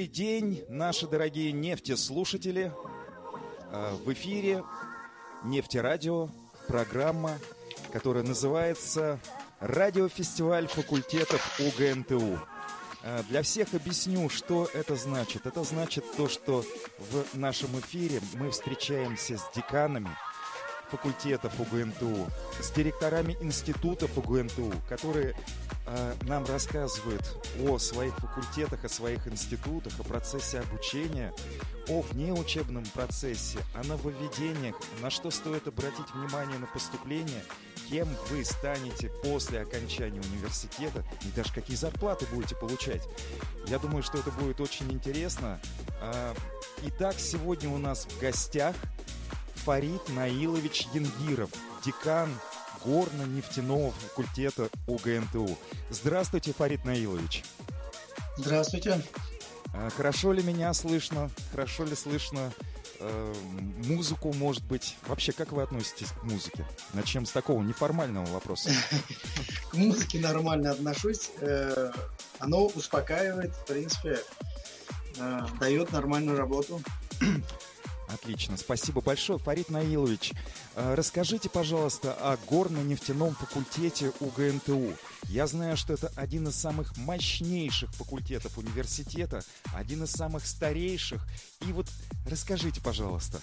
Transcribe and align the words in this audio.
Добрый 0.00 0.14
день, 0.14 0.64
наши 0.70 1.06
дорогие 1.06 1.52
нефтеслушатели. 1.52 2.72
Э, 3.70 3.94
в 4.02 4.10
эфире 4.14 4.64
Нефтерадио, 5.44 6.30
программа, 6.66 7.38
которая 7.92 8.24
называется 8.24 9.20
«Радиофестиваль 9.58 10.68
факультетов 10.68 11.60
УГНТУ». 11.60 12.38
Э, 13.02 13.22
для 13.28 13.42
всех 13.42 13.74
объясню, 13.74 14.30
что 14.30 14.70
это 14.72 14.96
значит. 14.96 15.44
Это 15.44 15.64
значит 15.64 16.06
то, 16.16 16.30
что 16.30 16.64
в 16.98 17.36
нашем 17.36 17.78
эфире 17.80 18.22
мы 18.32 18.52
встречаемся 18.52 19.36
с 19.36 19.50
деканами 19.54 20.16
факультетов 20.90 21.52
УГНТУ, 21.58 22.28
с 22.60 22.70
директорами 22.70 23.36
институтов 23.40 24.16
УГНТУ, 24.18 24.72
которые 24.88 25.34
э, 25.86 26.14
нам 26.22 26.44
рассказывают 26.46 27.22
о 27.66 27.78
своих 27.78 28.14
факультетах, 28.16 28.84
о 28.84 28.88
своих 28.88 29.26
институтах, 29.28 29.92
о 29.98 30.02
процессе 30.02 30.60
обучения, 30.60 31.32
о 31.88 32.02
внеучебном 32.02 32.84
процессе, 32.94 33.58
о 33.74 33.84
нововведениях, 33.84 34.76
на 35.00 35.10
что 35.10 35.30
стоит 35.30 35.66
обратить 35.66 36.12
внимание 36.14 36.58
на 36.58 36.66
поступление, 36.66 37.42
кем 37.90 38.08
вы 38.30 38.44
станете 38.44 39.10
после 39.22 39.60
окончания 39.60 40.20
университета 40.20 41.04
и 41.22 41.30
даже 41.34 41.52
какие 41.52 41.76
зарплаты 41.76 42.26
будете 42.32 42.54
получать. 42.54 43.02
Я 43.66 43.78
думаю, 43.78 44.02
что 44.02 44.18
это 44.18 44.30
будет 44.30 44.60
очень 44.60 44.90
интересно. 44.92 45.60
А, 46.00 46.34
итак, 46.82 47.16
сегодня 47.18 47.68
у 47.68 47.78
нас 47.78 48.06
в 48.06 48.20
гостях 48.20 48.76
Фарид 49.64 50.08
Наилович 50.08 50.86
Янгиров, 50.94 51.50
декан 51.84 52.30
горно-нефтяного 52.84 53.92
факультета 53.92 54.70
УГНТУ. 54.86 55.56
Здравствуйте, 55.90 56.54
Фарид 56.54 56.84
Наилович. 56.84 57.44
Здравствуйте. 58.38 59.02
А, 59.74 59.90
хорошо 59.90 60.32
ли 60.32 60.42
меня 60.42 60.72
слышно? 60.72 61.30
Хорошо 61.50 61.84
ли 61.84 61.94
слышно 61.94 62.50
э, 63.00 63.34
музыку, 63.84 64.32
может 64.32 64.64
быть? 64.64 64.96
Вообще, 65.06 65.32
как 65.32 65.52
вы 65.52 65.62
относитесь 65.62 66.08
к 66.08 66.22
музыке? 66.24 66.64
Начнем 66.94 67.26
с 67.26 67.30
такого 67.30 67.62
неформального 67.62 68.26
вопроса. 68.26 68.70
К 69.70 69.74
музыке 69.74 70.20
нормально 70.20 70.70
отношусь. 70.70 71.30
Э, 71.40 71.92
оно 72.38 72.66
успокаивает, 72.66 73.54
в 73.54 73.66
принципе, 73.66 74.18
э, 75.18 75.40
дает 75.60 75.92
нормальную 75.92 76.38
работу. 76.38 76.80
Отлично, 78.12 78.56
спасибо 78.56 79.00
большое. 79.00 79.38
Фарид 79.38 79.70
Наилович, 79.70 80.32
э, 80.74 80.94
расскажите, 80.94 81.48
пожалуйста, 81.48 82.12
о 82.12 82.36
горно-нефтяном 82.48 83.34
факультете 83.34 84.12
УГНТУ. 84.20 84.94
Я 85.28 85.46
знаю, 85.46 85.76
что 85.76 85.92
это 85.92 86.12
один 86.16 86.48
из 86.48 86.56
самых 86.56 86.96
мощнейших 86.96 87.90
факультетов 87.94 88.58
университета, 88.58 89.42
один 89.72 90.02
из 90.02 90.10
самых 90.10 90.44
старейших. 90.44 91.24
И 91.66 91.72
вот 91.72 91.86
расскажите, 92.26 92.80
пожалуйста. 92.80 93.40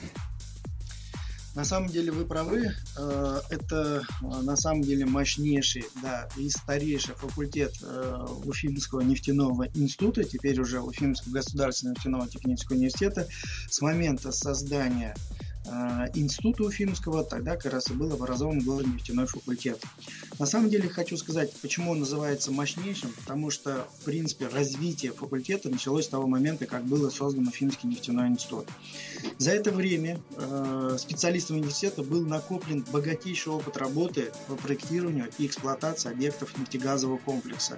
На 1.57 1.65
самом 1.65 1.89
деле 1.89 2.11
вы 2.11 2.23
правы. 2.23 2.75
Э, 2.99 3.39
это 3.49 4.03
э, 4.21 4.25
на 4.43 4.55
самом 4.55 4.83
деле 4.83 5.07
мощнейший, 5.07 5.85
да, 6.03 6.29
и 6.37 6.49
старейший 6.51 7.15
факультет 7.15 7.73
э, 7.81 8.25
Уфимского 8.45 9.01
нефтяного 9.01 9.67
института, 9.73 10.23
теперь 10.23 10.61
уже 10.61 10.79
Уфимского 10.81 11.33
государственного 11.33 11.95
нефтяного 11.95 12.27
технического 12.27 12.75
университета. 12.75 13.27
С 13.71 13.81
момента 13.81 14.31
создания 14.31 15.15
института 16.13 16.63
Уфимского, 16.63 17.23
тогда 17.23 17.55
как 17.55 17.73
раз 17.73 17.89
и 17.89 17.93
был 17.93 18.11
образован 18.13 18.59
главный 18.59 18.93
нефтяной 18.93 19.27
факультет. 19.27 19.83
На 20.39 20.45
самом 20.45 20.69
деле 20.69 20.87
хочу 20.87 21.17
сказать, 21.17 21.51
почему 21.61 21.91
он 21.91 21.99
называется 21.99 22.51
мощнейшим, 22.51 23.11
потому 23.11 23.49
что, 23.49 23.87
в 23.99 24.05
принципе, 24.05 24.47
развитие 24.47 25.11
факультета 25.11 25.69
началось 25.69 26.05
с 26.05 26.09
того 26.09 26.27
момента, 26.27 26.65
как 26.65 26.85
было 26.85 27.09
создан 27.09 27.47
Уфимский 27.47 27.89
нефтяной 27.89 28.27
институт. 28.29 28.67
За 29.37 29.51
это 29.51 29.71
время 29.71 30.19
э, 30.35 30.97
специалистам 30.99 31.57
университета 31.57 32.03
был 32.03 32.25
накоплен 32.25 32.85
богатейший 32.91 33.51
опыт 33.53 33.77
работы 33.77 34.31
по 34.47 34.55
проектированию 34.55 35.29
и 35.37 35.47
эксплуатации 35.47 36.11
объектов 36.11 36.57
нефтегазового 36.57 37.17
комплекса. 37.17 37.77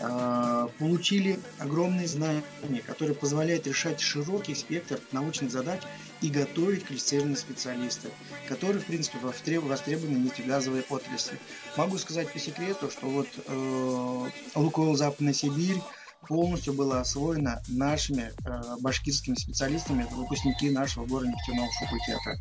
Э, 0.00 0.68
получили 0.78 1.38
огромные 1.58 2.06
знания, 2.06 2.42
которые 2.86 3.14
позволяют 3.14 3.66
решать 3.66 4.00
широкий 4.00 4.54
спектр 4.54 5.00
научных 5.12 5.50
задач 5.50 5.80
и 6.20 6.28
готовить 6.30 6.84
квалифицированные 6.84 7.36
специалисты, 7.36 8.10
которые, 8.48 8.80
в 8.80 8.86
принципе, 8.86 9.18
востребованы 9.18 10.18
в 10.18 10.24
нефтегазовой 10.24 10.84
отрасли. 10.88 11.38
Могу 11.76 11.98
сказать 11.98 12.32
по 12.32 12.38
секрету, 12.38 12.90
что 12.90 13.06
вот 13.06 13.28
э, 13.46 14.30
Лукойл 14.54 14.96
Западная 14.96 15.32
Сибирь 15.32 15.80
полностью 16.26 16.74
была 16.74 17.00
освоена 17.00 17.62
нашими 17.68 18.32
э, 18.44 18.76
башкирскими 18.80 19.34
специалистами, 19.34 20.06
выпускники 20.10 20.70
нашего 20.70 21.06
города 21.06 21.30
нефтяного 21.30 21.70
факультета. 21.80 22.38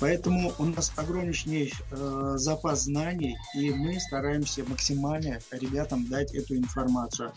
Поэтому 0.00 0.52
у 0.58 0.64
нас 0.64 0.92
огромнейший 0.96 1.72
э, 1.90 2.32
запас 2.36 2.84
знаний, 2.84 3.36
и 3.54 3.70
мы 3.70 3.98
стараемся 3.98 4.64
максимально 4.64 5.40
ребятам 5.50 6.06
дать 6.06 6.32
эту 6.34 6.56
информацию. 6.56 7.32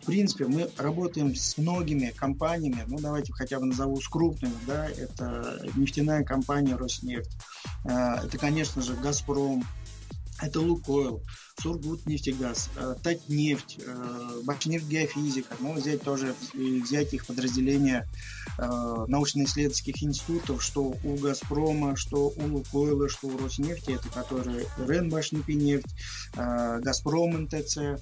В 0.00 0.06
принципе, 0.06 0.46
мы 0.46 0.70
работаем 0.76 1.34
с 1.34 1.58
многими 1.58 2.12
компаниями, 2.16 2.84
ну 2.86 2.98
давайте 3.00 3.32
хотя 3.32 3.58
бы 3.58 3.66
назову 3.66 4.00
с 4.00 4.08
крупными, 4.08 4.54
да, 4.66 4.88
это 4.88 5.60
нефтяная 5.74 6.22
компания 6.22 6.76
«Роснефть», 6.76 7.32
э, 7.84 7.90
это, 8.24 8.38
конечно 8.38 8.80
же, 8.80 8.94
«Газпром», 8.94 9.64
это 10.40 10.60
«Лукойл», 10.60 11.22
Сургутнефтегаз, 11.60 12.70
э, 12.76 12.94
Татнефть, 13.02 13.78
э, 13.84 14.40
Башнефть 14.44 14.86
Геофизика, 14.86 15.54
ну, 15.60 15.74
взять 15.74 16.02
тоже, 16.02 16.34
взять 16.52 17.14
их 17.14 17.26
подразделения 17.26 18.06
э, 18.58 19.04
научно-исследовательских 19.08 20.02
институтов, 20.02 20.62
что 20.62 20.96
у 21.02 21.16
Газпрома, 21.16 21.96
что 21.96 22.32
у 22.36 22.46
Лукойла, 22.46 23.08
что 23.08 23.28
у 23.28 23.38
Роснефти, 23.38 23.92
это 23.92 24.08
которые 24.08 24.66
РЕН 24.78 25.08
Башнефть, 25.10 25.86
Газпром 26.34 27.44
НТЦ, 27.44 28.00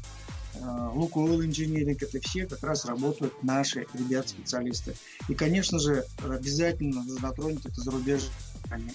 Лукойл 0.93 1.43
инжиниринг, 1.43 2.03
это 2.03 2.21
все 2.21 2.47
как 2.47 2.63
раз 2.63 2.85
работают 2.85 3.43
наши 3.43 3.87
ребят-специалисты. 3.95 4.95
И, 5.29 5.35
конечно 5.35 5.79
же, 5.79 6.05
обязательно 6.23 7.03
затронуть 7.05 7.65
это 7.65 7.81
зарубежье. 7.81 8.31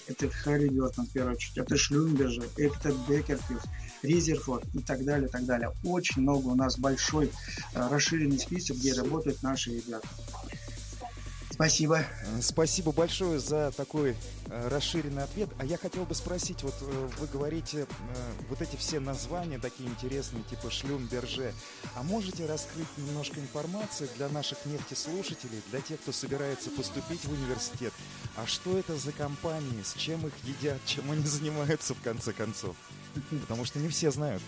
Это 0.08 0.28
Харри 0.28 0.68
Бёртон, 0.68 1.06
в 1.06 1.10
первую 1.10 1.34
очередь, 1.34 1.58
это 1.58 1.76
Шлюмберже, 1.76 2.42
это 2.56 2.92
Бекерфилд, 3.08 3.62
Резерфорд 4.02 4.64
и 4.74 4.80
так 4.80 5.04
далее, 5.04 5.28
так 5.28 5.44
далее. 5.44 5.70
Очень 5.84 6.22
много 6.22 6.48
у 6.48 6.54
нас 6.54 6.78
большой 6.78 7.26
э, 7.74 7.88
расширенный 7.88 8.38
список, 8.38 8.76
где 8.76 8.92
работают 8.94 9.42
наши 9.42 9.76
ребята. 9.76 10.08
Спасибо. 11.58 12.04
Спасибо 12.40 12.92
большое 12.92 13.40
за 13.40 13.72
такой 13.72 14.14
э, 14.46 14.68
расширенный 14.68 15.24
ответ. 15.24 15.48
А 15.58 15.64
я 15.64 15.76
хотел 15.76 16.04
бы 16.04 16.14
спросить, 16.14 16.62
вот 16.62 16.76
э, 16.82 17.08
вы 17.18 17.26
говорите 17.26 17.78
э, 17.78 17.86
вот 18.48 18.62
эти 18.62 18.76
все 18.76 19.00
названия 19.00 19.58
такие 19.58 19.88
интересные, 19.88 20.44
типа 20.44 20.70
Шлюмберже. 20.70 21.52
А 21.96 22.04
можете 22.04 22.46
раскрыть 22.46 22.86
немножко 22.96 23.40
информации 23.40 24.08
для 24.16 24.28
наших 24.28 24.66
нефтеслушателей, 24.66 25.60
для 25.72 25.80
тех, 25.80 26.00
кто 26.00 26.12
собирается 26.12 26.70
поступить 26.70 27.24
в 27.24 27.32
университет? 27.32 27.92
А 28.36 28.46
что 28.46 28.78
это 28.78 28.96
за 28.96 29.10
компании, 29.10 29.82
с 29.82 29.94
чем 29.94 30.28
их 30.28 30.34
едят, 30.44 30.78
чем 30.86 31.10
они 31.10 31.24
занимаются 31.24 31.92
в 31.92 32.00
конце 32.02 32.32
концов? 32.32 32.76
Потому 33.30 33.64
что 33.64 33.80
не 33.80 33.88
все 33.88 34.12
знают. 34.12 34.42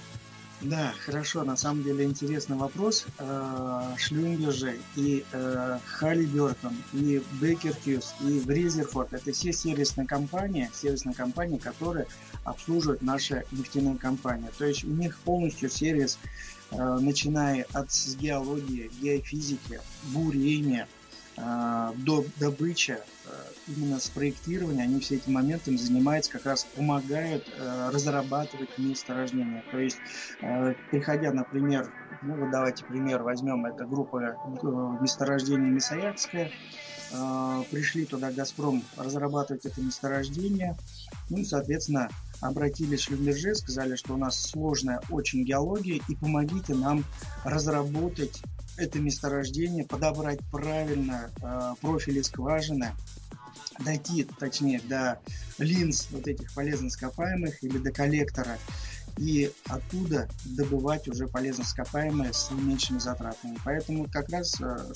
Да, 0.63 0.93
хорошо, 1.07 1.43
на 1.43 1.57
самом 1.57 1.83
деле 1.83 2.05
интересный 2.05 2.57
вопрос. 2.57 3.07
Э, 3.19 3.95
Шлюмберже 3.97 4.77
и 4.95 5.25
э, 5.33 5.79
Халибертон, 5.87 6.75
и 6.93 7.23
Бекер 7.41 7.75
Хьюз, 7.83 8.15
и 8.21 8.41
Бризерфорд– 8.41 9.11
это 9.15 9.33
все 9.33 9.55
сервисные 9.55 10.07
компании, 10.07 10.71
сервисные 10.75 11.15
компании, 11.15 11.57
которые 11.57 12.07
обслуживают 12.45 13.01
наши 13.01 13.45
нефтяные 13.53 13.97
компании. 13.97 14.51
То 14.59 14.67
есть 14.67 14.85
у 14.85 14.89
них 14.89 15.19
полностью 15.21 15.71
сервис, 15.71 16.19
э, 16.73 16.99
начиная 17.01 17.65
от 17.73 17.89
геологии, 18.19 18.91
геофизики, 19.01 19.81
бурения, 20.13 20.87
до 21.37 22.25
добычи, 22.39 22.99
именно 23.77 23.99
с 24.01 24.09
проектирования, 24.09 24.83
они 24.83 25.01
все 25.01 25.17
эти 25.17 25.29
моменты 25.29 25.77
занимаются, 25.77 26.33
как 26.33 26.47
раз 26.47 26.67
помогают 26.75 27.49
э, 27.57 27.91
разрабатывать 27.93 28.77
месторождения. 28.79 29.65
То 29.71 29.79
есть, 29.79 29.99
э, 30.41 30.75
приходя, 30.91 31.33
например, 31.33 31.93
ну 32.23 32.37
вот 32.37 32.51
давайте 32.51 32.85
пример 32.85 33.23
возьмем, 33.23 33.67
это 33.67 33.85
группа 33.85 34.23
э, 34.23 34.35
месторождения 35.01 35.71
Мисаякская, 35.71 36.51
э, 37.13 37.63
пришли 37.71 38.05
туда 38.05 38.31
Газпром 38.33 38.83
разрабатывать 38.97 39.67
это 39.67 39.81
месторождение, 39.81 40.77
ну 41.29 41.45
соответственно, 41.45 42.09
обратились 42.41 43.09
в 43.09 43.11
Люмерже, 43.11 43.55
сказали, 43.55 43.97
что 43.97 44.15
у 44.15 44.17
нас 44.17 44.41
сложная 44.41 45.01
очень 45.11 45.45
геология, 45.45 46.01
и 46.09 46.17
помогите 46.17 46.75
нам 46.75 47.05
разработать 47.45 48.43
это 48.81 48.99
месторождение, 48.99 49.85
подобрать 49.85 50.41
правильно 50.51 51.31
э, 51.43 51.75
профили 51.81 52.23
скважины, 52.23 52.93
дойти, 53.85 54.27
точнее, 54.39 54.81
до 54.81 55.21
линз 55.59 56.09
вот 56.11 56.27
этих 56.27 56.53
полезно 56.55 56.89
ископаемых 56.89 57.63
или 57.63 57.79
до 57.79 57.93
коллектора 57.93 58.59
и 59.17 59.53
оттуда 59.69 60.29
добывать 60.45 61.09
уже 61.09 61.27
полезно 61.27 61.63
ископаемые 61.63 62.33
с 62.33 62.51
меньшими 62.51 62.99
затратами. 62.99 63.59
Поэтому 63.65 64.09
как 64.11 64.31
раз 64.31 64.59
э, 64.61 64.93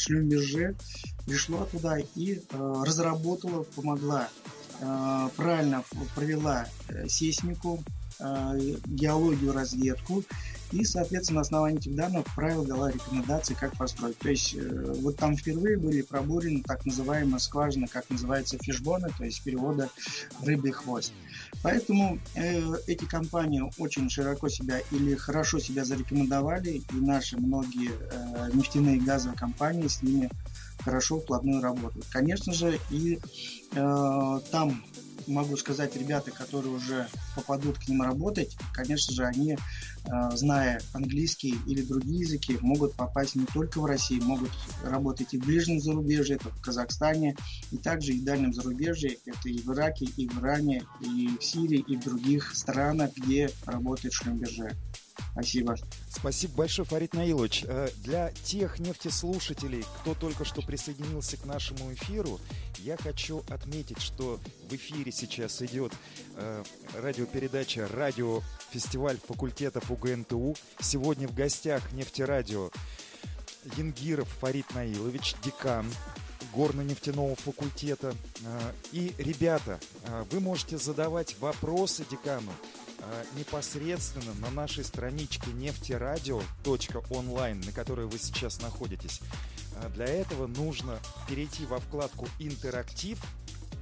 пришла 1.27 1.65
туда 1.67 1.99
и 1.99 2.37
э, 2.37 2.83
разработала, 2.85 3.65
помогла, 3.65 4.29
э, 4.81 5.29
правильно 5.37 5.85
провела 6.15 6.67
сейсмику, 7.09 7.83
геологию, 8.87 9.53
разведку 9.53 10.23
и, 10.73 10.85
соответственно, 10.85 11.37
на 11.37 11.43
основании 11.43 11.79
этих 11.79 11.95
данных 11.95 12.25
правил 12.35 12.65
дала 12.65 12.91
рекомендации, 12.91 13.55
как 13.55 13.77
построить. 13.77 14.19
То 14.19 14.31
есть 14.31 14.57
вот 15.01 15.17
там 15.17 15.37
впервые 15.37 15.77
были 15.77 16.03
пробурены 16.03 16.63
так 16.63 16.85
называемые 16.87 17.41
скважины, 17.41 17.87
как 17.87 18.09
называется 18.11 18.59
фишбоны, 18.59 19.09
то 19.17 19.25
есть 19.25 19.43
перевода 19.43 19.91
рыбий 20.43 20.73
хвост. 20.73 21.13
Поэтому 21.63 22.19
э, 22.35 22.61
эти 22.87 23.05
компании 23.05 23.63
очень 23.79 24.11
широко 24.11 24.49
себя 24.49 24.81
или 24.91 25.15
хорошо 25.15 25.59
себя 25.59 25.85
зарекомендовали, 25.85 26.83
и 26.91 26.95
наши 26.97 27.39
многие 27.39 27.91
э, 27.91 28.51
нефтяные 28.53 28.97
и 28.97 29.01
газовые 29.01 29.39
компании 29.39 29.89
с 29.89 30.03
ними 30.03 30.31
хорошо 30.81 31.21
вплотную 31.21 31.63
работают. 31.63 32.07
Конечно 32.11 32.53
же, 32.53 32.79
и 32.91 33.19
э, 33.75 34.41
там 34.51 34.85
могу 35.27 35.57
сказать, 35.57 35.97
ребята, 35.97 36.31
которые 36.31 36.75
уже 36.75 37.09
попадут 37.35 37.79
к 37.79 37.89
ним 37.89 38.03
работать, 38.03 38.57
конечно 38.73 39.13
же, 39.13 39.25
они, 39.25 39.53
э, 39.53 40.37
зная 40.37 40.81
английский 40.93 41.57
или 41.67 41.83
другие 41.83 42.21
языки, 42.21 42.59
могут 42.61 42.95
попасть 42.95 43.35
не 43.35 43.47
только 43.47 43.81
в 43.81 43.87
Россию, 43.87 44.25
могут 44.25 44.51
работать 44.83 45.35
и 45.35 45.39
в 45.39 45.45
ближнем 45.45 45.81
зарубежье, 45.81 46.37
это 46.37 46.49
в 46.51 46.61
Казахстане, 46.61 47.37
и 47.71 47.77
также 47.77 48.13
и 48.13 48.21
в 48.21 48.25
дальнем 48.25 48.53
зарубежье, 48.53 49.19
это 49.27 49.49
и 49.49 49.59
в 49.59 49.73
Ираке, 49.73 50.07
и 50.17 50.29
в 50.29 50.41
Иране, 50.41 50.85
и 51.01 51.37
в 51.39 51.45
Сирии, 51.45 51.85
и 51.87 51.97
в 51.97 52.05
других 52.05 52.55
странах, 52.55 53.13
где 53.17 53.51
работает 53.67 54.15
Шлюмберже. 54.15 54.77
Спасибо. 55.33 55.77
Спасибо 56.11 56.55
большое, 56.55 56.87
Фарид 56.87 57.15
Наилович. 57.15 57.65
Э, 57.67 57.89
для 57.99 58.31
тех 58.45 58.79
нефтеслушателей, 58.79 59.85
кто 60.01 60.15
только 60.15 60.45
что 60.45 60.63
присоединился 60.63 61.37
к 61.37 61.45
нашему 61.45 61.93
эфиру, 61.93 62.41
я 62.79 62.97
хочу 62.97 63.43
отметить, 63.49 64.01
что 64.01 64.41
в 64.69 64.75
эфире 64.75 65.13
сейчас 65.13 65.61
идет 65.63 65.93
э, 66.37 66.65
радиопередача 66.95 67.89
«Радиофестиваль 67.89 69.19
факультетов 69.19 69.91
УГНТУ». 69.91 70.57
Сегодня 70.81 71.29
в 71.29 71.35
гостях 71.35 71.93
нефтерадио 71.93 72.71
Янгиров 73.77 74.29
Фарид 74.41 74.73
Наилович, 74.75 75.35
декан 75.43 75.87
горно-нефтяного 76.55 77.35
факультета. 77.37 78.15
Э, 78.45 78.73
и, 78.93 79.13
ребята, 79.19 79.81
вы 80.31 80.41
можете 80.41 80.79
задавать 80.79 81.39
вопросы 81.41 82.05
декану 82.11 82.53
непосредственно 83.37 84.35
на 84.35 84.51
нашей 84.51 84.85
страничке 84.85 85.51
нефтерадио.онлайн, 85.53 87.61
на 87.61 87.73
которой 87.73 88.07
вы 88.07 88.19
сейчас 88.19 88.61
находитесь. 88.61 89.21
А, 89.77 89.89
для 89.89 90.07
этого 90.07 90.47
нужно 90.47 91.01
перейти 91.29 91.67
во 91.67 91.81
вкладку 91.81 92.29
«Интерактив», 92.39 93.21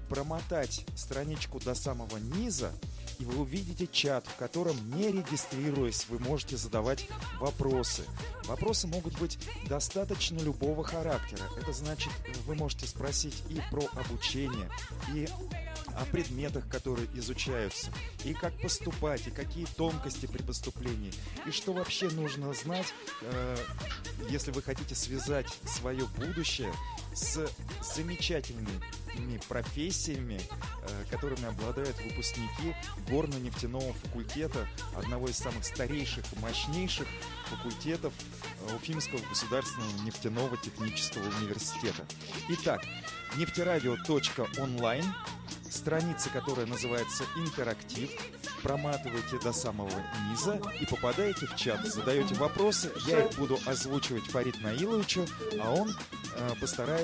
промотать 0.08 0.86
страничку 0.94 1.58
до 1.58 1.74
самого 1.74 2.18
низа, 2.18 2.72
и 3.18 3.24
вы 3.24 3.40
увидите 3.40 3.88
чат, 3.90 4.26
в 4.26 4.36
котором, 4.36 4.76
не 4.94 5.10
регистрируясь, 5.10 6.06
вы 6.10 6.18
можете 6.18 6.58
задавать 6.58 7.08
вопросы. 7.40 8.04
Вопросы 8.44 8.88
могут 8.88 9.18
быть 9.18 9.38
достаточно 9.66 10.38
любого 10.40 10.84
характера. 10.84 11.48
Это 11.58 11.72
значит, 11.72 12.12
вы 12.46 12.54
можете 12.54 12.86
спросить 12.86 13.42
и 13.48 13.62
про 13.70 13.84
обучение, 13.94 14.68
и 15.14 15.26
о 15.96 16.04
предметах, 16.04 16.68
которые 16.68 17.08
изучаются, 17.14 17.90
и 18.24 18.34
как 18.34 18.58
поступать, 18.60 19.26
и 19.26 19.30
какие 19.30 19.66
тонкости 19.66 20.26
при 20.26 20.42
поступлении, 20.42 21.12
и 21.46 21.50
что 21.50 21.72
вообще 21.72 22.08
нужно 22.10 22.52
знать, 22.54 22.86
э, 23.22 23.56
если 24.28 24.50
вы 24.50 24.62
хотите 24.62 24.94
связать 24.94 25.48
свое 25.64 26.06
будущее 26.16 26.72
с 27.14 27.46
замечательными 27.82 28.80
профессиями, 29.48 30.40
э, 30.40 31.04
которыми 31.10 31.44
обладают 31.44 31.96
выпускники 32.02 32.74
горно-нефтяного 33.08 33.92
факультета, 33.92 34.66
одного 34.96 35.28
из 35.28 35.36
самых 35.36 35.64
старейших 35.64 36.24
и 36.32 36.38
мощнейших 36.40 37.06
факультетов 37.46 38.12
э, 38.68 38.74
Уфимского 38.74 39.20
государственного 39.28 40.02
нефтяного 40.04 40.56
технического 40.56 41.24
университета. 41.38 42.04
Итак, 42.48 42.82
нефтерадио.онлайн 43.36 45.04
страница, 45.70 46.28
которая 46.30 46.66
называется 46.66 47.24
«Интерактив». 47.36 48.10
Проматываете 48.62 49.40
до 49.42 49.52
самого 49.52 49.90
низа 50.30 50.60
и 50.80 50.86
попадаете 50.86 51.46
в 51.46 51.56
чат. 51.56 51.84
Задаете 51.84 52.34
вопросы, 52.36 52.92
я 53.08 53.24
их 53.24 53.36
буду 53.36 53.58
озвучивать 53.66 54.24
Фарид 54.26 54.62
Наиловичу, 54.62 55.26
а 55.60 55.74
он 55.74 55.90
э, 56.36 56.50
постарается 56.60 57.01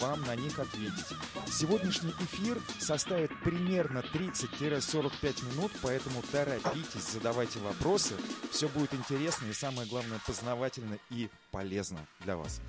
вам 0.00 0.22
на 0.22 0.36
них 0.36 0.58
ответить. 0.58 1.06
Сегодняшний 1.50 2.12
эфир 2.20 2.60
составит 2.78 3.30
примерно 3.42 3.98
30-45 3.98 5.52
минут, 5.52 5.72
поэтому 5.82 6.22
торопитесь, 6.30 7.12
задавайте 7.12 7.58
вопросы. 7.60 8.14
Все 8.50 8.68
будет 8.68 8.94
интересно 8.94 9.46
и, 9.46 9.52
самое 9.52 9.88
главное, 9.88 10.20
познавательно 10.26 10.98
и 11.10 11.28
полезно 11.50 12.06
для 12.20 12.36
вас. 12.36 12.60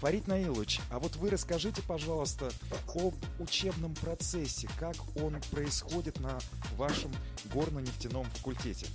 Фарид 0.00 0.26
Наилович, 0.26 0.80
а 0.90 0.98
вот 0.98 1.16
вы 1.16 1.30
расскажите, 1.30 1.82
пожалуйста, 1.82 2.50
об 2.94 3.14
учебном 3.38 3.94
процессе, 3.94 4.68
как 4.78 4.96
он 5.16 5.36
происходит 5.50 6.20
на 6.20 6.38
вашем 6.76 7.12
горно-нефтяном 7.52 8.24
факультете? 8.36 8.86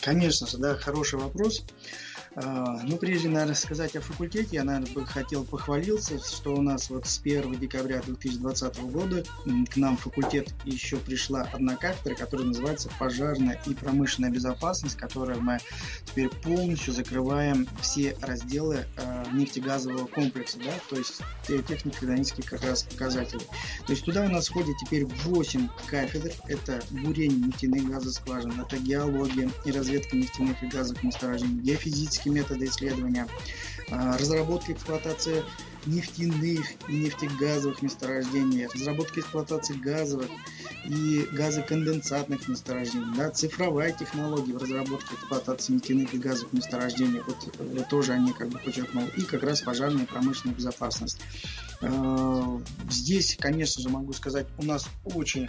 Конечно 0.00 0.46
же, 0.46 0.58
да, 0.58 0.76
хороший 0.76 1.18
вопрос. 1.18 1.64
А, 2.36 2.80
ну, 2.84 2.96
прежде, 2.96 3.28
наверное, 3.28 3.54
сказать 3.54 3.96
о 3.96 4.00
факультете, 4.00 4.48
я, 4.52 4.64
наверное, 4.64 4.92
бы 4.92 5.04
хотел 5.04 5.44
похвалиться, 5.44 6.18
что 6.18 6.54
у 6.54 6.62
нас 6.62 6.88
вот 6.88 7.06
с 7.06 7.18
1 7.18 7.58
декабря 7.58 8.00
2020 8.02 8.78
года 8.82 9.24
к 9.68 9.76
нам 9.76 9.96
в 9.96 10.02
факультет 10.02 10.54
еще 10.64 10.96
пришла 10.98 11.42
одна 11.52 11.76
кафедра, 11.76 12.14
которая 12.14 12.46
называется 12.46 12.88
«Пожарная 12.98 13.60
и 13.66 13.74
промышленная 13.74 14.30
безопасность», 14.30 14.96
которая 14.96 15.38
мы 15.38 15.58
теперь 16.04 16.28
полностью 16.28 16.92
закрываем 16.92 17.66
все 17.80 18.16
разделы 18.20 18.86
э, 18.96 19.24
нефтегазового 19.32 20.06
комплекса, 20.06 20.58
да, 20.58 20.72
то 20.88 20.96
есть 20.96 21.20
технико-экономические 21.46 22.46
как 22.46 22.62
раз 22.62 22.84
показатели. 22.84 23.40
То 23.86 23.92
есть 23.92 24.04
туда 24.04 24.24
у 24.24 24.28
нас 24.28 24.48
входит 24.48 24.76
теперь 24.78 25.04
8 25.04 25.68
кафедр, 25.88 26.30
это 26.46 26.80
бурение 26.90 27.48
нефтяных 27.48 27.88
газоскважин, 27.88 28.60
это 28.60 28.76
геология 28.76 29.50
и 29.64 29.72
разведка 29.72 30.16
нефтяных 30.16 30.62
и 30.62 30.66
газовых 30.68 31.02
месторождений, 31.02 31.60
геологические 31.60 32.19
методы 32.28 32.66
исследования, 32.66 33.26
а, 33.90 34.16
разработка 34.18 34.72
и 34.72 34.74
эксплуатация 34.74 35.44
нефтяных 35.86 36.66
и 36.88 36.92
нефтегазовых 36.92 37.82
месторождений, 37.82 38.66
разработка 38.66 39.20
и 39.20 39.22
эксплуатации 39.22 39.74
газовых 39.74 40.28
и 40.84 41.26
газоконденсатных 41.32 42.48
месторождений, 42.48 43.16
да, 43.16 43.30
цифровая 43.30 43.92
технология 43.92 44.52
в 44.54 44.62
разработке 44.62 45.12
и 45.12 45.16
эксплуатации 45.16 45.74
нефтяных 45.74 46.14
и 46.14 46.18
газовых 46.18 46.52
месторождений, 46.52 47.20
вот, 47.26 47.36
вот 47.58 47.88
тоже 47.88 48.12
они 48.12 48.32
как 48.32 48.48
бы 48.48 48.58
подчеркнул, 48.58 49.06
и 49.16 49.22
как 49.22 49.42
раз 49.42 49.60
пожарная 49.60 50.06
промышленная 50.06 50.54
безопасность. 50.54 51.20
А, 51.82 52.60
здесь, 52.90 53.36
конечно 53.38 53.82
же, 53.82 53.88
могу 53.88 54.12
сказать, 54.12 54.46
у 54.58 54.64
нас 54.64 54.88
очень 55.04 55.48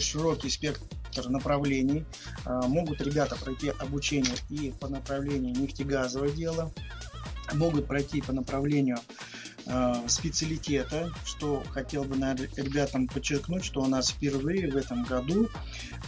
широкий 0.00 0.50
спектр 0.50 0.82
направлений. 1.28 2.04
А, 2.44 2.62
могут 2.62 3.00
ребята 3.00 3.36
пройти 3.36 3.70
обучение 3.78 4.34
и 4.48 4.72
по 4.80 4.88
направлению 4.88 5.54
нефтегазового 5.54 6.30
дела, 6.30 6.72
могут 7.54 7.86
пройти 7.86 8.20
по 8.20 8.32
направлению 8.32 8.98
э, 9.66 9.94
специалитета, 10.06 11.12
что 11.24 11.62
хотел 11.70 12.04
бы, 12.04 12.16
наверное, 12.16 12.48
ребятам 12.56 13.08
подчеркнуть, 13.08 13.64
что 13.64 13.82
у 13.82 13.86
нас 13.86 14.10
впервые 14.10 14.70
в 14.70 14.76
этом 14.76 15.04
году 15.04 15.48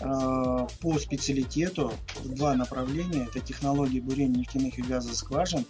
э, 0.00 0.66
по 0.80 0.98
специалитету 0.98 1.92
два 2.24 2.54
направления, 2.54 3.24
это 3.24 3.40
технологии 3.40 4.00
бурения 4.00 4.40
нефтяных 4.40 4.78
и 4.78 4.82
газовых 4.82 5.16
скважин 5.16 5.66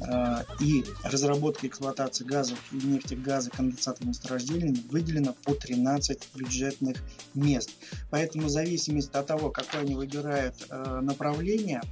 э, 0.00 0.44
и 0.60 0.84
разработка 1.02 1.66
и 1.66 1.68
эксплуатации 1.68 2.24
газов 2.24 2.58
и 2.72 2.76
нефтегаза 2.76 3.50
конденсатных 3.50 4.08
месторождений 4.08 4.84
выделено 4.90 5.34
по 5.44 5.54
13 5.54 6.28
бюджетных 6.34 7.02
мест. 7.34 7.70
Поэтому 8.10 8.46
в 8.46 8.50
зависимости 8.50 9.16
от 9.16 9.26
того, 9.26 9.50
какое 9.50 9.82
они 9.82 9.94
выбирают 9.94 10.54
э, 10.68 11.00
направление, 11.02 11.82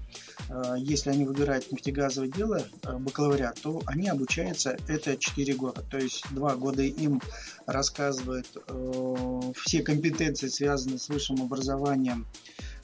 если 0.76 1.10
они 1.10 1.24
выбирают 1.24 1.70
нефтегазовое 1.72 2.28
дело, 2.28 2.62
э, 2.82 2.96
бакалавриат, 2.96 3.60
то 3.60 3.82
они 3.86 4.08
обучаются 4.08 4.76
это 4.88 5.16
4 5.16 5.54
года. 5.54 5.82
То 5.82 5.98
есть 5.98 6.24
2 6.30 6.56
года 6.56 6.82
им 6.82 7.20
рассказывают 7.66 8.46
э, 8.54 9.40
все 9.56 9.82
компетенции, 9.82 10.48
связанные 10.48 10.98
с 10.98 11.08
высшим 11.08 11.42
образованием 11.42 12.26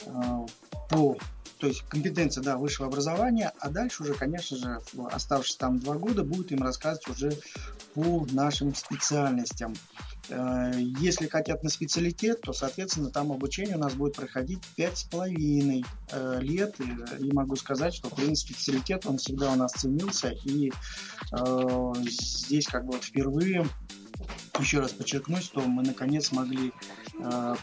э, 0.07 0.11
по 0.89 1.17
то 1.59 1.67
есть 1.67 1.83
компетенция 1.91 2.43
да, 2.43 2.57
высшего 2.57 2.89
образования, 2.89 3.53
а 3.61 3.69
дальше 3.69 4.03
уже, 4.03 4.15
конечно 4.15 4.57
же, 4.57 4.81
оставшись 5.13 5.57
там 5.57 5.79
два 5.79 5.97
года, 5.97 6.25
будет 6.25 6.53
им 6.53 6.63
рассказывать 6.63 7.07
уже 7.09 7.33
по 7.95 8.27
нашим 8.33 8.75
специальностям. 8.75 9.75
Э, 10.31 10.73
если 10.77 11.27
хотят 11.27 11.63
на 11.63 11.71
специалитет, 11.71 12.41
то, 12.43 12.53
соответственно, 12.53 13.11
там 13.11 13.33
обучение 13.33 13.77
у 13.77 13.81
нас 13.81 13.95
будет 13.95 14.17
проходить 14.17 14.61
пять 14.77 14.99
с 14.99 15.05
половиной 15.05 15.85
э, 16.13 16.39
лет. 16.41 16.77
И 17.19 17.33
могу 17.33 17.57
сказать, 17.57 17.95
что, 17.95 18.09
в 18.09 18.15
принципе, 18.15 18.55
специалитет, 18.55 19.07
он 19.07 19.19
всегда 19.19 19.53
у 19.53 19.57
нас 19.57 19.73
ценился. 19.73 20.31
И 20.45 20.73
э, 21.33 21.93
здесь 22.09 22.67
как 22.67 22.87
бы 22.87 22.93
вот 22.93 23.05
впервые 23.05 23.67
еще 24.59 24.81
раз 24.81 24.93
подчеркнуть, 24.93 25.43
что 25.43 25.61
мы 25.61 25.83
наконец 25.83 26.27
смогли 26.27 26.69
э, 26.69 27.10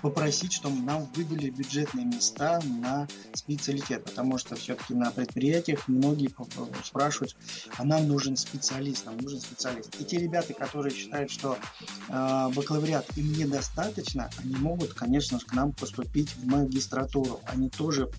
попросить, 0.01 0.53
чтобы 0.53 0.81
нам 0.81 1.05
выдали 1.15 1.49
бюджетные 1.49 2.05
места 2.05 2.59
на 2.81 3.07
специалитет, 3.33 4.03
потому 4.05 4.37
что 4.37 4.55
все-таки 4.55 4.93
на 4.93 5.11
предприятиях 5.11 5.87
многие 5.87 6.29
спрашивают, 6.83 7.35
а 7.77 7.83
нам 7.83 8.07
нужен 8.07 8.35
специалист, 8.37 9.05
нам 9.05 9.17
нужен 9.17 9.39
специалист. 9.39 9.95
И 9.99 10.05
те 10.05 10.17
ребята, 10.17 10.53
которые 10.53 10.93
считают, 10.93 11.31
что 11.31 11.57
э, 12.09 12.49
бакалавриат 12.55 13.05
им 13.17 13.33
недостаточно, 13.33 14.29
они 14.43 14.55
могут, 14.55 14.93
конечно 14.93 15.39
же, 15.39 15.45
к 15.45 15.53
нам 15.53 15.71
поступить 15.73 16.35
в 16.35 16.45
магистратуру. 16.45 17.39
Они 17.45 17.69
тоже, 17.69 18.09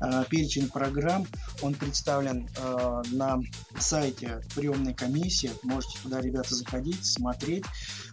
э, 0.00 0.24
перечень 0.28 0.68
программ, 0.68 1.26
он 1.62 1.74
представлен 1.74 2.48
э, 2.56 3.02
на 3.12 3.40
сайте 3.78 4.40
приемной 4.54 4.94
комиссии, 4.94 5.50
можете 5.62 5.98
туда, 6.02 6.20
ребята, 6.20 6.54
заходить, 6.54 7.04
смотреть, 7.04 7.64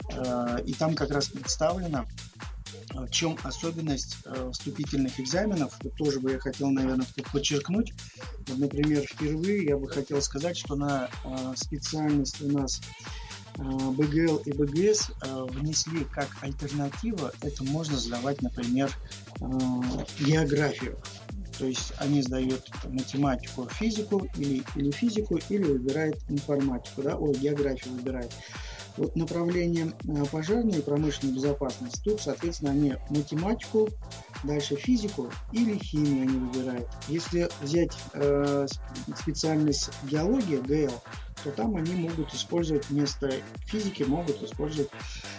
Э, 0.10 0.58
и 0.66 0.74
там 0.74 0.96
как 0.96 1.12
раз 1.12 1.28
представлено, 1.28 2.06
в 2.94 3.10
чем 3.10 3.38
особенность 3.44 4.18
э, 4.26 4.52
вступительных 4.52 5.20
экзаменов. 5.20 5.74
Вот 5.84 5.96
тоже 5.96 6.20
бы 6.20 6.32
я 6.32 6.40
хотел, 6.40 6.70
наверное, 6.70 7.06
подчеркнуть. 7.32 7.94
Например, 8.48 9.02
впервые 9.02 9.66
я 9.66 9.78
бы 9.78 9.88
хотел 9.90 10.22
сказать, 10.22 10.58
что 10.58 10.76
на 10.76 11.10
э, 11.24 11.54
специальность 11.56 12.42
у 12.42 12.52
нас 12.52 12.82
БГЛ 13.58 14.38
и 14.46 14.52
БГС 14.52 15.12
внесли 15.22 16.04
как 16.12 16.28
альтернатива, 16.42 17.32
это 17.42 17.64
можно 17.64 17.96
сдавать, 17.96 18.42
например, 18.42 18.92
географию. 20.20 21.00
То 21.58 21.66
есть 21.66 21.94
они 21.98 22.22
сдают 22.22 22.70
математику, 22.86 23.68
физику 23.70 24.28
или, 24.36 24.62
или 24.76 24.92
физику, 24.92 25.40
или 25.50 25.64
выбирают 25.64 26.18
информатику, 26.30 27.02
да, 27.02 27.16
ой, 27.16 27.34
географию 27.34 27.94
выбирают. 27.94 28.32
Вот 28.98 29.16
направление 29.16 29.94
э, 30.08 30.26
пожарной 30.32 30.80
и 30.80 30.82
промышленной 30.82 31.34
безопасности, 31.34 32.02
тут, 32.04 32.22
соответственно, 32.22 32.72
они 32.72 32.96
математику, 33.10 33.90
дальше 34.44 34.76
физику 34.76 35.30
или 35.52 35.78
химию 35.78 36.24
они 36.24 36.38
выбирают. 36.38 36.88
Если 37.08 37.50
взять 37.62 37.98
э, 38.14 38.68
специальность 39.16 39.92
геология, 40.04 40.62
ГЛ, 40.62 40.94
то 41.44 41.52
там 41.52 41.76
они 41.76 41.94
могут 41.94 42.34
использовать 42.34 42.90
вместо 42.90 43.32
физики, 43.66 44.04
могут 44.04 44.42
использовать 44.42 44.90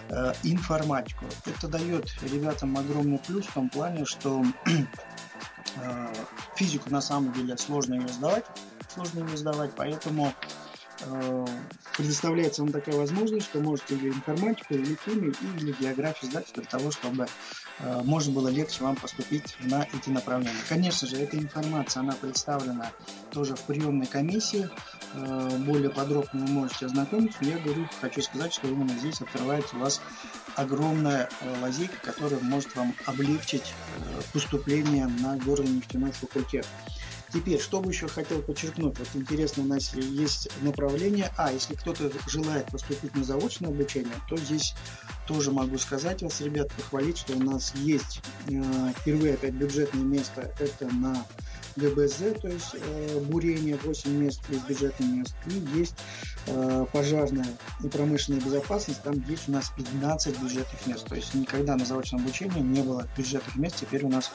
э, 0.09 0.33
информатику. 0.45 1.25
Это 1.47 1.67
дает 1.69 2.11
ребятам 2.23 2.77
огромный 2.77 3.19
плюс 3.19 3.47
в 3.47 3.55
том 3.55 3.71
плане, 3.71 4.05
что 4.05 4.45
э, 5.77 6.15
физику 6.55 6.91
на 6.91 7.01
самом 7.01 7.33
деле 7.33 7.57
сложно 7.57 7.95
ее 7.95 8.09
сдавать, 8.09 8.45
сложно 8.95 9.21
ее 9.21 9.37
сдавать, 9.37 9.73
поэтому 9.77 10.33
предоставляется 11.97 12.63
вам 12.63 12.73
такая 12.73 12.97
возможность, 12.97 13.47
что 13.47 13.61
можете 13.61 13.95
или 13.95 14.09
информатику, 14.09 14.75
или 14.75 14.97
химию, 15.05 15.35
или 15.59 15.73
географию 15.73 16.31
сдать 16.31 16.47
для 16.55 16.65
того, 16.65 16.91
чтобы 16.91 17.27
э, 17.79 18.03
можно 18.05 18.33
было 18.33 18.49
легче 18.49 18.85
вам 18.85 18.97
поступить 18.97 19.57
на 19.61 19.85
эти 19.85 20.11
направления. 20.11 20.53
Конечно 20.69 21.09
же, 21.09 21.17
эта 21.17 21.39
информация, 21.39 22.01
она 22.01 22.13
представлена 22.13 22.93
тоже 23.31 23.57
в 23.57 23.63
приемной 23.63 24.07
комиссии. 24.07 24.69
Э, 25.15 25.57
более 25.59 25.91
подробно 25.91 26.45
вы 26.45 26.53
можете 26.53 26.87
ознакомиться. 26.87 27.39
Я 27.43 27.59
говорю, 27.59 27.89
хочу 28.01 28.21
сказать, 28.21 28.53
что 28.53 28.69
именно 28.69 28.91
здесь 28.91 29.21
открывается 29.21 29.77
у 29.77 29.81
вас 29.81 30.03
огромная 30.55 31.29
лазейка, 31.63 31.97
которая 32.03 32.41
может 32.41 32.75
вам 32.77 32.95
облегчить 33.07 33.75
поступление 34.33 35.07
на 35.07 35.37
горно-нефтяной 35.37 36.13
факультет. 36.13 36.67
Теперь, 37.33 37.61
что 37.61 37.81
бы 37.81 37.91
еще 37.91 38.07
хотел 38.09 38.41
подчеркнуть, 38.41 38.99
вот 38.99 39.09
интересно, 39.15 39.65
у 39.65 39.67
нас 39.67 39.93
есть 39.95 40.49
направление, 40.63 41.33
а 41.37 41.53
если 41.53 41.75
кто-то 41.75 42.11
желает 42.29 42.67
поступить 42.67 43.15
на 43.17 43.25
заочное 43.25 43.71
обучение, 43.71 44.15
то 44.29 44.37
здесь 44.37 44.75
тоже 45.27 45.51
могу 45.51 45.77
сказать 45.79 46.23
вас, 46.23 46.41
ребят, 46.41 46.73
похвалить, 46.73 47.19
что 47.19 47.35
у 47.35 47.43
нас 47.43 47.75
есть 47.75 48.21
э, 48.49 48.93
впервые 48.99 49.35
опять 49.35 49.55
бюджетное 49.55 50.05
место, 50.05 50.53
это 50.61 50.87
на 50.95 51.27
ГБЗ, 51.77 52.41
то 52.41 52.49
есть 52.49 52.75
э, 52.75 53.21
бурение 53.21 53.77
8 53.77 54.11
мест 54.11 54.41
из 54.49 54.59
бюджетных 54.61 55.09
мест, 55.11 55.35
и 55.47 55.79
есть 55.79 55.95
э, 56.47 56.87
пожарная 56.93 57.47
и 57.83 57.89
промышленная 57.89 58.41
безопасность, 58.41 59.03
там 59.03 59.15
есть 59.29 59.49
у 59.49 59.53
нас 59.53 59.73
15 59.77 60.41
бюджетных 60.41 60.87
мест, 60.87 61.07
то 61.07 61.15
есть 61.17 61.35
никогда 61.35 61.77
на 61.77 61.85
заочном 61.85 62.23
обучении 62.23 62.61
не 62.61 62.83
было 62.83 63.07
бюджетных 63.17 63.57
мест, 63.57 63.77
теперь 63.81 64.05
у 64.05 64.09
нас 64.09 64.31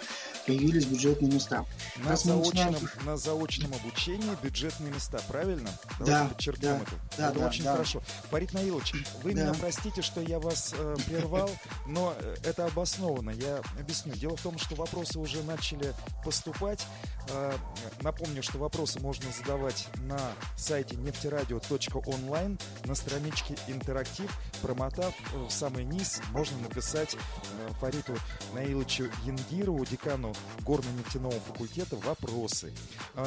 появились 0.46 0.86
бюджетные 0.86 1.32
места. 1.32 1.66
На, 1.98 2.16
заочном, 2.16 2.72
начинаем... 2.72 2.90
на 3.06 3.18
заочном 3.18 3.74
обучении 3.74 4.38
бюджетные 4.42 4.94
места, 4.94 5.20
правильно? 5.28 5.70
Давайте 6.00 6.12
да, 6.12 6.26
подчеркнем 6.28 6.70
да, 6.70 6.78
это. 6.78 6.92
Да, 7.18 7.30
это 7.30 7.40
да, 7.40 7.48
очень 7.48 7.64
да. 7.64 7.72
хорошо. 7.74 8.02
Фарид 8.30 8.54
Наилович, 8.54 8.94
вы 9.24 9.34
да. 9.34 9.44
меня 9.44 9.54
простите, 9.54 10.02
что 10.02 10.22
я 10.22 10.40
вас 10.40 10.74
э, 10.78 10.96
прервал, 11.06 11.50
но 11.88 12.16
э, 12.18 12.36
это 12.44 12.66
обоснованно. 12.66 13.32
Я 13.32 13.62
объясню. 13.80 14.14
Дело 14.14 14.36
в 14.36 14.42
том, 14.42 14.58
что 14.58 14.76
вопросы 14.76 15.20
уже 15.20 15.44
начали 15.44 15.94
поступать. 16.24 16.86
Э, 17.30 17.54
напомню, 18.02 18.44
что 18.44 18.58
вопросы 18.58 19.00
можно 19.00 19.26
задавать 19.32 19.88
на 19.98 20.20
сайте 20.58 20.96
нефтерадио.онлайн 20.96 22.58
на 22.86 22.96
страничке 22.96 23.56
«Интерактив». 23.68 24.32
Промотав 24.62 25.14
в 25.34 25.50
самый 25.52 25.84
низ, 25.84 26.22
можно 26.32 26.58
написать 26.60 27.16
э, 27.16 27.70
Фариту 27.80 28.16
Наиловичу 28.54 29.10
Янгирову, 29.26 29.86
декану 29.86 30.31
горно-нефтяного 30.66 31.40
факультета, 31.40 31.96
вопросы. 31.98 32.74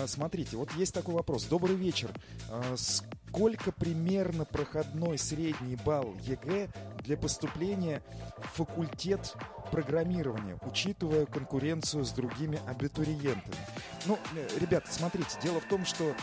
Смотрите, 0.07 0.57
вот 0.57 0.73
есть 0.73 0.95
такой 0.95 1.15
вопрос. 1.15 1.45
Добрый 1.45 1.77
вечер 1.77 2.11
сколько 3.35 3.73
примерно 3.73 4.45
проходной 4.45 5.19
средний 5.19 5.75
балл 5.75 6.15
ЕГЭ 6.21 6.69
для 7.01 7.17
поступления 7.17 8.01
в 8.39 8.57
факультет 8.57 9.35
программирования, 9.73 10.57
учитывая 10.63 11.27
конкуренцию 11.27 12.05
с 12.05 12.11
другими 12.13 12.61
абитуриентами. 12.69 13.57
Ну, 14.07 14.19
э, 14.37 14.49
ребята, 14.61 14.87
смотрите, 14.93 15.37
дело 15.43 15.61
в 15.61 15.65
том, 15.65 15.85
что 15.85 16.15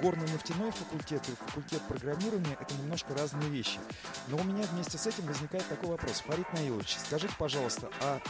горно-нефтяной 0.00 0.70
факультет 0.70 1.28
и 1.28 1.32
факультет 1.32 1.82
программирования– 1.88 2.56
это 2.60 2.72
немножко 2.74 3.14
разные 3.16 3.50
вещи. 3.50 3.80
Но 4.28 4.36
у 4.36 4.44
меня 4.44 4.62
вместе 4.72 4.96
с 4.96 5.08
этим 5.08 5.26
возникает 5.26 5.66
такой 5.66 5.88
вопрос. 5.88 6.20
Фарид 6.20 6.52
Наилович, 6.52 6.98
скажите, 7.04 7.34
пожалуйста, 7.36 7.88
а 8.00 8.20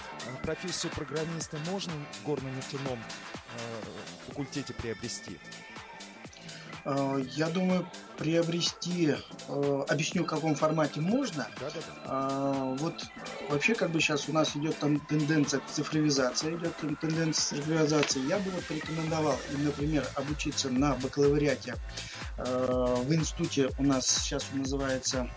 профессию 0.42 0.90
программиста 0.92 1.59
можно 1.70 1.92
в 1.92 2.26
горно-нефтяном 2.26 2.99
э, 2.99 4.28
факультете 4.28 4.73
приобрести? 4.73 5.38
Э, 6.85 7.23
я 7.37 7.49
думаю, 7.50 7.87
приобрести, 8.21 9.15
э, 9.49 9.85
объясню, 9.89 10.25
в 10.25 10.27
каком 10.27 10.55
формате 10.55 11.00
можно. 11.00 11.49
Да, 11.59 11.71
да, 11.71 11.81
да. 12.05 12.61
Вот 12.79 13.03
вообще, 13.49 13.75
как 13.75 13.91
бы 13.91 14.00
сейчас 14.00 14.29
у 14.29 14.33
нас 14.33 14.55
идет 14.55 14.79
там 14.79 15.00
тенденция 15.00 15.61
к 15.61 15.67
цифровизации, 15.67 16.55
идет 16.55 16.77
тенденция 17.00 17.59
к 17.59 17.62
цифровизации. 17.62 18.29
Я 18.29 18.39
бы 18.39 18.50
вот 18.50 18.62
порекомендовал, 18.67 19.39
например, 19.57 20.07
обучиться 20.17 20.69
на 20.69 20.97
бакалавриате 20.97 21.77
э, 22.37 22.97
в 23.07 23.15
институте 23.15 23.71
у 23.79 23.83
нас 23.83 24.07
сейчас 24.07 24.45
он 24.53 24.61
называется 24.61 25.31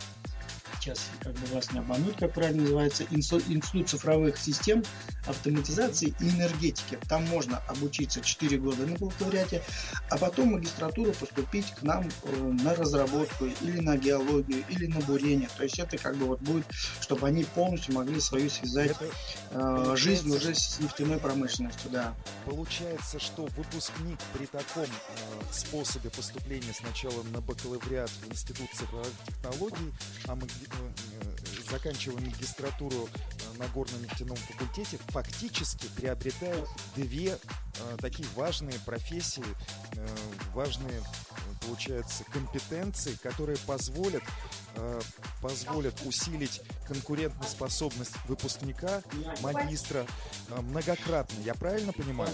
сейчас 0.84 1.10
как 1.22 1.34
бы 1.34 1.48
вас 1.48 1.72
не 1.72 1.80
обмануть, 1.80 2.18
как 2.18 2.34
правильно 2.34 2.64
называется, 2.64 3.06
Институт 3.12 3.90
цифровых 3.90 4.38
систем, 4.38 4.84
автоматизации 5.26 6.14
и 6.20 6.30
энергетики. 6.30 7.00
Там 7.08 7.26
можно 7.26 7.60
обучиться 7.68 8.22
4 8.22 8.58
года 8.58 8.86
на 8.86 8.98
бакалавриате, 8.98 9.64
а 10.10 10.18
потом 10.18 10.54
магистратуру 10.54 11.14
поступить 11.14 11.72
к 11.72 11.84
нам 11.84 12.10
э, 12.24 12.42
на 12.64 12.76
разработку 12.76 13.46
или 13.62 13.80
на 13.80 13.98
геологию, 13.98 14.64
или 14.70 14.88
на 14.88 15.00
бурение. 15.02 15.50
То 15.58 15.64
есть 15.64 15.80
это 15.80 15.98
как 15.98 16.18
бы 16.18 16.26
вот 16.26 16.42
будет, 16.42 16.66
чтобы 17.00 17.28
они 17.28 17.44
полностью 17.44 17.94
могли 17.94 18.20
свою 18.20 18.50
связать 18.50 18.92
это, 18.92 19.10
э, 19.52 19.96
жизнь 19.96 20.30
уже 20.30 20.54
с 20.54 20.80
нефтяной 20.80 21.20
промышленностью. 21.20 21.90
Да. 21.92 22.14
Получается, 22.46 23.20
что 23.20 23.48
выпускник 23.58 24.20
при 24.34 24.46
таком 24.46 24.86
э, 24.86 24.88
способе 25.52 26.10
поступления 26.10 26.74
сначала 26.74 27.24
на 27.32 27.40
бакалавриат 27.40 28.10
в 28.10 28.32
Институт 28.32 28.70
цифровых 28.74 29.14
технологий, 29.26 29.94
а 30.28 30.36
Э, 30.73 30.73
заканчивая 31.74 32.20
магистратуру 32.20 33.10
э, 33.10 33.58
на 33.58 33.68
горно-нефтяном 33.68 34.36
факультете, 34.36 35.00
фактически 35.08 35.88
приобретают 35.96 36.70
две 36.96 37.30
э, 37.30 37.98
такие 38.00 38.28
важные 38.36 38.80
профессии, 38.86 39.44
э, 39.94 40.08
важные, 40.54 41.02
получается, 41.62 42.24
компетенции, 42.26 43.18
которые 43.24 43.58
позволят, 43.66 44.22
э, 44.22 44.63
позволят 45.42 45.94
усилить 46.06 46.62
конкурентоспособность 46.88 48.14
выпускника, 48.28 49.02
магистра 49.42 50.06
э, 50.50 50.62
многократно. 50.62 51.36
Я 51.44 51.54
правильно 51.54 51.92
понимаю? 51.92 52.32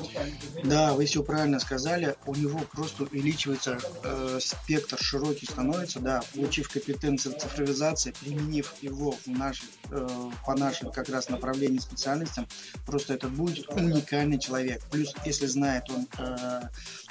Да, 0.64 0.94
вы 0.94 1.06
все 1.06 1.24
правильно 1.24 1.60
сказали. 1.60 2.16
У 2.26 2.36
него 2.36 2.60
просто 2.72 3.04
увеличивается 3.04 3.80
э, 4.04 4.40
спектр 4.42 4.98
широкий 5.02 5.48
становится, 5.48 6.00
да, 6.00 6.22
получив 6.36 6.70
компетенции 6.70 7.32
цифровизации, 7.32 8.14
применив 8.20 8.74
его 8.82 9.12
в 9.12 9.28
нашей, 9.28 9.70
э, 9.92 10.32
по 10.46 10.56
нашим 10.56 10.92
как 10.92 11.10
раз 11.10 11.30
направлениям 11.30 11.82
специальностям, 11.82 12.48
просто 12.86 13.16
это 13.16 13.28
будет 13.28 13.68
уникальный 13.70 14.40
человек. 14.40 14.84
Плюс, 14.92 15.14
если 15.26 15.48
знает 15.48 15.90
он 15.90 16.08
э, 16.18 16.62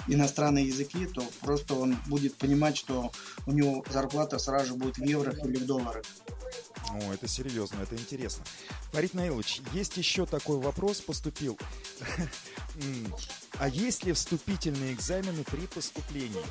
иностранные 0.06 0.66
языки, 0.66 1.06
то 1.06 1.22
просто 1.40 1.74
он 1.74 1.96
будет 2.06 2.36
понимать, 2.36 2.76
что 2.76 3.10
у 3.46 3.52
него 3.52 3.84
зарплата 3.90 4.38
сразу 4.38 4.66
же 4.68 4.74
будет 4.74 4.98
в 4.98 5.04
еврох 5.18 5.44
или 5.44 5.56
в 5.56 5.66
долларах. 5.66 6.04
О, 6.90 7.12
это 7.12 7.28
серьезно, 7.28 7.82
это 7.82 7.94
интересно. 7.94 8.44
Фарид 8.92 9.14
Наилович, 9.14 9.60
есть 9.72 9.96
еще 9.96 10.26
такой 10.26 10.58
вопрос 10.58 11.00
поступил. 11.00 11.58
А 13.60 13.68
есть 13.68 14.04
ли 14.04 14.12
вступительные 14.12 14.92
экзамены 14.92 15.42
при 15.42 15.66
поступлении? 15.66 16.44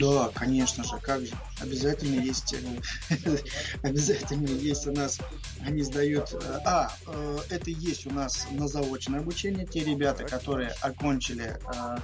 Да, 0.00 0.30
конечно 0.34 0.84
же, 0.84 0.98
как 1.00 1.24
же. 1.24 1.34
Обязательно 1.60 2.20
есть, 2.20 2.52
э, 2.52 3.38
обязательно 3.82 4.48
есть 4.48 4.86
у 4.86 4.92
нас, 4.92 5.18
они 5.64 5.82
сдают, 5.82 6.34
э, 6.34 6.60
а, 6.64 6.92
э, 7.06 7.38
это 7.50 7.70
есть 7.70 8.06
у 8.06 8.10
нас 8.10 8.46
на 8.50 8.68
заочное 8.68 9.20
обучение, 9.20 9.64
те 9.64 9.84
ребята, 9.84 10.24
которые 10.24 10.70
окончили 10.80 11.58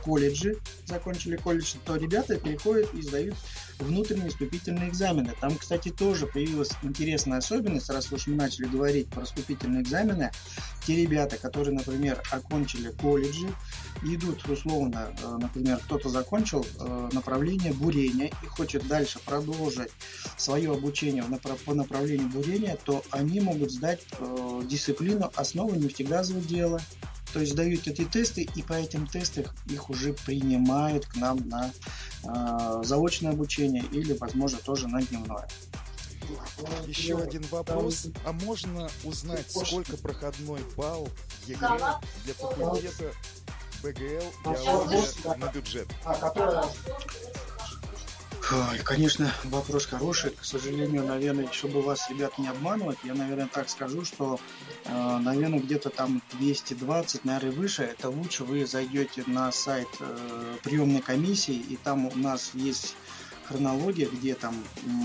колледжи, 0.04 0.56
закончили 0.86 1.36
колледж, 1.36 1.74
то 1.84 1.96
ребята 1.96 2.36
переходят 2.36 2.92
и 2.94 3.02
сдают 3.02 3.34
внутренние 3.82 4.30
вступительные 4.30 4.88
экзамены. 4.88 5.34
Там, 5.40 5.56
кстати, 5.56 5.90
тоже 5.90 6.26
появилась 6.26 6.70
интересная 6.82 7.38
особенность, 7.38 7.90
раз 7.90 8.12
уж 8.12 8.26
мы 8.26 8.36
начали 8.36 8.66
говорить 8.66 9.08
про 9.08 9.24
вступительные 9.24 9.82
экзамены, 9.82 10.30
те 10.86 10.96
ребята, 10.96 11.36
которые, 11.36 11.74
например, 11.74 12.22
окончили 12.30 12.90
колледжи, 12.90 13.52
идут 14.02 14.48
условно, 14.48 15.12
например, 15.38 15.78
кто-то 15.84 16.08
закончил 16.08 16.66
направление 17.12 17.72
бурения 17.72 18.32
и 18.42 18.46
хочет 18.46 18.86
дальше 18.88 19.18
продолжить 19.24 19.90
свое 20.36 20.72
обучение 20.72 21.24
по 21.64 21.74
направлению 21.74 22.28
бурения, 22.28 22.76
то 22.84 23.02
они 23.10 23.40
могут 23.40 23.70
сдать 23.70 24.00
э, 24.18 24.62
дисциплину 24.64 25.30
основы 25.34 25.76
нефтегазового 25.76 26.44
дела. 26.44 26.80
То 27.32 27.40
есть 27.40 27.54
дают 27.54 27.86
эти 27.86 28.04
тесты, 28.04 28.48
и 28.54 28.62
по 28.62 28.74
этим 28.74 29.06
тестам 29.06 29.44
их 29.66 29.88
уже 29.90 30.12
принимают 30.12 31.06
к 31.06 31.16
нам 31.16 31.48
на 31.48 31.70
э, 32.24 32.82
заочное 32.84 33.32
обучение 33.32 33.84
или, 33.90 34.12
возможно, 34.14 34.58
тоже 34.58 34.88
на 34.88 35.02
дневное. 35.02 35.48
Еще 36.86 37.18
один 37.18 37.42
вопрос. 37.50 38.08
А 38.24 38.32
можно 38.32 38.88
узнать, 39.04 39.50
сколько 39.50 39.96
проходной 39.96 40.60
балл 40.76 41.08
ЕГЭ 41.46 42.00
для 42.24 42.34
факультета 42.34 43.12
БГЛ 43.82 44.32
биология 44.44 45.36
на 45.36 45.52
бюджет? 45.52 45.88
Конечно, 48.84 49.32
вопрос 49.44 49.86
хороший. 49.86 50.30
К 50.30 50.44
сожалению, 50.44 51.04
наверное, 51.06 51.50
чтобы 51.52 51.80
вас, 51.80 52.10
ребят, 52.10 52.38
не 52.38 52.48
обманывать, 52.48 52.98
я, 53.04 53.14
наверное, 53.14 53.46
так 53.46 53.70
скажу, 53.70 54.04
что, 54.04 54.40
э, 54.84 55.18
наверное, 55.18 55.60
где-то 55.60 55.90
там 55.90 56.22
220, 56.32 57.24
наверное, 57.24 57.52
выше, 57.52 57.82
это 57.82 58.10
лучше 58.10 58.44
вы 58.44 58.66
зайдете 58.66 59.22
на 59.26 59.52
сайт 59.52 59.88
э, 60.00 60.56
приемной 60.64 61.00
комиссии, 61.00 61.54
и 61.54 61.76
там 61.76 62.06
у 62.06 62.16
нас 62.16 62.50
есть 62.54 62.96
хронология, 63.44 64.08
где 64.08 64.34
там 64.34 64.54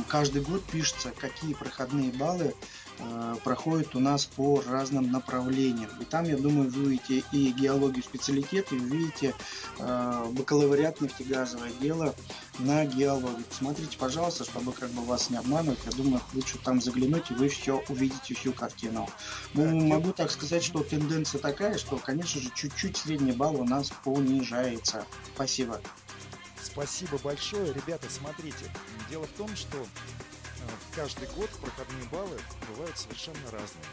каждый 0.08 0.42
год 0.42 0.64
пишется, 0.64 1.12
какие 1.12 1.54
проходные 1.54 2.12
баллы 2.12 2.56
проходит 3.44 3.96
у 3.96 4.00
нас 4.00 4.26
по 4.26 4.62
разным 4.68 5.12
направлениям. 5.12 5.90
И 6.00 6.06
там, 6.06 6.26
я 6.26 6.38
думаю, 6.38 6.70
вы 6.70 6.86
увидите 6.86 7.24
и 7.32 7.52
геологию 7.52 8.04
специалитет, 8.04 8.72
и 8.72 8.76
увидите 8.76 9.36
э, 9.80 10.26
бакалавриат 10.32 11.02
нефтегазовое 11.02 11.72
дело 11.80 12.16
на 12.60 12.86
геологию. 12.86 13.44
Смотрите, 13.52 13.98
пожалуйста, 13.98 14.44
чтобы 14.46 14.74
как 14.74 14.90
бы 14.92 15.04
вас 15.04 15.30
не 15.30 15.38
обманывать, 15.38 15.80
я 15.86 15.92
думаю, 15.92 16.22
лучше 16.34 16.58
там 16.58 16.82
заглянуть, 16.82 17.30
и 17.32 17.34
вы 17.34 17.50
все 17.50 17.84
увидите, 17.90 18.34
всю 18.34 18.52
картину. 18.54 19.08
Ну, 19.54 19.88
могу 19.88 20.12
так 20.12 20.32
сказать, 20.32 20.64
что 20.64 20.84
тенденция 20.84 21.40
такая, 21.40 21.78
что, 21.78 21.98
конечно 21.98 22.42
же, 22.42 22.50
чуть-чуть 22.56 22.98
средний 22.98 23.32
балл 23.32 23.62
у 23.62 23.64
нас 23.64 23.92
понижается. 24.04 25.06
Спасибо. 25.36 25.80
Спасибо 26.62 27.18
большое. 27.24 27.74
Ребята, 27.74 28.08
смотрите, 28.10 28.72
дело 29.10 29.26
в 29.26 29.38
том, 29.38 29.50
что 29.56 29.78
каждый 30.96 31.28
год 31.30 31.50
проходные 31.62 32.08
баллы 32.10 32.38
бывают 32.70 32.98
совершенно 32.98 33.52
разные. 33.52 33.86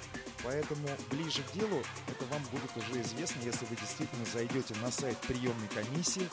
Поэтому 0.42 0.88
ближе 1.10 1.42
к 1.42 1.52
делу 1.52 1.82
это 2.06 2.24
вам 2.26 2.42
будет 2.52 2.70
уже 2.76 3.00
известно, 3.00 3.40
если 3.42 3.64
вы 3.66 3.76
действительно 3.76 4.24
зайдете 4.26 4.74
на 4.82 4.90
сайт 4.90 5.16
приемной 5.18 5.68
комиссии 5.68 6.28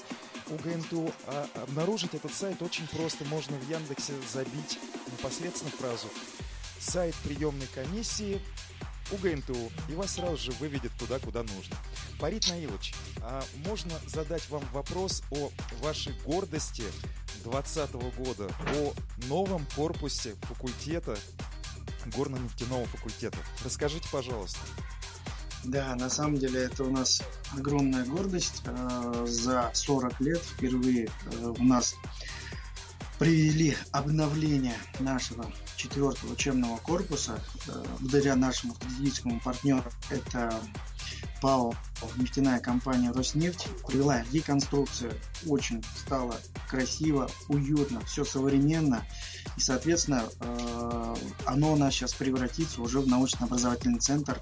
УГНТУ. 0.50 1.14
А 1.28 1.48
обнаружить 1.64 2.14
этот 2.14 2.34
сайт 2.34 2.62
очень 2.62 2.88
просто. 2.88 3.24
Можно 3.26 3.58
в 3.58 3.70
Яндексе 3.70 4.14
забить 4.32 4.80
непосредственно 5.12 5.72
фразу 5.72 6.08
«Сайт 6.80 7.16
приемной 7.24 7.68
комиссии 7.68 8.42
УГНТУ», 9.12 9.72
и 9.90 9.94
вас 9.94 10.16
сразу 10.16 10.38
же 10.38 10.52
выведет 10.54 10.92
туда, 10.98 11.20
куда 11.20 11.44
нужно. 11.44 11.76
Фарид 12.20 12.48
Наилович, 12.50 12.94
а 13.22 13.44
можно 13.66 13.98
задать 14.08 14.48
вам 14.50 14.64
вопрос 14.74 15.24
о 15.32 15.52
вашей 15.82 16.14
гордости 16.24 16.84
2020 17.44 17.94
года 18.18 18.50
о 18.76 18.94
новом 19.28 19.66
корпусе 19.76 20.36
факультета, 20.42 21.18
горно-нефтяного 22.16 22.86
факультета. 22.86 23.38
Расскажите, 23.64 24.08
пожалуйста. 24.12 24.60
Да, 25.64 25.96
на 25.96 26.10
самом 26.10 26.38
деле 26.38 26.62
это 26.64 26.84
у 26.84 26.90
нас 26.90 27.22
огромная 27.56 28.06
гордость. 28.06 28.64
Э, 28.66 29.26
за 29.28 29.70
40 29.74 30.20
лет 30.22 30.42
впервые 30.42 31.06
э, 31.06 31.54
у 31.58 31.64
нас 31.64 31.96
привели 33.20 33.78
обновление 33.92 34.76
нашего 35.00 35.46
четвертого 35.76 36.34
учебного 36.34 36.78
корпуса 36.78 37.40
э, 37.68 37.84
благодаря 38.00 38.36
нашему 38.36 38.74
стратегическому 38.74 39.40
партнеру. 39.40 39.84
Это 40.10 40.52
ПАО 41.42 41.74
нефтяная 42.18 42.60
компания 42.60 43.12
«Роснефть» 43.12 43.68
провела 43.86 44.24
реконструкцию. 44.32 45.14
Очень 45.48 45.84
стало 45.96 46.36
красиво, 46.70 47.30
уютно, 47.48 48.02
все 48.06 48.24
современно. 48.24 49.04
И, 49.58 49.62
соответственно, 49.62 50.24
э, 50.40 51.16
оно 51.46 51.74
у 51.74 51.76
нас 51.76 51.94
сейчас 51.94 52.14
превратится 52.14 52.82
уже 52.82 53.00
в 53.00 53.08
научно-образовательный 53.08 54.00
центр 54.00 54.40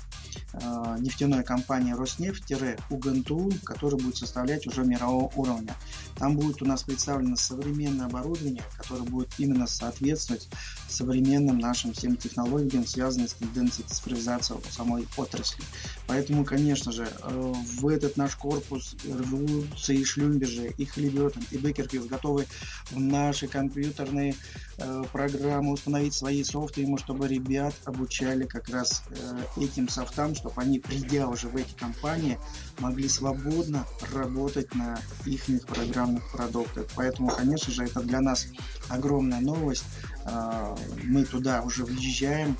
э, 0.53 0.95
нефтяной 0.99 1.43
компании 1.43 1.93
«Роснефть-УГНТУ», 1.93 3.51
который 3.63 3.99
будет 3.99 4.17
составлять 4.17 4.67
уже 4.67 4.83
мирового 4.83 5.31
уровня. 5.35 5.75
Там 6.15 6.35
будет 6.35 6.61
у 6.61 6.65
нас 6.65 6.83
представлено 6.83 7.35
современное 7.35 8.05
оборудование, 8.07 8.63
которое 8.77 9.03
будет 9.03 9.33
именно 9.37 9.67
соответствовать 9.67 10.49
современным 10.91 11.59
нашим 11.59 11.93
всем 11.93 12.15
технологиям, 12.17 12.85
связанным 12.85 13.27
с 13.27 13.33
тенденцией 13.33 13.87
цифровизации 13.87 14.55
самой 14.69 15.07
отрасли. 15.17 15.63
Поэтому, 16.07 16.45
конечно 16.45 16.91
же, 16.91 17.07
э, 17.07 17.53
в 17.79 17.87
этот 17.87 18.17
наш 18.17 18.35
корпус 18.35 18.95
рвутся 19.07 19.93
и 19.93 20.03
Шлюмберже, 20.03 20.69
и 20.77 20.85
Халибертон, 20.85 21.43
и 21.51 21.57
Бекерфилд 21.57 22.07
готовы 22.07 22.45
в 22.91 22.99
наши 22.99 23.47
компьютерные 23.47 24.35
э, 24.77 25.03
программы 25.11 25.73
установить 25.73 26.13
свои 26.13 26.43
софты, 26.43 26.81
ему, 26.81 26.97
чтобы 26.97 27.27
ребят 27.27 27.73
обучали 27.85 28.45
как 28.45 28.69
раз 28.69 29.03
э, 29.09 29.63
этим 29.63 29.89
софтам, 29.89 30.35
чтобы 30.35 30.61
они, 30.61 30.79
придя 30.79 31.27
уже 31.27 31.47
в 31.47 31.55
эти 31.55 31.73
компании, 31.73 32.39
могли 32.79 33.09
свободно 33.09 33.85
работать 34.13 34.73
на 34.75 34.99
их 35.25 35.43
программных 35.67 36.31
продуктах. 36.31 36.85
Поэтому, 36.95 37.29
конечно 37.29 37.71
же, 37.71 37.83
это 37.83 38.01
для 38.01 38.21
нас 38.21 38.47
огромная 38.89 39.41
новость. 39.41 39.85
Э, 40.25 40.75
мы 41.03 41.23
туда 41.25 41.61
уже 41.61 41.85
въезжаем, 41.85 42.57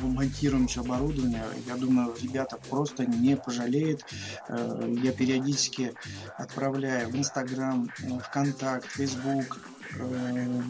монтируем 0.00 0.66
все 0.66 0.80
оборудование. 0.80 1.44
Я 1.66 1.76
думаю, 1.76 2.14
ребята 2.20 2.58
просто 2.68 3.06
не 3.06 3.36
пожалеют. 3.36 4.04
Э, 4.48 4.94
я 5.02 5.12
периодически 5.12 5.94
отправляю 6.36 7.08
в 7.08 7.16
Инстаграм, 7.16 7.90
э, 8.02 8.18
ВКонтакт, 8.18 8.86
Фейсбук, 8.86 9.58
э, 9.96 10.62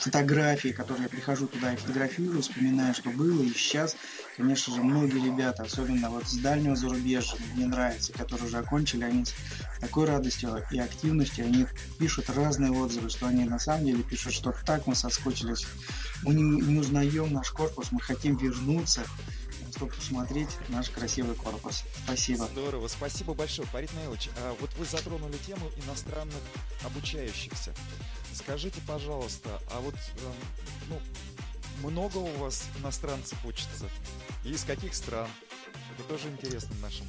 фотографии, 0.00 0.68
которые 0.68 1.04
я 1.04 1.08
прихожу 1.08 1.46
туда 1.46 1.72
и 1.72 1.76
фотографирую, 1.76 2.42
вспоминаю, 2.42 2.94
что 2.94 3.10
было 3.10 3.42
и 3.42 3.50
сейчас. 3.50 3.96
Конечно 4.36 4.74
же, 4.74 4.82
многие 4.82 5.24
ребята, 5.24 5.62
особенно 5.62 6.10
вот 6.10 6.28
с 6.28 6.36
дальнего 6.36 6.76
зарубежья, 6.76 7.38
мне 7.54 7.66
нравится, 7.66 8.12
которые 8.12 8.46
уже 8.46 8.58
окончили, 8.58 9.04
они 9.04 9.24
с 9.24 9.34
такой 9.80 10.04
радостью 10.04 10.62
и 10.70 10.78
активностью, 10.78 11.46
они 11.46 11.66
пишут 11.98 12.28
разные 12.28 12.70
отзывы, 12.70 13.08
что 13.08 13.28
они 13.28 13.44
на 13.44 13.58
самом 13.58 13.86
деле 13.86 14.02
пишут, 14.02 14.34
что 14.34 14.54
так 14.66 14.86
мы 14.86 14.94
соскучились, 14.94 15.66
мы 16.22 16.34
не, 16.34 16.42
не 16.42 16.78
узнаем 16.78 17.32
наш 17.32 17.50
корпус, 17.50 17.92
мы 17.92 18.00
хотим 18.00 18.36
вернуться, 18.36 19.04
чтобы 19.74 19.92
посмотреть 19.92 20.50
наш 20.68 20.90
красивый 20.90 21.34
корпус. 21.34 21.84
Спасибо. 22.04 22.46
Здорово, 22.46 22.88
спасибо 22.88 23.32
большое. 23.32 23.66
Фарид 23.68 23.92
Наилович, 23.94 24.28
а 24.38 24.54
вот 24.60 24.70
вы 24.76 24.84
затронули 24.84 25.36
тему 25.46 25.70
иностранных 25.84 26.34
обучающихся. 26.84 27.72
Скажите, 28.34 28.80
пожалуйста, 28.86 29.48
а 29.70 29.80
вот, 29.80 29.94
эм, 29.94 30.34
ну, 30.90 31.00
много 31.82 32.18
у 32.18 32.36
вас 32.38 32.64
иностранцев 32.80 33.38
учатся? 33.44 33.86
И 34.44 34.50
из 34.50 34.64
каких 34.64 34.94
стран? 34.94 35.28
Это 35.94 36.08
тоже 36.08 36.28
интересно 36.28 36.74
нашим 36.80 37.06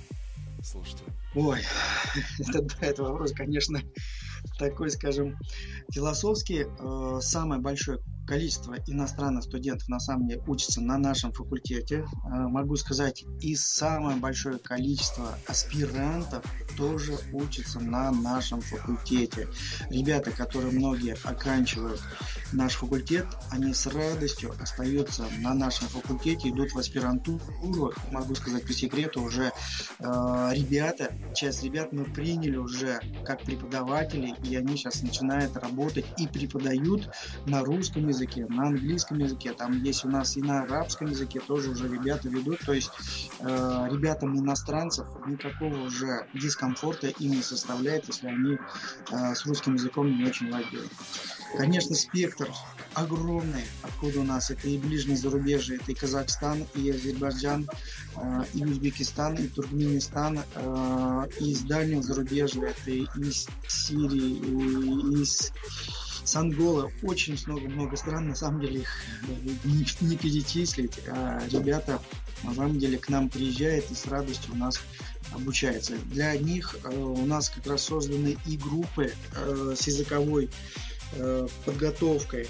слушателям. 0.64 1.14
Ой, 1.36 1.62
это, 2.40 2.66
это 2.82 3.04
вопрос, 3.04 3.32
конечно, 3.34 3.82
такой, 4.58 4.90
скажем, 4.90 5.38
философский. 5.92 6.66
Э, 6.80 7.20
самое 7.22 7.62
большое 7.62 8.00
количество 8.28 8.76
иностранных 8.86 9.46
студентов 9.46 9.88
на 9.88 10.00
самом 10.00 10.28
деле 10.28 10.44
учатся 10.46 10.82
на 10.82 10.98
нашем 10.98 11.32
факультете. 11.32 12.06
Э, 12.26 12.48
могу 12.48 12.76
сказать, 12.76 13.24
и 13.42 13.56
самое 13.56 14.18
большое 14.18 14.60
количество 14.60 15.38
аспирантов 15.48 16.44
тоже 16.76 17.18
учатся 17.32 17.80
на 17.80 18.12
нашем 18.12 18.62
факультете. 18.62 19.48
Ребята, 19.90 20.32
которые 20.32 20.72
многие 20.72 21.16
оканчивают 21.24 22.02
наш 22.52 22.74
факультет, 22.74 23.26
они 23.50 23.74
с 23.74 23.88
радостью 23.88 24.54
остаются 24.62 25.26
на 25.40 25.54
нашем 25.54 25.88
факультете, 25.88 26.50
идут 26.50 26.74
в 26.74 26.78
аспирантуру. 26.78 27.94
Могу 28.12 28.36
сказать 28.36 28.66
по 28.66 28.74
секрету, 28.74 29.22
уже 29.22 29.54
э, 30.00 30.50
ребята, 30.52 31.13
часть 31.34 31.63
ребят 31.63 31.94
мы 31.94 32.04
приняли 32.04 32.58
уже 32.58 33.00
как 33.26 33.42
преподаватели, 33.44 34.36
и 34.44 34.56
они 34.56 34.76
сейчас 34.76 35.02
начинают 35.02 35.56
работать 35.56 36.06
и 36.18 36.28
преподают 36.28 37.10
на 37.46 37.63
русском 37.63 38.08
языке, 38.08 38.17
на 38.50 38.68
английском 38.68 39.20
языке. 39.20 39.54
Там 39.54 39.84
есть 39.84 40.06
у 40.06 40.10
нас 40.10 40.38
и 40.38 40.42
на 40.42 40.64
арабском 40.64 41.08
языке 41.08 41.40
тоже 41.40 41.72
уже 41.72 41.88
ребята 41.88 42.30
ведут. 42.30 42.60
То 42.66 42.74
есть 42.74 42.92
э, 43.40 43.88
ребятам 43.92 44.38
иностранцев 44.38 45.08
никакого 45.26 45.86
уже 45.86 46.28
дискомфорта 46.34 47.08
им 47.08 47.32
не 47.32 47.42
составляет, 47.42 48.08
если 48.08 48.28
они 48.28 48.58
э, 49.12 49.36
с 49.36 49.46
русским 49.46 49.76
языком 49.76 50.18
не 50.18 50.26
очень 50.26 50.50
владеют. 50.50 50.92
Конечно, 51.56 51.96
спектр 51.96 52.50
огромный, 52.94 53.64
откуда 53.84 54.22
у 54.22 54.24
нас 54.24 54.50
это 54.50 54.68
и 54.68 54.78
ближнее 54.78 55.18
зарубежье, 55.18 55.78
это 55.78 55.92
и 55.92 55.96
Казахстан, 55.96 56.66
и 56.76 56.90
Азербайджан, 56.90 57.70
э, 58.16 58.44
и 58.54 58.66
Узбекистан, 58.66 59.36
и 59.36 59.48
Туркменистан, 59.48 60.40
э, 60.56 61.28
и 61.40 61.52
из 61.52 61.62
дальнего 61.62 62.02
зарубежья, 62.02 62.64
это 62.64 62.92
и 62.92 63.06
из 63.18 63.48
Сирии, 63.68 64.38
и 64.38 65.22
из 65.22 65.52
с 66.28 66.36
Анголы 66.36 66.92
очень 67.04 67.40
много-много 67.46 67.96
стран, 67.96 68.28
на 68.28 68.36
самом 68.36 68.60
деле 68.60 68.82
их 68.82 68.90
не, 69.63 69.86
не 70.02 70.18
перечислить, 70.18 71.00
а 71.08 71.42
ребята 71.50 72.02
на 72.44 72.54
самом 72.54 72.78
деле 72.78 72.98
к 72.98 73.08
нам 73.08 73.30
приезжают 73.30 73.90
и 73.90 73.96
с 73.96 74.06
радостью 74.08 74.54
у 74.54 74.58
нас 74.58 74.82
обучаются. 75.32 75.96
Для 76.12 76.38
них 76.38 76.76
э, 76.84 76.94
у 76.94 77.26
нас 77.26 77.50
как 77.50 77.66
раз 77.68 77.84
созданы 77.84 78.38
и 78.46 78.58
группы 78.58 79.13
э, 79.36 79.76
с 79.78 79.88
языковой 79.88 80.50
э, 81.13 81.48
подготовкой. 81.66 82.48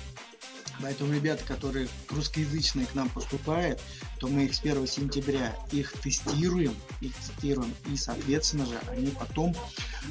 Поэтому 0.81 1.13
ребята, 1.13 1.43
которые 1.43 1.87
русскоязычные 2.09 2.87
к 2.87 2.95
нам 2.95 3.09
поступают, 3.09 3.79
то 4.19 4.27
мы 4.27 4.45
их 4.45 4.55
с 4.55 4.59
1 4.59 4.87
сентября 4.87 5.55
их 5.71 5.91
тестируем, 6.01 6.75
их 7.01 7.13
тестируем, 7.15 7.73
и, 7.91 7.97
соответственно 7.97 8.65
же, 8.65 8.79
они 8.89 9.07
потом, 9.11 9.55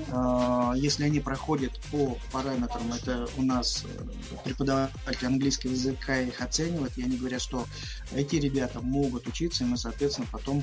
э, 0.08 0.72
если 0.76 1.04
они 1.04 1.20
проходят 1.20 1.78
по 1.90 2.18
параметрам, 2.32 2.92
это 2.92 3.28
у 3.36 3.42
нас 3.42 3.84
э, 3.84 4.38
преподаватель 4.44 5.26
английского 5.26 5.72
языка 5.72 6.20
их 6.20 6.40
оценивает, 6.40 6.96
и 6.96 7.02
они 7.02 7.16
говорят, 7.16 7.40
что 7.40 7.66
эти 8.12 8.36
ребята 8.36 8.80
могут 8.80 9.26
учиться, 9.26 9.64
и 9.64 9.66
мы, 9.66 9.76
соответственно, 9.76 10.28
потом 10.30 10.62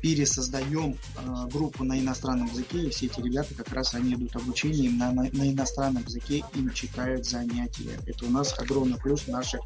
пересоздаем 0.00 0.96
э, 1.16 1.48
группу 1.52 1.84
на 1.84 1.98
иностранном 1.98 2.48
языке, 2.48 2.84
и 2.84 2.90
все 2.90 3.06
эти 3.06 3.20
ребята 3.20 3.54
как 3.54 3.72
раз 3.72 3.94
они 3.94 4.14
идут 4.14 4.36
обучение 4.36 4.90
на, 4.90 5.12
на, 5.12 5.22
на 5.22 5.50
иностранном 5.50 6.04
языке, 6.04 6.44
им 6.54 6.72
читают 6.72 7.26
занятия. 7.26 7.98
Это 8.06 8.26
у 8.26 8.30
нас 8.30 8.56
огромный 8.58 8.98
плюс 8.98 9.26
наших 9.26 9.60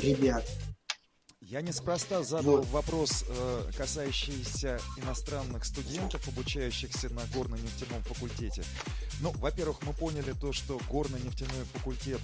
ребят. 0.00 0.44
Я 1.54 1.62
неспроста 1.62 2.24
задал 2.24 2.56
вот. 2.56 2.66
вопрос, 2.70 3.24
э, 3.28 3.70
касающийся 3.76 4.80
иностранных 4.96 5.64
студентов, 5.64 6.26
обучающихся 6.26 7.10
на 7.10 7.20
горно-нефтяном 7.26 8.02
факультете. 8.02 8.64
Ну, 9.20 9.30
во-первых, 9.36 9.80
мы 9.82 9.92
поняли 9.92 10.32
то, 10.32 10.52
что 10.52 10.80
горно-нефтяной 10.90 11.64
факультет 11.74 12.20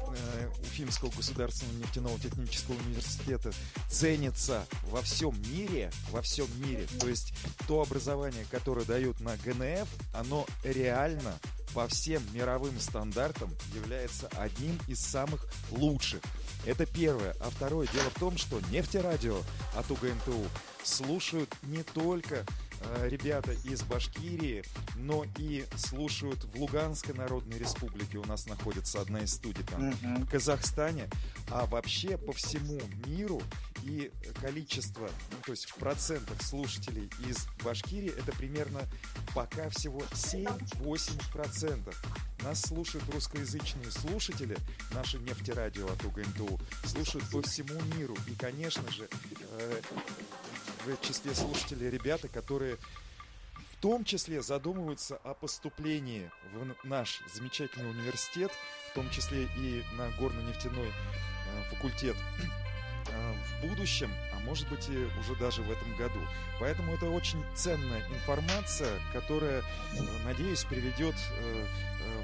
э, 0.00 0.48
Уфимского 0.62 1.10
государственного 1.10 1.76
нефтяного 1.76 2.18
технического 2.18 2.74
университета 2.74 3.52
ценится 3.88 4.66
во 4.88 5.02
всем 5.02 5.40
мире, 5.52 5.92
во 6.10 6.20
всем 6.20 6.48
мире. 6.66 6.88
То 6.98 7.06
есть 7.06 7.32
то 7.68 7.80
образование, 7.80 8.44
которое 8.50 8.84
дают 8.84 9.20
на 9.20 9.36
ГНФ, 9.36 9.88
оно 10.14 10.46
реально 10.64 11.38
по 11.74 11.86
всем 11.86 12.22
мировым 12.32 12.80
стандартам 12.80 13.54
является 13.72 14.26
одним 14.36 14.80
из 14.88 14.98
самых 14.98 15.46
лучших. 15.70 16.22
Это 16.66 16.86
первое. 16.86 17.34
А 17.40 17.50
второе, 17.50 17.86
дело 17.88 18.10
в 18.10 18.18
том, 18.18 18.36
что 18.36 18.60
нефтерадио 18.70 19.40
от 19.76 19.90
УГНТУ 19.90 20.44
слушают 20.82 21.54
не 21.64 21.82
только 21.82 22.44
э, 22.80 23.08
ребята 23.08 23.52
из 23.64 23.82
Башкирии, 23.82 24.64
но 24.96 25.24
и 25.38 25.66
слушают 25.76 26.44
в 26.44 26.56
Луганской 26.56 27.14
Народной 27.14 27.58
Республике. 27.58 28.18
У 28.18 28.24
нас 28.24 28.46
находится 28.46 29.00
одна 29.00 29.20
из 29.20 29.34
студий 29.34 29.64
там, 29.64 29.90
в 29.90 30.26
Казахстане. 30.28 31.08
А 31.50 31.66
вообще 31.66 32.16
по 32.16 32.32
всему 32.32 32.80
миру 33.06 33.42
и 33.84 34.10
количество, 34.40 35.10
ну, 35.30 35.36
то 35.44 35.52
есть 35.52 35.66
в 35.66 35.74
процентах 35.74 36.40
слушателей 36.42 37.10
из 37.28 37.46
Башкирии 37.62 38.10
это 38.18 38.32
примерно 38.32 38.80
пока 39.34 39.68
всего 39.68 40.00
7-8%. 40.12 41.94
Нас 42.42 42.62
слушают 42.62 43.04
русскоязычные 43.12 43.90
слушатели, 43.90 44.56
наши 44.92 45.18
нефтерадио 45.18 45.86
от 45.86 46.02
УГНТУ, 46.04 46.58
слушают 46.84 47.30
по 47.30 47.42
всему 47.42 47.78
миру. 47.96 48.16
И, 48.26 48.34
конечно 48.34 48.90
же, 48.90 49.08
э, 49.50 49.80
в 50.86 51.06
числе 51.06 51.34
слушателей 51.34 51.90
ребята, 51.90 52.28
которые 52.28 52.76
в 53.72 53.76
том 53.80 54.04
числе 54.04 54.40
задумываются 54.42 55.16
о 55.16 55.34
поступлении 55.34 56.30
в 56.54 56.86
наш 56.86 57.22
замечательный 57.34 57.90
университет, 57.90 58.50
в 58.90 58.94
том 58.94 59.10
числе 59.10 59.44
и 59.58 59.84
на 59.96 60.08
горно-нефтяной 60.18 60.88
э, 60.88 61.70
факультет 61.70 62.16
в 63.14 63.66
будущем, 63.66 64.10
а 64.32 64.40
может 64.40 64.68
быть 64.68 64.88
и 64.88 65.08
уже 65.20 65.34
даже 65.38 65.62
в 65.62 65.70
этом 65.70 65.94
году. 65.96 66.20
Поэтому 66.60 66.94
это 66.94 67.08
очень 67.10 67.42
ценная 67.54 68.02
информация, 68.08 68.98
которая, 69.12 69.62
надеюсь, 70.24 70.64
приведет 70.64 71.14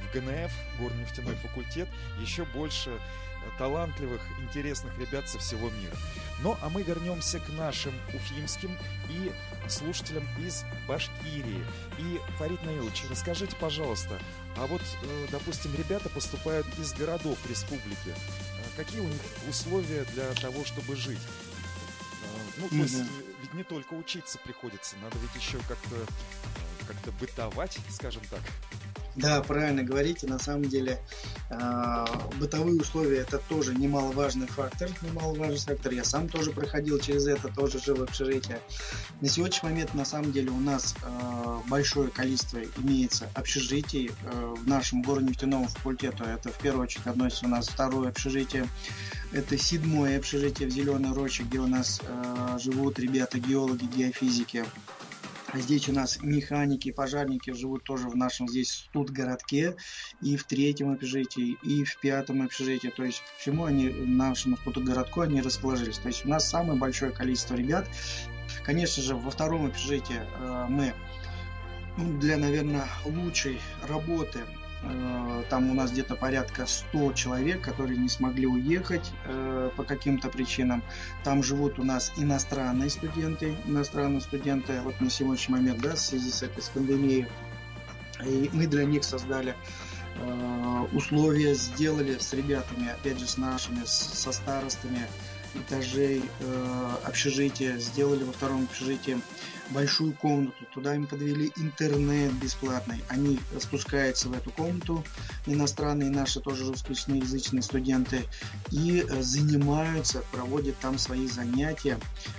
в 0.00 0.14
ГНФ, 0.14 0.52
горнефтяной 0.78 1.34
факультет, 1.36 1.88
еще 2.20 2.44
больше 2.44 2.90
э, 2.90 2.98
талантливых, 3.58 4.20
интересных 4.42 4.96
ребят 4.98 5.28
со 5.28 5.38
всего 5.38 5.70
мира. 5.70 5.96
Ну, 6.42 6.56
а 6.60 6.68
мы 6.68 6.82
вернемся 6.82 7.40
к 7.40 7.48
нашим 7.50 7.94
уфимским 8.12 8.76
и 9.08 9.32
слушателям 9.68 10.26
из 10.44 10.64
Башкирии. 10.88 11.64
И, 11.98 12.20
Фарид 12.38 12.62
Наилович, 12.64 13.04
расскажите, 13.10 13.56
пожалуйста, 13.56 14.18
а 14.56 14.66
вот, 14.66 14.82
э, 15.02 15.26
допустим, 15.30 15.74
ребята 15.76 16.08
поступают 16.08 16.66
из 16.78 16.92
городов 16.92 17.38
республики. 17.48 18.14
Э, 18.80 18.84
какие 18.84 19.00
у 19.00 19.08
них 19.08 19.20
условия 19.48 20.04
для 20.04 20.32
того, 20.34 20.64
чтобы 20.64 20.96
жить? 20.96 21.20
Ну, 22.56 22.68
то 22.68 22.74
есть, 22.76 22.98
ведь 23.40 23.54
не 23.54 23.64
только 23.64 23.94
учиться 23.94 24.38
приходится, 24.38 24.96
надо 24.98 25.16
ведь 25.18 25.42
еще 25.42 25.58
как-то 25.68 25.96
как-то 26.86 27.12
бытовать, 27.12 27.78
скажем 27.90 28.22
так. 28.30 28.40
Да, 29.16 29.42
правильно 29.42 29.82
говорите. 29.82 30.26
На 30.26 30.38
самом 30.38 30.64
деле 30.64 31.00
э, 31.50 32.06
бытовые 32.38 32.80
условия 32.80 33.18
это 33.18 33.38
тоже 33.38 33.74
немаловажный 33.74 34.46
фактор. 34.46 34.88
Немаловажный 35.02 35.58
фактор. 35.58 35.92
Я 35.92 36.04
сам 36.04 36.28
тоже 36.28 36.52
проходил 36.52 36.98
через 37.00 37.26
это, 37.26 37.48
тоже 37.48 37.80
жил 37.80 37.96
в 37.96 38.02
общежитии. 38.02 38.56
На 39.20 39.28
сегодняшний 39.28 39.70
момент 39.70 39.94
на 39.94 40.04
самом 40.04 40.32
деле 40.32 40.50
у 40.50 40.60
нас 40.60 40.94
э, 41.02 41.58
большое 41.68 42.08
количество 42.10 42.60
имеется 42.78 43.28
общежитий 43.34 44.10
э, 44.10 44.54
в 44.56 44.68
нашем 44.68 45.02
горно-нефтяном 45.02 45.66
факультету. 45.68 46.24
Это 46.24 46.50
в 46.50 46.58
первую 46.58 46.84
очередь 46.84 47.06
относится 47.06 47.46
у 47.46 47.48
нас 47.48 47.68
второе 47.68 48.10
общежитие. 48.10 48.68
Это 49.32 49.58
седьмое 49.58 50.18
общежитие 50.18 50.68
в 50.68 50.72
Зеленой 50.72 51.12
Роще, 51.12 51.44
где 51.44 51.58
у 51.58 51.66
нас 51.66 52.00
живут 52.58 52.98
ребята 52.98 53.38
геологи, 53.38 53.84
геофизики. 53.84 54.64
Здесь 55.54 55.88
у 55.88 55.92
нас 55.92 56.18
механики, 56.22 56.92
пожарники 56.92 57.52
живут 57.52 57.82
тоже 57.82 58.08
в 58.08 58.16
нашем 58.16 58.48
здесь 58.48 58.88
тут 58.92 59.10
городке 59.10 59.74
и 60.20 60.36
в 60.36 60.44
третьем 60.44 60.92
общежитии, 60.92 61.58
и 61.62 61.82
в 61.84 61.98
пятом 61.98 62.42
общежитии. 62.42 62.88
То 62.88 63.04
есть 63.04 63.22
почему 63.36 63.64
они 63.64 63.88
в 63.88 64.08
нашем 64.08 64.56
тут 64.56 64.84
городку 64.84 65.22
они 65.22 65.40
расположились. 65.40 65.98
То 65.98 66.08
есть 66.08 66.24
у 66.24 66.28
нас 66.28 66.48
самое 66.48 66.78
большое 66.78 67.10
количество 67.10 67.54
ребят. 67.56 67.88
Конечно 68.64 69.02
же, 69.02 69.16
во 69.16 69.30
втором 69.30 69.66
общежитии 69.66 70.20
э, 70.20 70.66
мы 70.68 70.94
для, 72.20 72.36
наверное, 72.36 72.86
лучшей 73.04 73.58
работы 73.88 74.40
там 75.50 75.70
у 75.70 75.74
нас 75.74 75.90
где-то 75.90 76.16
порядка 76.16 76.64
100 76.64 77.12
человек, 77.12 77.60
которые 77.60 77.98
не 77.98 78.08
смогли 78.08 78.46
уехать 78.46 79.10
э, 79.26 79.70
по 79.76 79.84
каким-то 79.84 80.28
причинам. 80.28 80.82
Там 81.22 81.42
живут 81.42 81.78
у 81.78 81.84
нас 81.84 82.12
иностранные 82.16 82.88
студенты, 82.88 83.56
иностранные 83.66 84.20
студенты 84.20 84.80
вот 84.80 85.00
на 85.00 85.10
сегодняшний 85.10 85.56
момент, 85.56 85.80
да, 85.80 85.94
в 85.94 85.98
связи 85.98 86.30
с 86.30 86.42
этой 86.42 86.62
с 86.62 86.68
пандемией. 86.68 87.26
И 88.24 88.48
мы 88.52 88.66
для 88.66 88.84
них 88.84 89.04
создали 89.04 89.54
э, 90.16 90.86
условия, 90.92 91.54
сделали 91.54 92.16
с 92.18 92.32
ребятами, 92.32 92.88
опять 92.88 93.18
же, 93.18 93.26
с 93.26 93.36
нашими, 93.36 93.82
со 93.84 94.32
старостами, 94.32 95.06
этажей 95.54 96.22
э, 96.40 96.90
общежития, 97.04 97.76
сделали 97.78 98.24
во 98.24 98.32
втором 98.32 98.64
общежитии 98.64 99.18
большую 99.70 100.12
комнату, 100.14 100.64
туда 100.72 100.94
им 100.94 101.06
подвели 101.06 101.52
интернет 101.56 102.32
бесплатный. 102.34 103.02
Они 103.08 103.38
спускаются 103.58 104.28
в 104.28 104.32
эту 104.32 104.50
комнату, 104.50 105.04
иностранные 105.46 106.10
наши 106.10 106.40
тоже 106.40 106.66
русскоязычные 106.66 107.62
студенты, 107.62 108.24
и 108.70 109.04
э, 109.08 109.22
занимаются, 109.22 110.22
проводят 110.32 110.76
там 110.78 110.98
свои 110.98 111.26
занятия, 111.26 111.98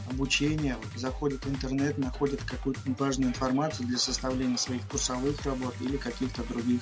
обучение, 0.10 0.78
заходят 0.96 1.46
в 1.46 1.50
интернет, 1.50 1.98
находят 1.98 2.42
какую-то 2.44 2.82
важную 2.98 3.30
информацию 3.30 3.88
для 3.88 3.98
составления 3.98 4.58
своих 4.58 4.88
курсовых 4.90 5.42
работ 5.46 5.76
или 5.80 5.98
каких-то 5.98 6.44
других 6.44 6.82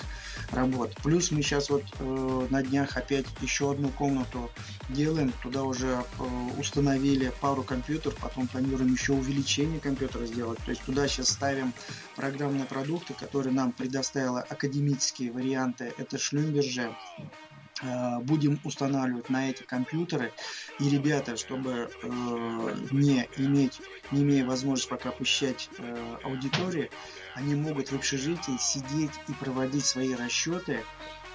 работ. 0.51 0.95
Плюс 1.03 1.31
мы 1.31 1.41
сейчас 1.41 1.69
вот 1.69 1.83
э, 1.99 2.47
на 2.49 2.63
днях 2.63 2.97
опять 2.97 3.25
еще 3.41 3.71
одну 3.71 3.89
комнату 3.89 4.49
делаем, 4.89 5.31
туда 5.43 5.63
уже 5.63 5.87
э, 5.87 6.23
установили 6.57 7.31
пару 7.39 7.63
компьютеров, 7.63 8.17
потом 8.19 8.47
планируем 8.47 8.91
еще 8.93 9.13
увеличение 9.13 9.79
компьютера 9.79 10.25
сделать 10.25 10.38
делать. 10.39 10.59
То 10.63 10.71
есть 10.71 10.83
туда 10.83 11.07
сейчас 11.07 11.29
ставим 11.29 11.73
программные 12.15 12.65
продукты, 12.65 13.13
которые 13.13 13.53
нам 13.53 13.71
предоставила 13.71 14.41
академические 14.41 15.31
варианты. 15.31 15.93
Это 15.97 16.17
Шлюмберже, 16.17 16.95
э, 17.81 18.19
будем 18.19 18.59
устанавливать 18.63 19.29
на 19.29 19.49
эти 19.49 19.63
компьютеры. 19.63 20.31
И 20.79 20.89
ребята, 20.89 21.35
чтобы 21.35 21.71
э, 21.71 22.07
не 22.91 23.27
иметь, 23.37 23.81
не 24.11 24.23
имея 24.23 24.45
возможности 24.45 24.89
пока 24.89 25.11
посещать 25.11 25.69
э, 25.77 26.17
аудитории, 26.23 26.89
они 27.35 27.55
могут 27.55 27.91
в 27.91 27.95
общежитии 27.95 28.57
сидеть 28.59 29.15
и 29.27 29.33
проводить 29.33 29.85
свои 29.85 30.13
расчеты 30.15 30.83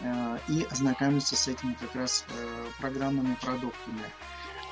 э, 0.00 0.38
и 0.48 0.66
ознакомиться 0.70 1.36
с 1.36 1.46
этими 1.48 1.74
как 1.74 1.94
раз 1.94 2.24
э, 2.28 2.66
программными 2.80 3.34
продуктами. 3.34 4.04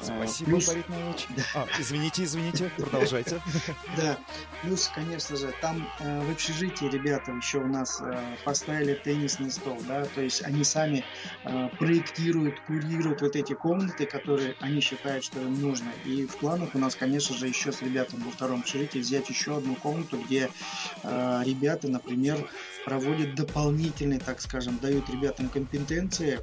Спасибо, 0.01 0.51
Плюс... 0.51 0.67
Борис 0.69 0.89
Наилович. 0.89 1.27
Да. 1.37 1.43
А, 1.55 1.67
извините, 1.79 2.25
извините, 2.25 2.71
продолжайте. 2.77 3.41
Да, 3.97 4.19
плюс, 4.63 4.91
конечно 4.95 5.37
же, 5.37 5.53
там 5.61 5.89
э, 5.99 6.25
в 6.25 6.31
общежитии 6.31 6.87
ребята 6.87 7.33
еще 7.33 7.59
у 7.59 7.67
нас 7.67 8.01
э, 8.01 8.37
поставили 8.45 8.95
теннисный 8.95 9.51
стол, 9.51 9.79
да, 9.87 10.05
то 10.05 10.21
есть 10.21 10.43
они 10.43 10.65
сами 10.65 11.05
э, 11.45 11.69
проектируют, 11.79 12.61
курируют 12.61 13.21
вот 13.23 13.37
эти 13.37 13.53
комнаты, 13.53 14.07
которые 14.07 14.57
они 14.61 14.81
считают, 14.81 15.25
что 15.25 15.41
им 15.41 15.61
нужно. 15.61 15.91
И 16.05 16.27
в 16.27 16.37
планах 16.37 16.75
у 16.75 16.79
нас, 16.79 16.95
конечно 16.95 17.37
же, 17.37 17.49
еще 17.49 17.73
с 17.73 17.83
ребятами 17.83 18.23
во 18.23 18.31
втором 18.31 18.61
общежитии 18.61 18.99
взять 18.99 19.29
еще 19.29 19.57
одну 19.57 19.75
комнату, 19.77 20.19
где 20.19 20.51
ребята, 21.03 21.89
например, 21.89 22.49
проводят 22.85 23.35
дополнительные, 23.35 24.21
так 24.21 24.41
скажем, 24.41 24.79
дают 24.79 25.09
ребятам 25.11 25.49
компетенции, 25.49 26.41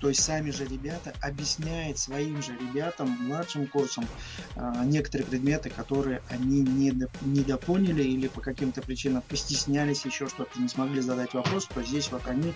то 0.00 0.08
есть 0.08 0.22
сами 0.22 0.50
же 0.50 0.64
ребята 0.64 1.12
объясняют 1.20 1.98
своим 1.98 2.42
же 2.42 2.52
ребятам, 2.52 3.08
младшим 3.08 3.66
курсам, 3.66 4.06
а, 4.54 4.84
некоторые 4.84 5.26
предметы, 5.26 5.70
которые 5.70 6.22
они 6.28 6.60
не, 6.60 6.92
доп, 6.92 7.10
не 7.22 7.42
допоняли 7.42 8.02
или 8.02 8.28
по 8.28 8.40
каким-то 8.40 8.80
причинам 8.80 9.22
постеснялись, 9.22 10.04
еще 10.04 10.28
что-то, 10.28 10.60
не 10.60 10.68
смогли 10.68 11.00
задать 11.00 11.34
вопрос, 11.34 11.66
то 11.66 11.82
здесь 11.82 12.10
вот 12.12 12.26
они, 12.26 12.54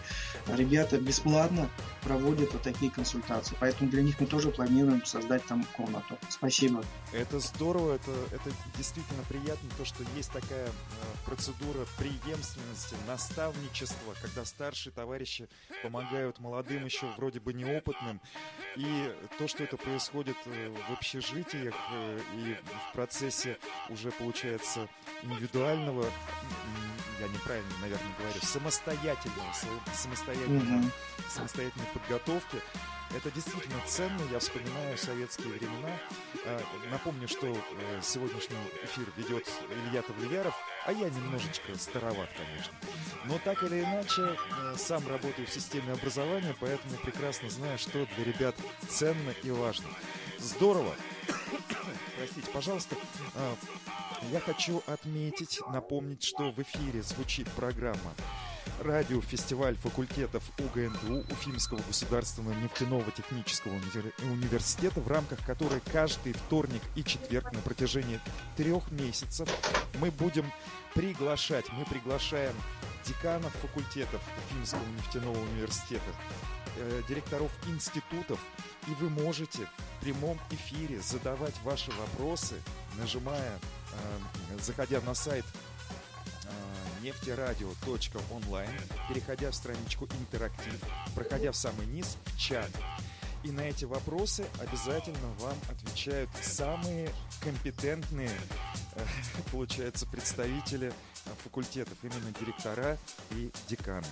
ребята, 0.48 0.98
бесплатно 0.98 1.68
проводят 2.02 2.52
вот 2.52 2.62
такие 2.62 2.90
консультации. 2.90 3.56
Поэтому 3.58 3.90
для 3.90 4.02
них 4.02 4.20
мы 4.20 4.26
тоже 4.26 4.50
планируем 4.50 5.04
создать 5.04 5.44
там 5.46 5.64
комнату. 5.76 6.18
Спасибо. 6.28 6.84
Это 7.12 7.40
здорово, 7.40 7.96
это, 7.96 8.12
это 8.30 8.50
действительно 8.76 9.22
приятно, 9.28 9.68
то, 9.76 9.84
что 9.84 10.04
есть 10.16 10.30
такая 10.30 10.66
э, 10.66 10.70
процедура 11.24 11.86
преемственности, 11.98 12.94
наставничества, 13.06 14.14
когда 14.20 14.44
старшие 14.44 14.92
товарищи 14.92 15.48
помогают 15.82 16.38
молодым 16.38 16.84
еще 16.84 17.06
вроде 17.16 17.40
бы 17.40 17.52
неопытным. 17.52 18.20
И 18.76 19.14
то, 19.38 19.48
что 19.48 19.64
это 19.64 19.76
происходит 19.76 20.36
э, 20.46 20.74
в 20.88 20.92
общежитиях 20.92 21.74
э, 21.92 22.20
и 22.36 22.56
в 22.90 22.92
процессе 22.94 23.58
уже 23.88 24.10
получается 24.12 24.88
индивидуального, 25.22 26.04
я 27.20 27.28
неправильно, 27.28 27.70
наверное, 27.80 28.14
говорю, 28.18 28.40
самостоятельного, 28.42 29.52
самостоятельного, 29.94 30.82
mm-hmm. 30.82 30.90
самостоятельной 31.30 31.86
подготовки. 31.94 32.58
Это 33.14 33.30
действительно 33.30 33.80
ценно. 33.86 34.22
Я 34.30 34.38
вспоминаю 34.38 34.96
советские 34.96 35.48
времена. 35.48 35.90
А, 36.46 36.60
напомню, 36.90 37.28
что 37.28 37.46
э, 37.46 38.00
сегодняшний 38.02 38.56
эфир 38.84 39.06
ведет 39.16 39.48
Илья 39.70 40.02
Тавлияров, 40.02 40.54
а 40.86 40.92
я 40.92 41.10
немножечко 41.10 41.76
староват, 41.78 42.30
конечно. 42.36 42.72
Но 43.26 43.38
так 43.44 43.62
или 43.64 43.80
иначе, 43.80 44.36
сам 44.76 45.06
работаю 45.06 45.46
в 45.46 45.52
системе 45.52 45.92
образования, 45.92 46.56
поэтому 46.58 46.96
прекрасно 46.96 47.50
знаю, 47.50 47.78
что 47.78 48.06
для 48.16 48.24
ребят 48.24 48.56
ценно 48.88 49.30
и 49.42 49.50
важно. 49.50 49.88
Здорово. 50.38 50.94
Простите, 52.16 52.50
пожалуйста. 52.50 52.96
А, 53.34 53.56
я 54.30 54.40
хочу 54.40 54.82
отметить, 54.86 55.60
напомнить, 55.68 56.24
что 56.24 56.50
в 56.50 56.58
эфире 56.60 57.02
звучит 57.02 57.48
программа 57.50 58.14
радиофестиваль 58.82 59.76
факультетов 59.76 60.42
УГНТУ 60.58 61.24
Уфимского 61.32 61.80
государственного 61.86 62.54
нефтяного 62.54 63.10
технического 63.12 63.72
университета, 63.72 65.00
в 65.00 65.08
рамках 65.08 65.44
которой 65.44 65.80
каждый 65.92 66.32
вторник 66.32 66.82
и 66.96 67.04
четверг 67.04 67.52
на 67.52 67.60
протяжении 67.60 68.20
трех 68.56 68.90
месяцев 68.90 69.48
мы 70.00 70.10
будем 70.10 70.50
приглашать, 70.94 71.66
мы 71.72 71.84
приглашаем 71.84 72.54
деканов 73.06 73.52
факультетов 73.54 74.20
Уфимского 74.50 74.84
нефтяного 74.96 75.38
университета, 75.38 76.02
э, 76.76 77.02
директоров 77.08 77.50
институтов, 77.66 78.38
и 78.88 78.90
вы 79.00 79.08
можете 79.10 79.66
в 79.98 80.04
прямом 80.04 80.38
эфире 80.50 81.00
задавать 81.00 81.54
ваши 81.62 81.90
вопросы, 81.92 82.56
нажимая, 82.98 83.58
э, 83.92 84.58
заходя 84.60 85.00
на 85.00 85.14
сайт 85.14 85.44
нефтерадио.онлайн, 87.02 88.70
переходя 89.08 89.50
в 89.50 89.54
страничку 89.54 90.06
«Интерактив», 90.20 90.80
проходя 91.14 91.52
в 91.52 91.56
самый 91.56 91.86
низ 91.86 92.16
чат. 92.36 92.70
И 93.42 93.50
на 93.50 93.62
эти 93.62 93.84
вопросы 93.84 94.46
обязательно 94.60 95.28
вам 95.40 95.56
отвечают 95.68 96.30
самые 96.40 97.10
компетентные, 97.40 98.30
э, 98.94 99.04
получается, 99.52 100.06
представители 100.06 100.92
факультетов, 101.42 101.98
именно 102.02 102.32
директора 102.38 102.98
и 103.32 103.50
деканы. 103.68 104.06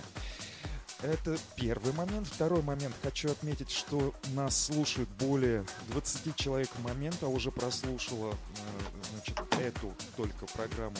Это 1.01 1.35
первый 1.55 1.93
момент. 1.93 2.27
Второй 2.27 2.61
момент. 2.61 2.93
Хочу 3.01 3.31
отметить, 3.31 3.71
что 3.71 4.13
нас 4.35 4.65
слушают 4.65 5.09
более 5.09 5.65
20 5.89 6.35
человек 6.35 6.69
в 6.75 6.83
момент, 6.83 7.17
а 7.21 7.27
уже 7.27 7.51
прослушало 7.51 8.33
э, 8.33 9.05
значит, 9.11 9.39
эту 9.59 9.93
только 10.15 10.45
программу 10.47 10.97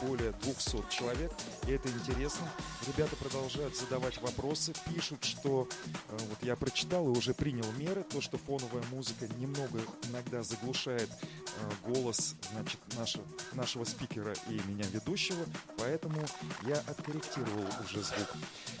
более 0.00 0.32
200 0.42 0.90
человек. 0.90 1.32
И 1.66 1.72
это 1.72 1.88
интересно. 1.88 2.48
Ребята 2.86 3.16
продолжают 3.16 3.76
задавать 3.76 4.20
вопросы, 4.20 4.72
пишут, 4.92 5.24
что 5.24 5.68
э, 5.84 6.18
вот 6.28 6.38
я 6.42 6.56
прочитал 6.56 7.06
и 7.12 7.16
уже 7.16 7.34
принял 7.34 7.70
меры, 7.72 8.02
то, 8.02 8.20
что 8.20 8.38
фоновая 8.38 8.82
музыка 8.90 9.28
немного 9.38 9.80
иногда 10.08 10.42
заглушает 10.42 11.08
э, 11.10 11.90
голос 11.90 12.34
значит, 12.52 12.78
нашего, 12.96 13.24
нашего 13.52 13.84
спикера 13.84 14.34
и 14.48 14.60
меня 14.66 14.86
ведущего, 14.92 15.44
поэтому 15.78 16.20
я 16.66 16.76
откорректировал 16.86 17.66
уже 17.84 18.02
звук. 18.02 18.28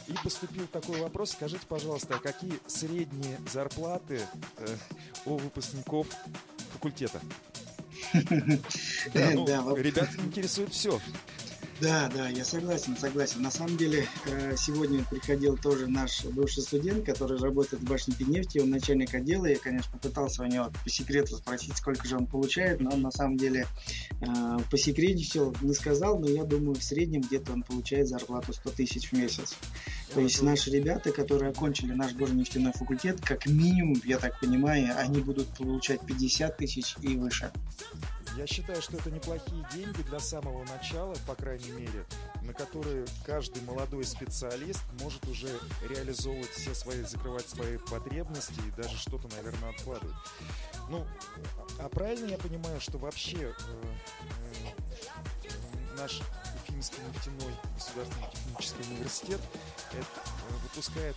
И 0.08 0.14
поступил 0.22 0.66
такой 0.66 1.00
вопрос, 1.00 1.32
скажите, 1.32 1.66
пожалуйста, 1.66 2.16
а 2.16 2.18
какие 2.18 2.58
средние 2.66 3.38
зарплаты 3.50 4.20
э, 4.58 4.76
у 5.26 5.36
выпускников 5.36 6.06
факультета? 6.72 7.20
Да, 9.14 9.30
ну, 9.32 9.76
ребят 9.76 10.08
интересует 10.18 10.72
все. 10.72 11.00
Да, 11.82 12.08
да, 12.14 12.28
я 12.28 12.44
согласен, 12.44 12.96
согласен. 12.96 13.42
На 13.42 13.50
самом 13.50 13.76
деле, 13.76 14.06
э, 14.26 14.54
сегодня 14.56 15.02
приходил 15.02 15.56
тоже 15.56 15.88
наш 15.88 16.24
бывший 16.26 16.62
студент, 16.62 17.04
который 17.04 17.40
работает 17.40 17.82
в 17.82 17.88
башне 17.88 18.14
нефти, 18.20 18.58
он 18.58 18.70
начальник 18.70 19.12
отдела. 19.12 19.46
Я, 19.46 19.58
конечно, 19.58 19.90
попытался 19.90 20.44
у 20.44 20.46
него 20.46 20.70
по 20.84 20.88
секрету 20.88 21.36
спросить, 21.36 21.76
сколько 21.76 22.06
же 22.06 22.16
он 22.16 22.28
получает, 22.28 22.80
но 22.80 22.90
он 22.90 23.00
на 23.02 23.10
самом 23.10 23.36
деле 23.36 23.66
э, 24.20 24.58
посекретничал, 24.70 25.56
не 25.60 25.74
сказал, 25.74 26.20
но 26.20 26.28
я 26.28 26.44
думаю, 26.44 26.76
в 26.76 26.84
среднем 26.84 27.22
где-то 27.22 27.52
он 27.52 27.64
получает 27.64 28.06
зарплату 28.06 28.52
100 28.52 28.70
тысяч 28.70 29.08
в 29.08 29.14
месяц. 29.14 29.56
То 30.14 30.20
есть 30.20 30.40
наши 30.40 30.70
ребята, 30.70 31.10
которые 31.10 31.50
окончили 31.50 31.94
наш 31.94 32.12
горно-нефтяной 32.12 32.74
факультет, 32.74 33.20
как 33.22 33.46
минимум, 33.46 34.00
я 34.04 34.18
так 34.18 34.38
понимаю, 34.38 34.96
они 34.96 35.20
будут 35.20 35.48
получать 35.48 36.00
50 36.06 36.58
тысяч 36.58 36.94
и 37.00 37.16
выше. 37.16 37.50
Я 38.36 38.46
считаю, 38.46 38.80
что 38.80 38.96
это 38.96 39.10
неплохие 39.10 39.66
деньги 39.72 40.00
для 40.02 40.18
самого 40.18 40.64
начала, 40.64 41.14
по 41.26 41.34
крайней 41.34 41.70
мере, 41.72 42.06
на 42.42 42.54
которые 42.54 43.04
каждый 43.26 43.62
молодой 43.62 44.04
специалист 44.04 44.80
может 45.00 45.26
уже 45.28 45.48
реализовывать 45.88 46.50
все 46.50 46.74
свои, 46.74 47.02
закрывать 47.02 47.46
свои 47.46 47.76
потребности 47.76 48.58
и 48.66 48.80
даже 48.80 48.96
что-то, 48.96 49.28
наверное, 49.36 49.70
откладывать. 49.70 50.16
Ну, 50.88 51.06
а 51.78 51.88
правильно 51.90 52.26
я 52.26 52.38
понимаю, 52.38 52.80
что 52.80 52.96
вообще 52.96 53.36
э, 53.36 53.52
э, 55.44 55.96
наш 55.98 56.22
Уфимский 56.56 57.02
нефтяной 57.12 57.54
государственный 57.74 58.30
технический 58.32 58.92
университет 58.92 59.40
это, 59.92 60.06
э, 60.24 60.52
выпускает 60.62 61.16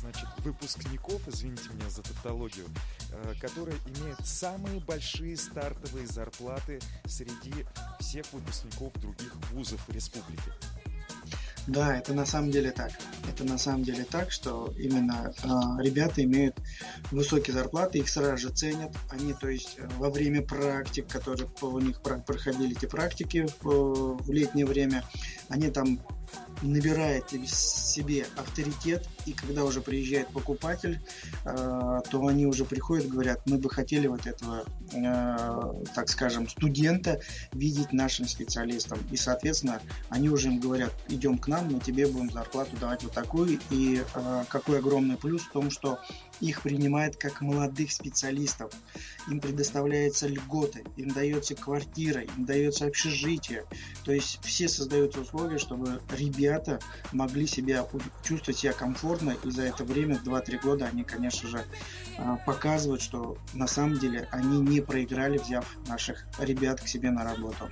значит, 0.00 0.28
выпускников, 0.38 1.26
извините 1.26 1.68
меня 1.70 1.90
за 1.90 2.02
тавтологию, 2.02 2.66
э, 3.12 3.34
которая 3.40 3.76
имеет 3.86 4.24
самые 4.24 4.80
большие 4.80 5.36
стартовые 5.36 6.06
зарплаты 6.06 6.80
среди 7.06 7.66
всех 7.98 8.24
выпускников 8.32 8.92
других 9.00 9.34
вузов 9.52 9.80
республики. 9.90 10.52
Да, 11.66 11.96
это 11.96 12.14
на 12.14 12.24
самом 12.26 12.50
деле 12.50 12.70
так. 12.72 12.90
Это 13.28 13.44
на 13.44 13.58
самом 13.58 13.84
деле 13.84 14.04
так, 14.04 14.32
что 14.32 14.72
именно 14.78 15.32
э, 15.42 15.82
ребята 15.82 16.24
имеют 16.24 16.56
высокие 17.10 17.54
зарплаты, 17.54 17.98
их 17.98 18.08
сразу 18.08 18.36
же 18.38 18.50
ценят. 18.50 18.92
Они, 19.10 19.34
то 19.34 19.48
есть, 19.48 19.78
во 19.98 20.10
время 20.10 20.42
практик, 20.42 21.06
которые 21.06 21.48
у 21.60 21.78
них 21.78 22.00
проходили 22.00 22.76
эти 22.76 22.86
практики 22.86 23.46
в, 23.60 24.16
в 24.22 24.32
летнее 24.32 24.66
время, 24.66 25.04
они 25.48 25.70
там 25.70 26.00
набирает 26.62 27.30
себе 27.46 28.26
авторитет, 28.36 29.06
и 29.30 29.32
когда 29.32 29.64
уже 29.64 29.80
приезжает 29.80 30.28
покупатель, 30.28 31.00
э, 31.44 32.00
то 32.10 32.26
они 32.26 32.46
уже 32.46 32.64
приходят 32.64 33.08
говорят, 33.08 33.40
мы 33.46 33.58
бы 33.58 33.70
хотели 33.70 34.08
вот 34.08 34.26
этого, 34.26 34.64
э, 34.92 35.84
так 35.94 36.08
скажем, 36.08 36.48
студента 36.48 37.20
видеть 37.52 37.92
нашим 37.92 38.26
специалистом. 38.26 38.98
И, 39.12 39.16
соответственно, 39.16 39.80
они 40.08 40.28
уже 40.28 40.48
им 40.48 40.58
говорят, 40.58 40.92
идем 41.08 41.38
к 41.38 41.46
нам, 41.46 41.72
мы 41.72 41.78
тебе 41.78 42.08
будем 42.08 42.30
зарплату 42.32 42.76
давать 42.76 43.04
вот 43.04 43.12
такую. 43.12 43.60
И 43.70 44.02
э, 44.14 44.44
какой 44.48 44.78
огромный 44.80 45.16
плюс 45.16 45.42
в 45.42 45.52
том, 45.52 45.70
что 45.70 46.00
их 46.40 46.62
принимают 46.62 47.16
как 47.16 47.40
молодых 47.40 47.92
специалистов. 47.92 48.72
Им 49.28 49.40
предоставляются 49.40 50.26
льготы, 50.26 50.84
им 50.96 51.10
дается 51.10 51.54
квартира, 51.54 52.22
им 52.22 52.44
дается 52.46 52.86
общежитие. 52.86 53.64
То 54.04 54.12
есть 54.12 54.40
все 54.42 54.68
создаются 54.68 55.20
условия, 55.20 55.58
чтобы 55.58 56.00
ребята 56.16 56.80
могли 57.12 57.46
себя 57.46 57.86
чувствовать 58.24 58.58
себя 58.58 58.72
комфортно, 58.72 59.19
и 59.28 59.50
за 59.50 59.62
это 59.62 59.84
время, 59.84 60.16
2-3 60.16 60.60
года, 60.62 60.86
они, 60.86 61.04
конечно 61.04 61.48
же, 61.48 61.64
а, 62.18 62.36
показывают, 62.38 63.02
что 63.02 63.36
на 63.52 63.66
самом 63.66 63.98
деле 63.98 64.28
они 64.30 64.60
не 64.60 64.80
проиграли, 64.80 65.36
взяв 65.36 65.66
наших 65.86 66.24
ребят 66.38 66.80
к 66.80 66.88
себе 66.88 67.10
на 67.10 67.24
работу. 67.24 67.68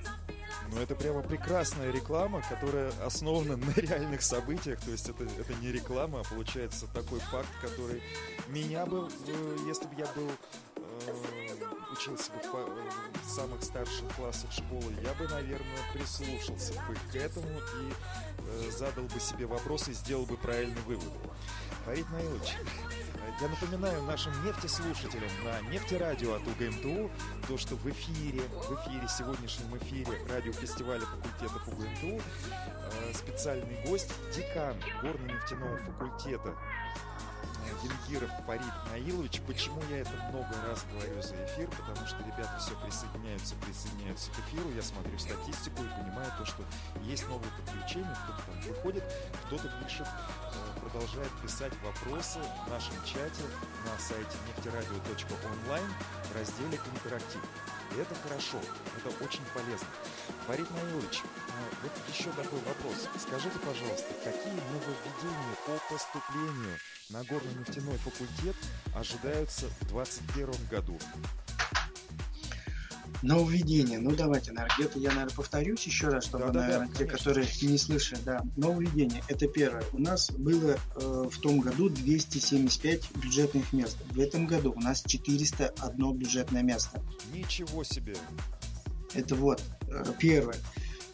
Ну, 0.71 0.79
это 0.79 0.93
прямо 0.93 1.23
прекрасная 1.23 1.91
реклама, 1.91 2.43
которая 2.47 2.91
основана 3.03 3.57
на 3.57 3.71
реальных 3.75 4.21
событиях. 4.21 4.79
То 4.81 4.91
есть 4.91 5.09
это, 5.09 5.23
это 5.23 5.53
не 5.61 5.71
реклама, 5.71 6.21
а 6.21 6.23
получается 6.23 6.85
такой 6.93 7.19
факт, 7.19 7.49
который 7.61 8.03
меня 8.47 8.85
бы, 8.85 9.09
если 9.67 9.85
бы 9.85 9.95
я 9.97 10.05
был 10.15 10.29
э, 10.75 11.68
учился 11.99 12.31
бы 12.31 12.39
в, 12.39 13.25
в 13.25 13.29
самых 13.29 13.61
старших 13.61 14.07
классах 14.15 14.51
школы, 14.51 14.93
я 15.03 15.13
бы, 15.15 15.27
наверное, 15.27 15.83
прислушался 15.93 16.73
бы 16.73 16.95
к 17.11 17.15
этому 17.15 17.47
и 17.49 17.93
э, 18.67 18.71
задал 18.71 19.03
бы 19.05 19.19
себе 19.19 19.45
вопрос 19.45 19.89
и 19.89 19.93
сделал 19.93 20.25
бы 20.25 20.37
правильный 20.37 20.81
вывод. 20.83 21.11
Фарид 21.85 22.09
Наилович, 22.11 22.55
я 23.41 23.47
напоминаю 23.47 24.03
нашим 24.03 24.31
нефтеслушателям 24.45 25.29
на 25.43 25.69
нефтерадио 25.69 26.35
от 26.35 26.47
УГМТУ, 26.47 27.11
то, 27.47 27.57
что 27.57 27.75
в 27.75 27.85
эфире, 27.89 28.41
в 28.41 28.75
эфире, 28.75 29.07
сегодняшнем 29.09 29.77
эфире 29.77 30.25
радиофестиваля 30.29 31.01
факультетов 31.01 31.67
УГМТУ 31.67 32.21
э, 32.21 33.13
специальный 33.13 33.83
гость, 33.85 34.13
декан 34.33 34.77
горно-нефтяного 35.01 35.77
факультета 35.77 36.55
Венгиров 37.83 38.31
Фарид 38.45 38.73
Наилович. 38.91 39.41
Почему 39.47 39.81
я 39.89 39.99
это 39.99 40.11
много 40.29 40.49
раз 40.67 40.85
говорю 40.91 41.21
за 41.21 41.35
эфир? 41.45 41.69
Потому 41.69 42.07
что 42.07 42.17
ребята 42.23 42.57
все 42.59 42.75
присоединяются, 42.81 43.55
присоединяются 43.55 44.31
к 44.31 44.39
эфиру. 44.39 44.69
Я 44.75 44.81
смотрю 44.81 45.17
статистику 45.17 45.83
и 45.83 45.87
понимаю 45.87 46.31
то, 46.37 46.45
что 46.45 46.63
есть 47.01 47.27
новые 47.27 47.51
подключения. 47.51 48.15
Кто-то 48.23 48.43
там 48.43 48.61
выходит, 48.61 49.03
кто-то 49.45 49.69
пишет, 49.83 50.07
э, 50.07 50.79
продолжает 50.79 51.31
писать 51.41 51.73
вопросы 51.83 52.39
в 52.65 52.69
нашем 52.69 52.95
чате 53.05 53.43
на 53.85 53.97
сайте 53.99 54.37
нефтерадио.онлайн 54.47 55.89
в 56.31 56.35
разделе 56.35 56.79
«Интерактив». 56.93 57.41
И 57.95 57.99
это 57.99 58.13
хорошо, 58.23 58.59
это 58.97 59.09
очень 59.23 59.43
полезно. 59.53 59.87
Фарид 60.45 60.69
Наилович, 60.71 61.21
э, 61.23 61.75
вот 61.81 61.91
еще 62.07 62.29
такой 62.31 62.59
вопрос. 62.59 63.07
Скажите, 63.17 63.57
пожалуйста, 63.59 64.13
какие 64.23 64.53
нововведения 64.53 65.55
по 65.65 65.93
поступлению 65.93 66.77
на 67.09 67.23
горно-нефтяной 67.23 67.97
факультет 67.97 68.55
ожидаются 68.93 69.65
в 69.81 69.87
2021 69.89 70.67
году? 70.69 70.97
Нововведение. 73.21 73.99
Ну, 73.99 74.15
давайте, 74.15 74.51
наверное, 74.51 74.77
где-то 74.77 74.99
я, 74.99 75.09
наверное, 75.09 75.35
повторюсь 75.35 75.83
еще 75.83 76.07
раз, 76.07 76.25
чтобы, 76.25 76.45
да, 76.45 76.51
да, 76.51 76.59
наверное, 76.61 76.87
да, 76.87 76.93
те, 76.95 77.05
которые 77.05 77.47
не 77.63 77.77
слышали, 77.77 78.19
да. 78.23 78.41
Нововведение. 78.55 79.23
Это 79.27 79.47
первое. 79.47 79.83
У 79.91 79.99
нас 79.99 80.31
было 80.31 80.77
э, 80.95 81.29
в 81.29 81.37
том 81.39 81.59
году 81.59 81.89
275 81.89 83.15
бюджетных 83.15 83.73
мест. 83.73 83.97
В 84.11 84.19
этом 84.19 84.45
году 84.45 84.71
у 84.71 84.79
нас 84.79 85.03
401 85.05 86.13
бюджетное 86.13 86.63
место. 86.63 87.03
Ничего 87.33 87.83
себе! 87.83 88.15
Это 89.13 89.35
вот 89.35 89.61
э, 89.87 90.03
первое. 90.19 90.55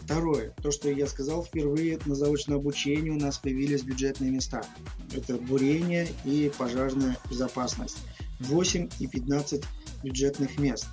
Второе, 0.06 0.54
то, 0.62 0.70
что 0.70 0.88
я 0.88 1.08
сказал, 1.08 1.44
впервые 1.44 1.98
на 2.06 2.14
заочном 2.14 2.58
обучении 2.58 3.10
у 3.10 3.18
нас 3.18 3.40
появились 3.40 3.82
бюджетные 3.82 4.30
места. 4.30 4.62
Это 5.12 5.36
бурение 5.36 6.08
и 6.24 6.52
пожарная 6.56 7.18
безопасность. 7.28 7.98
8 8.42 8.90
и 9.00 9.08
15 9.08 9.64
бюджетных 10.04 10.60
мест. 10.60 10.86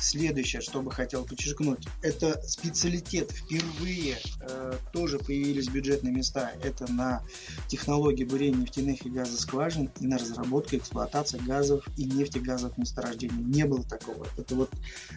Следующее, 0.00 0.62
что 0.62 0.80
бы 0.80 0.90
хотел 0.90 1.24
подчеркнуть, 1.24 1.86
это 2.02 2.40
специалитет. 2.46 3.32
Впервые 3.32 4.18
э, 4.40 4.74
тоже 4.92 5.18
появились 5.18 5.68
бюджетные 5.68 6.12
места. 6.12 6.52
Это 6.62 6.90
на 6.92 7.22
технологии 7.68 8.24
бурения 8.24 8.58
нефтяных 8.58 9.04
и 9.04 9.10
газоскважин 9.10 9.90
и 10.00 10.06
на 10.06 10.18
разработку 10.18 10.76
и 10.76 10.78
эксплуатацию 10.78 11.42
газов 11.44 11.84
и 11.96 12.04
нефтегазовых 12.04 12.78
месторождений. 12.78 13.42
Не 13.42 13.64
было 13.64 13.82
такого. 13.82 14.26
Это 14.36 14.54
вот 14.54 14.70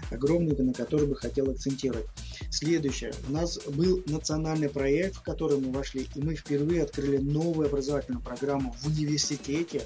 огромный, 0.10 0.56
на 0.56 0.74
который 0.74 1.08
бы 1.08 1.16
хотел 1.16 1.50
акцентировать. 1.50 2.08
Следующее. 2.50 3.14
У 3.30 3.32
нас 3.32 3.60
был 3.68 4.04
национальный 4.08 4.70
проект, 4.70 5.18
в 5.18 5.22
который 5.22 5.60
мы 5.60 5.72
вошли, 5.72 6.08
и 6.16 6.22
мы 6.22 6.36
впервые 6.36 6.84
открыли 6.84 7.18
новую 7.18 7.68
образовательную 7.68 8.22
программу 8.22 8.74
в 8.74 8.88
университете 8.88 9.84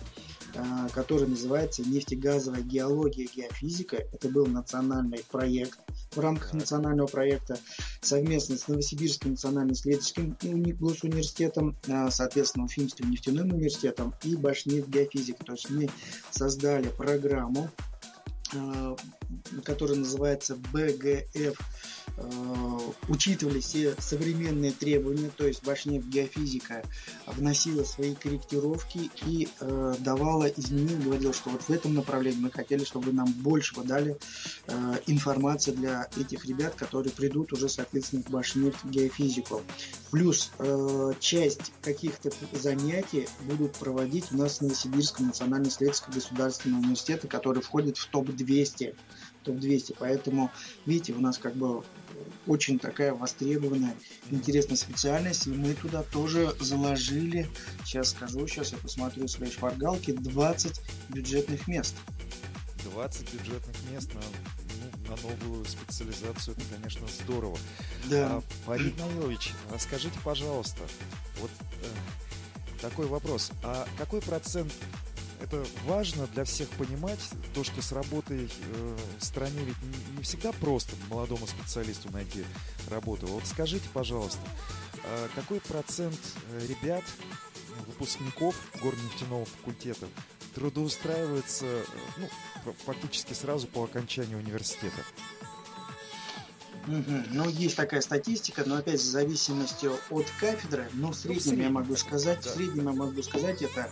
который 0.93 1.27
называется 1.27 1.83
«Нефтегазовая 1.83 2.61
геология 2.61 3.25
и 3.25 3.35
геофизика». 3.35 3.97
Это 3.97 4.29
был 4.29 4.45
национальный 4.47 5.23
проект 5.31 5.79
в 6.11 6.19
рамках 6.19 6.53
национального 6.53 7.07
проекта 7.07 7.57
совместно 8.01 8.57
с 8.57 8.67
Новосибирским 8.67 9.31
национальным 9.31 9.73
исследовательским 9.73 10.35
госуниверситетом, 10.77 11.77
а, 11.87 12.09
соответственно, 12.09 12.65
Уфимским 12.65 13.09
нефтяным 13.11 13.51
университетом 13.51 14.13
и 14.23 14.35
Башнефть 14.35 14.87
геофизика. 14.87 15.43
То 15.43 15.53
есть 15.53 15.69
мы 15.69 15.89
создали 16.31 16.87
программу, 16.89 17.69
которая 19.63 19.97
называется 19.97 20.55
БГФ 20.73 21.59
Э, 22.17 22.79
учитывали 23.09 23.59
все 23.59 23.93
современные 23.99 24.71
требования, 24.71 25.29
то 25.35 25.45
есть 25.45 25.63
Башнефть 25.65 26.07
геофизика 26.07 26.83
вносила 27.27 27.83
свои 27.83 28.15
корректировки 28.15 29.11
и 29.25 29.49
э, 29.59 29.95
давала 29.99 30.45
изменения, 30.45 31.03
говорила, 31.03 31.33
что 31.33 31.49
вот 31.49 31.63
в 31.63 31.69
этом 31.69 31.93
направлении 31.93 32.39
мы 32.39 32.51
хотели, 32.51 32.85
чтобы 32.85 33.11
нам 33.11 33.31
больше 33.33 33.75
подали 33.75 34.17
э, 34.67 34.93
информации 35.07 35.71
для 35.71 36.07
этих 36.17 36.45
ребят, 36.45 36.75
которые 36.75 37.11
придут 37.11 37.51
уже, 37.51 37.67
соответственно, 37.67 38.23
в 38.23 38.29
Башнефть 38.29 38.85
геофизику. 38.85 39.61
Плюс 40.11 40.51
часть 41.19 41.73
каких-то 41.81 42.29
занятий 42.53 43.27
будут 43.41 43.73
проводить 43.73 44.31
у 44.31 44.37
нас 44.37 44.59
в 44.59 44.61
Новосибирском 44.61 45.27
национально-исследовательском 45.27 46.13
государственном 46.13 46.79
университете, 46.81 47.27
который 47.27 47.61
входит 47.61 47.97
в 47.97 48.07
топ-200 48.07 48.95
топ-200. 49.45 49.95
Поэтому, 49.99 50.51
видите, 50.85 51.13
у 51.13 51.19
нас 51.19 51.37
как 51.37 51.55
бы 51.55 51.83
очень 52.47 52.79
такая 52.79 53.13
востребованная, 53.13 53.95
интересная 54.29 54.77
специальность, 54.77 55.47
и 55.47 55.51
мы 55.51 55.73
туда 55.73 56.03
тоже 56.03 56.55
заложили, 56.59 57.49
сейчас 57.83 58.09
скажу, 58.09 58.47
сейчас 58.47 58.71
я 58.71 58.77
посмотрю 58.77 59.27
свои 59.27 59.49
шпаргалки, 59.49 60.11
20 60.11 60.81
бюджетных 61.09 61.67
мест. 61.67 61.95
20 62.83 63.33
бюджетных 63.33 63.75
мест 63.91 64.13
на, 64.13 64.21
ну, 64.21 65.15
на 65.15 65.21
новую 65.21 65.65
специализацию, 65.65 66.55
это, 66.55 66.75
конечно, 66.75 67.07
здорово. 67.07 67.57
Да. 68.09 68.37
А, 68.37 68.43
Фарид 68.65 68.97
Наилович, 68.99 69.53
а 69.71 69.79
скажите, 69.79 70.17
пожалуйста, 70.23 70.83
вот 71.41 71.51
э, 71.81 71.87
такой 72.79 73.07
вопрос, 73.07 73.51
а 73.63 73.87
какой 73.97 74.21
процент 74.21 74.71
это 75.45 75.63
важно 75.85 76.25
для 76.27 76.43
всех 76.43 76.67
понимать, 76.69 77.19
то, 77.53 77.63
что 77.63 77.81
с 77.81 77.91
работой 77.91 78.49
э, 78.49 78.97
в 79.19 79.23
стране 79.23 79.59
ведь 79.63 79.81
не, 79.83 80.17
не 80.17 80.23
всегда 80.23 80.51
просто 80.51 80.95
молодому 81.09 81.45
специалисту 81.45 82.11
найти 82.11 82.43
работу. 82.89 83.27
Вот 83.27 83.45
скажите, 83.45 83.87
пожалуйста, 83.93 84.41
э, 85.03 85.27
какой 85.35 85.59
процент 85.61 86.19
э, 86.51 86.67
ребят, 86.67 87.03
выпускников 87.85 88.55
горнефтяного 88.81 89.45
факультета 89.45 90.07
трудоустраивается 90.55 91.65
э, 91.65 91.83
ну, 92.17 92.73
фактически 92.85 93.33
сразу 93.33 93.67
по 93.67 93.83
окончанию 93.83 94.39
университета? 94.39 95.03
Ну, 96.87 97.49
есть 97.49 97.75
такая 97.75 98.01
статистика, 98.01 98.63
но 98.65 98.77
опять 98.77 98.99
в 98.99 99.05
зависимости 99.05 99.89
от 100.09 100.25
кафедры, 100.39 100.87
но 100.93 101.11
в 101.11 101.15
среднем, 101.15 101.35
ну, 101.35 101.39
в 101.39 101.43
среднем 101.43 101.63
я 101.63 101.69
могу 101.69 101.95
сказать, 101.95 102.39
да. 102.43 102.51
в 102.51 102.53
среднем 102.53 102.85
я 102.85 102.93
могу 102.93 103.23
сказать, 103.23 103.61
это 103.61 103.89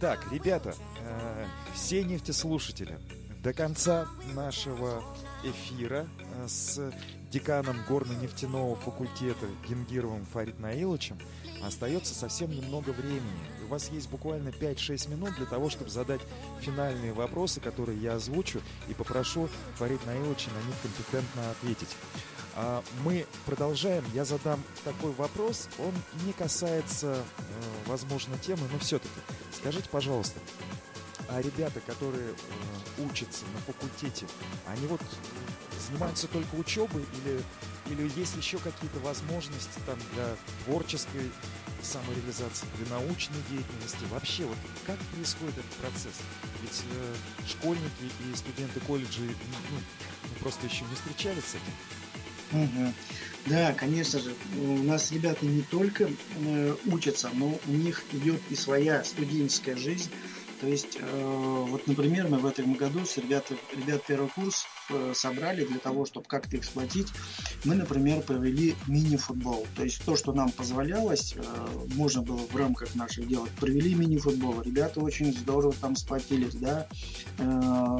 Так, 0.00 0.32
ребята, 0.32 0.74
э, 1.00 1.46
все 1.74 2.04
нефтеслушатели, 2.04 2.98
до 3.42 3.52
конца 3.52 4.06
нашего 4.34 5.02
эфира 5.42 6.06
э, 6.18 6.48
с 6.48 6.92
деканом 7.30 7.76
горно-нефтяного 7.88 8.76
факультета 8.76 9.46
Генгировым 9.68 10.24
Фарид 10.26 10.58
Наиловичем 10.58 11.18
остается 11.62 12.14
совсем 12.14 12.50
немного 12.50 12.90
времени. 12.90 13.22
У 13.64 13.68
вас 13.68 13.90
есть 13.90 14.08
буквально 14.08 14.48
5-6 14.48 15.10
минут 15.10 15.34
для 15.36 15.46
того, 15.46 15.68
чтобы 15.70 15.90
задать 15.90 16.20
финальные 16.60 17.12
вопросы, 17.12 17.60
которые 17.60 17.98
я 17.98 18.14
озвучу, 18.14 18.60
и 18.88 18.94
попрошу 18.94 19.48
Фарид 19.76 20.04
Наиловича 20.06 20.50
на 20.50 20.66
них 20.66 20.76
компетентно 20.82 21.50
ответить. 21.50 21.96
А 22.60 22.82
мы 23.04 23.24
продолжаем. 23.46 24.04
Я 24.14 24.24
задам 24.24 24.60
такой 24.84 25.12
вопрос. 25.12 25.68
Он 25.78 25.92
не 26.26 26.32
касается, 26.32 27.14
э, 27.16 27.52
возможно, 27.86 28.36
темы, 28.38 28.62
но 28.72 28.78
все-таки. 28.80 29.20
Скажите, 29.52 29.88
пожалуйста, 29.88 30.40
а 31.28 31.40
ребята, 31.42 31.80
которые 31.80 32.30
э, 32.30 33.02
учатся 33.02 33.44
на 33.54 33.60
факультете, 33.60 34.26
они 34.66 34.86
вот 34.86 35.00
занимаются 35.86 36.26
только 36.28 36.54
учебой 36.54 37.04
или, 37.22 37.42
или 37.92 38.18
есть 38.18 38.36
еще 38.36 38.58
какие-то 38.58 38.98
возможности 39.00 39.78
там 39.86 39.98
для 40.14 40.36
творческой 40.64 41.30
самореализации, 41.82 42.66
для 42.78 42.96
научной 42.96 43.40
деятельности? 43.50 44.04
Вообще, 44.10 44.44
вот 44.44 44.58
как 44.86 44.98
происходит 44.98 45.58
этот 45.58 45.70
процесс? 45.72 46.14
Ведь 46.62 46.82
э, 46.92 47.14
школьники 47.46 48.04
и 48.32 48.36
студенты 48.36 48.80
колледжа 48.80 49.22
ну, 49.22 49.78
просто 50.40 50.66
еще 50.66 50.84
не 50.84 50.94
встречались 50.94 51.44
с 51.44 51.54
этим. 51.54 52.94
Да, 53.46 53.72
конечно 53.72 54.20
же. 54.20 54.34
У 54.56 54.82
нас 54.82 55.12
ребята 55.12 55.44
не 55.46 55.62
только 55.62 56.10
э, 56.40 56.74
учатся, 56.86 57.30
но 57.34 57.58
у 57.66 57.70
них 57.70 58.02
идет 58.12 58.40
и 58.50 58.54
своя 58.54 59.04
студенческая 59.04 59.76
жизнь. 59.76 60.10
То 60.60 60.66
есть, 60.66 60.98
э, 61.00 61.64
вот, 61.68 61.86
например, 61.86 62.28
мы 62.28 62.38
в 62.38 62.46
этом 62.46 62.74
году 62.74 63.04
с 63.04 63.16
ребят, 63.16 63.50
ребят 63.76 64.02
первый 64.06 64.28
курс 64.28 64.66
э, 64.90 65.12
собрали 65.14 65.64
для 65.64 65.78
того, 65.78 66.04
чтобы 66.04 66.26
как-то 66.26 66.56
эксплуатить. 66.56 67.08
Мы, 67.64 67.76
например, 67.76 68.22
провели 68.22 68.74
мини-футбол. 68.88 69.66
То 69.76 69.84
есть 69.84 70.04
то, 70.04 70.16
что 70.16 70.32
нам 70.32 70.50
позволялось, 70.50 71.34
э, 71.36 71.42
можно 71.94 72.22
было 72.22 72.38
в 72.38 72.56
рамках 72.56 72.94
наших 72.96 73.28
делать. 73.28 73.50
Провели 73.52 73.94
мини-футбол. 73.94 74.62
Ребята 74.62 75.00
очень 75.00 75.32
здорово 75.32 75.74
там 75.80 75.94
сплотились, 75.94 76.54
да. 76.54 76.88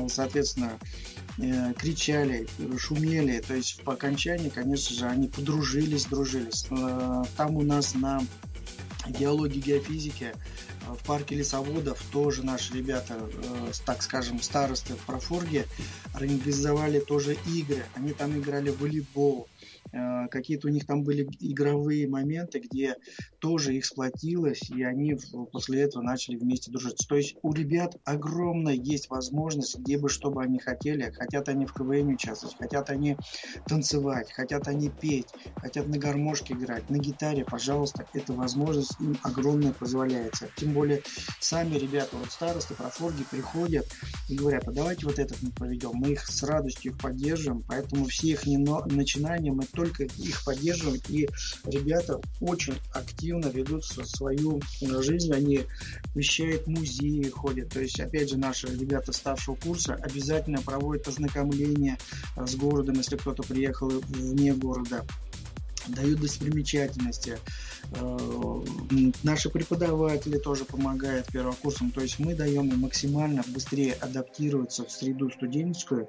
Соответственно, 0.08 0.78
кричали, 1.76 2.48
шумели. 2.78 3.40
То 3.40 3.54
есть 3.54 3.82
по 3.82 3.92
окончании, 3.92 4.48
конечно 4.48 4.96
же, 4.96 5.06
они 5.06 5.28
подружились, 5.28 6.06
дружились. 6.06 6.64
Там 7.36 7.56
у 7.56 7.62
нас 7.62 7.94
на 7.94 8.20
геологии, 9.08 9.60
геофизике 9.60 10.34
в 10.94 11.04
парке 11.04 11.34
лесоводов 11.34 12.00
тоже 12.12 12.42
наши 12.42 12.74
ребята, 12.74 13.14
э, 13.18 13.72
так 13.84 14.02
скажем, 14.02 14.40
старосты 14.40 14.94
в 14.94 14.98
Профорге 14.98 15.66
организовали 16.12 17.00
тоже 17.00 17.36
игры. 17.46 17.84
Они 17.94 18.12
там 18.12 18.38
играли 18.38 18.70
в 18.70 18.80
волейбол, 18.80 19.48
какие-то 20.30 20.68
у 20.68 20.70
них 20.70 20.86
там 20.86 21.02
были 21.04 21.28
игровые 21.40 22.08
моменты, 22.08 22.58
где 22.58 22.96
тоже 23.38 23.76
их 23.76 23.86
сплотилось, 23.86 24.70
и 24.70 24.82
они 24.82 25.16
после 25.52 25.82
этого 25.82 26.02
начали 26.02 26.36
вместе 26.36 26.70
дружить. 26.70 27.06
То 27.08 27.16
есть 27.16 27.36
у 27.42 27.52
ребят 27.52 27.96
огромная 28.04 28.74
есть 28.74 29.10
возможность, 29.10 29.78
где 29.78 29.98
бы 29.98 30.08
что 30.08 30.30
бы 30.30 30.42
они 30.42 30.58
хотели. 30.58 31.10
Хотят 31.10 31.48
они 31.48 31.66
в 31.66 31.72
КВН 31.72 32.08
участвовать, 32.08 32.56
хотят 32.58 32.90
они 32.90 33.16
танцевать, 33.66 34.32
хотят 34.32 34.68
они 34.68 34.90
петь, 34.90 35.28
хотят 35.56 35.88
на 35.88 35.98
гармошке 35.98 36.54
играть, 36.54 36.88
на 36.90 36.98
гитаре, 36.98 37.44
пожалуйста, 37.44 38.06
эта 38.14 38.32
возможность 38.32 39.00
им 39.00 39.16
огромная 39.22 39.72
позволяется. 39.72 40.48
Тем 40.56 40.72
более 40.72 41.02
сами 41.40 41.76
ребята, 41.76 42.16
вот 42.16 42.30
старосты, 42.30 42.74
профорги 42.74 43.24
приходят 43.30 43.86
и 44.28 44.36
говорят, 44.36 44.66
а 44.68 44.72
давайте 44.72 45.06
вот 45.06 45.18
этот 45.18 45.40
мы 45.42 45.50
проведем. 45.50 45.92
Мы 45.94 46.12
их 46.12 46.26
с 46.26 46.42
радостью 46.42 46.92
их 46.92 46.98
поддерживаем, 46.98 47.62
поэтому 47.66 48.04
все 48.06 48.28
их 48.28 48.46
начинания 48.46 49.52
мы 49.52 49.62
только 49.78 50.02
их 50.02 50.44
поддерживаем, 50.44 51.00
и 51.08 51.28
ребята 51.64 52.20
очень 52.40 52.74
активно 52.92 53.46
ведут 53.46 53.84
свою 53.84 54.60
жизнь, 54.80 55.32
они 55.32 55.60
вещают 56.16 56.66
музеи, 56.66 57.28
ходят, 57.28 57.68
то 57.68 57.80
есть, 57.80 58.00
опять 58.00 58.28
же, 58.28 58.38
наши 58.38 58.66
ребята 58.66 59.12
старшего 59.12 59.54
курса 59.54 59.94
обязательно 59.94 60.60
проводят 60.62 61.06
ознакомление 61.06 61.96
с 62.36 62.56
городом, 62.56 62.96
если 62.96 63.16
кто-то 63.16 63.44
приехал 63.44 63.88
вне 63.88 64.52
города, 64.52 65.04
дают 65.88 66.20
достопримечательности. 66.20 67.38
Э, 67.92 68.18
наши 69.22 69.50
преподаватели 69.50 70.38
тоже 70.38 70.64
помогают 70.64 71.26
первокурсам. 71.26 71.90
То 71.90 72.00
есть 72.00 72.18
мы 72.18 72.34
даем 72.34 72.68
им 72.68 72.80
максимально 72.80 73.42
быстрее 73.48 73.94
адаптироваться 73.94 74.84
в 74.84 74.90
среду 74.90 75.30
студенческую. 75.30 76.08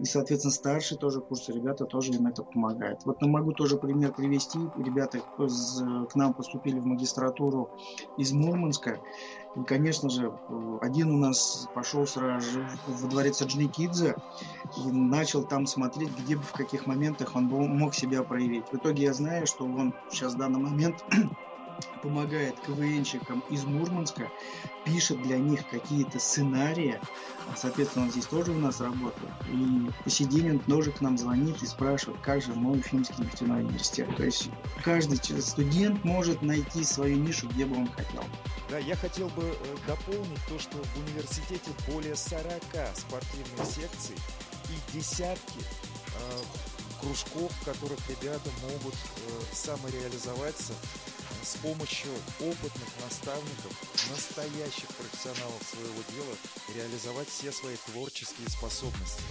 И, 0.00 0.04
соответственно, 0.04 0.52
старшие 0.52 0.98
тоже 0.98 1.20
курсы, 1.20 1.52
ребята 1.52 1.84
тоже 1.84 2.12
им 2.12 2.26
это 2.26 2.42
помогают. 2.42 3.00
Вот 3.04 3.18
я 3.20 3.28
могу 3.28 3.52
тоже 3.52 3.76
пример 3.76 4.12
привести. 4.12 4.58
Ребята 4.76 5.20
к 5.20 6.14
нам 6.14 6.34
поступили 6.34 6.78
в 6.78 6.86
магистратуру 6.86 7.70
из 8.18 8.32
Мурманска. 8.32 9.00
И, 9.56 9.62
конечно 9.62 10.10
же, 10.10 10.32
один 10.80 11.10
у 11.12 11.18
нас 11.18 11.68
пошел 11.74 12.06
сразу 12.06 12.50
же 12.50 12.68
во 12.86 13.08
дворец 13.08 13.40
Аджникидзе 13.40 14.16
и 14.76 14.90
начал 14.90 15.44
там 15.44 15.66
смотреть, 15.66 16.18
где 16.18 16.36
бы, 16.36 16.42
в 16.42 16.52
каких 16.52 16.86
моментах 16.86 17.36
он 17.36 17.44
мог 17.44 17.94
себя 17.94 18.22
проявить. 18.24 18.68
В 18.70 18.76
итоге 18.76 19.04
я 19.04 19.14
знаю, 19.14 19.46
что 19.46 19.64
он 19.64 19.94
сейчас 20.10 20.34
в 20.34 20.38
данный 20.38 20.60
момент 20.60 21.04
помогает 22.02 22.58
КВНщикам 22.60 23.42
из 23.50 23.64
Мурманска, 23.64 24.30
пишет 24.84 25.22
для 25.22 25.38
них 25.38 25.66
какие-то 25.68 26.18
сценарии. 26.18 27.00
Соответственно, 27.56 28.06
он 28.06 28.10
здесь 28.10 28.26
тоже 28.26 28.52
у 28.52 28.58
нас 28.58 28.80
работает. 28.80 29.32
И 29.52 29.90
по 30.02 30.10
сей 30.10 30.26
день 30.26 30.52
он 30.52 30.58
тоже 30.60 30.92
к 30.92 31.00
нам 31.00 31.16
звонит 31.18 31.62
и 31.62 31.66
спрашивает, 31.66 32.20
как 32.20 32.42
же 32.42 32.54
мой 32.54 32.78
Уфимский 32.78 33.24
нефтяной 33.24 33.62
университет. 33.62 34.14
То 34.16 34.24
есть 34.24 34.50
каждый 34.82 35.18
студент 35.40 36.04
может 36.04 36.42
найти 36.42 36.84
свою 36.84 37.16
нишу, 37.16 37.48
где 37.48 37.64
бы 37.64 37.76
он 37.76 37.88
хотел. 37.88 38.24
Да, 38.70 38.78
я 38.78 38.96
хотел 38.96 39.28
бы 39.30 39.42
э, 39.42 39.76
дополнить 39.86 40.40
то, 40.48 40.58
что 40.58 40.76
в 40.78 41.08
университете 41.08 41.70
более 41.88 42.16
40 42.16 42.62
спортивных 42.94 43.66
секций 43.66 44.16
и 44.68 44.96
десятки 44.96 45.60
э, 45.60 46.42
кружков, 47.00 47.52
в 47.52 47.64
которых 47.64 47.98
ребята 48.08 48.50
могут 48.62 48.94
э, 48.94 49.54
самореализоваться 49.54 50.72
с 51.42 51.56
помощью 51.56 52.12
опытных 52.40 52.88
наставников, 53.02 53.72
настоящих 54.10 54.88
профессионалов 54.88 55.62
своего 55.62 56.02
дела, 56.10 56.36
реализовать 56.74 57.28
все 57.28 57.52
свои 57.52 57.76
творческие 57.86 58.48
способности. 58.48 59.22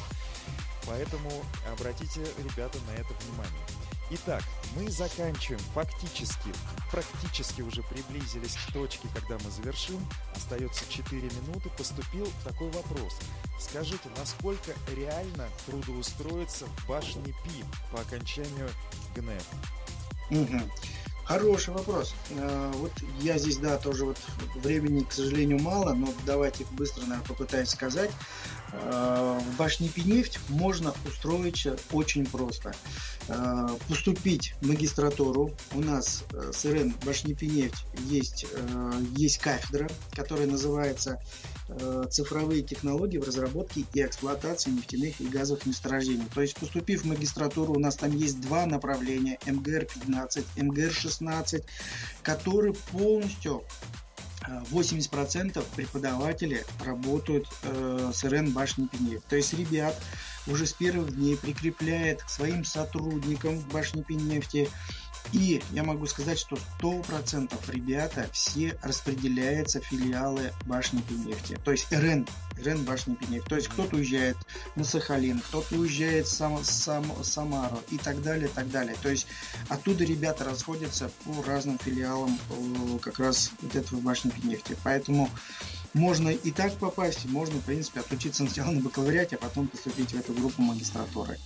Поэтому 0.86 1.32
обратите, 1.72 2.22
ребята, 2.40 2.80
на 2.88 2.92
это 2.92 3.14
внимание. 3.24 3.66
Итак, 4.12 4.44
мы 4.76 4.92
заканчиваем 4.92 5.62
фактически, 5.74 6.52
практически 6.92 7.62
уже 7.62 7.82
приблизились 7.84 8.56
к 8.56 8.74
точке, 8.74 9.08
когда 9.14 9.44
мы 9.44 9.50
завершим. 9.50 10.06
Остается 10.36 10.84
4 10.90 11.22
минуты. 11.22 11.70
Поступил 11.78 12.32
такой 12.44 12.70
вопрос. 12.72 13.18
Скажите, 13.60 14.10
насколько 14.18 14.74
реально 14.96 15.48
трудоустроиться 15.66 16.66
в 16.66 16.88
башне 16.88 17.34
ПИ 17.44 17.64
по 17.92 18.02
окончанию 18.02 18.70
ГНЭФ? 19.16 19.48
Угу. 20.30 20.62
Хороший 21.26 21.74
вопрос. 21.74 22.14
Э, 22.32 22.72
вот 22.76 22.92
я 23.22 23.38
здесь, 23.38 23.58
да, 23.58 23.78
тоже 23.78 24.06
вот 24.06 24.18
времени, 24.56 25.04
к 25.04 25.14
сожалению, 25.14 25.60
мало, 25.60 25.94
но 25.94 26.14
давайте 26.26 26.66
быстро, 26.72 27.02
наверное, 27.02 27.26
попытаюсь 27.26 27.70
сказать. 27.70 28.12
Э, 28.74 29.40
в 29.40 29.58
башне 29.58 29.88
Пинефть 29.88 30.40
можно 30.50 30.94
устроиться 31.08 31.78
очень 31.94 32.26
просто. 32.26 32.74
Э, 33.30 33.70
поступить 33.88 34.54
в 34.62 34.68
магистратуру. 34.68 35.52
У 35.74 35.80
нас 35.80 36.26
с 36.52 36.66
РН 36.66 36.94
башни 37.06 37.34
Пинефть 37.34 37.86
есть, 38.10 38.46
есть 39.16 39.38
кафедра, 39.38 39.90
которая 40.12 40.48
называется 40.48 41.22
цифровые 42.10 42.62
технологии 42.62 43.18
в 43.18 43.26
разработке 43.26 43.86
и 43.94 44.02
эксплуатации 44.02 44.70
нефтяных 44.72 45.22
и 45.22 45.28
газовых 45.28 45.66
месторождений. 45.66 46.26
То 46.34 46.42
есть, 46.42 46.56
поступив 46.56 47.04
в 47.04 47.08
магистратуру, 47.08 47.74
у 47.74 47.80
нас 47.80 47.96
там 47.96 48.16
есть 48.16 48.42
два 48.42 48.66
направления, 48.66 49.40
МГР-15, 49.46 50.46
МГР-16, 50.58 51.64
которые 52.22 52.74
полностью 52.92 53.64
80% 54.72 55.64
преподавателей 55.76 56.62
работают 56.84 57.48
э, 57.64 58.12
с 58.14 58.24
РН 58.24 58.52
башни 58.52 58.88
Пенеев. 58.88 59.22
То 59.30 59.36
есть 59.36 59.54
ребят 59.54 59.96
уже 60.48 60.66
с 60.66 60.74
первых 60.74 61.16
дней 61.16 61.38
прикрепляет 61.38 62.22
к 62.24 62.30
своим 62.30 62.66
сотрудникам 62.66 63.58
в 63.58 63.68
башне 63.70 64.04
Пенефти 64.04 64.70
И 65.32 65.64
я 65.72 65.84
могу 65.84 66.06
сказать, 66.06 66.38
что 66.38 66.58
100% 66.80 67.54
ребята 67.72 68.30
все 68.32 68.78
распределяются 68.84 69.80
филиалы 69.80 70.54
башни 70.66 71.02
Пенефти. 71.02 71.60
То 71.64 71.72
есть 71.72 71.92
РН, 71.92 72.28
РН 72.64 72.84
башни 72.84 73.16
Пенефти. 73.16 73.48
То 73.48 73.56
есть 73.56 73.68
кто-то 73.70 73.96
уезжает 73.96 74.38
на 74.76 74.84
Сахалин, 74.84 75.40
кто-то 75.40 75.76
уезжает 75.76 76.28
в 76.28 76.32
Сам, 76.32 76.64
Сам, 76.64 77.06
Самару 77.24 77.80
и 77.90 77.98
так 77.98 78.22
далее, 78.22 78.48
так 78.48 78.70
далее. 78.70 78.96
То 79.02 79.10
есть 79.10 79.28
оттуда 79.70 80.04
ребята 80.04 80.44
расходятся 80.44 81.10
по 81.26 81.42
разным 81.44 81.80
филиалам 81.80 82.38
э, 82.50 83.00
как 83.00 83.20
раз 83.20 83.52
вот 83.62 83.76
этого 83.76 84.00
башни 84.02 84.30
Пенефти. 84.30 84.78
Поэтому 84.84 85.30
можно 85.94 86.30
и 86.30 86.52
так 86.52 86.76
попасть, 86.78 87.26
можно, 87.26 87.56
в 87.60 87.66
принципе, 87.66 88.00
отучиться 88.00 88.44
сначала 88.46 88.72
на 88.72 88.82
бакалавриате, 88.82 89.36
а 89.36 89.40
потом 89.40 89.68
поступить 89.68 90.12
в 90.12 90.20
эту 90.20 90.34
группу 90.34 90.62
магистратуры. 90.62 91.38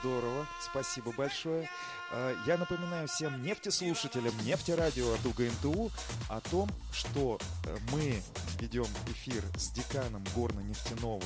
Здорово, 0.00 0.46
спасибо 0.62 1.12
большое. 1.12 1.68
А, 2.16 2.36
я 2.46 2.56
напоминаю 2.56 3.08
всем 3.08 3.42
нефтеслушателям 3.42 4.32
нефтерадио 4.44 5.14
от 5.14 5.26
УГНТУ 5.26 5.90
о 6.28 6.40
том, 6.42 6.70
что 6.92 7.40
э, 7.66 7.76
мы 7.90 8.22
ведем 8.60 8.86
эфир 9.08 9.42
с 9.56 9.70
деканом 9.70 10.22
горно-нефтяного 10.36 11.24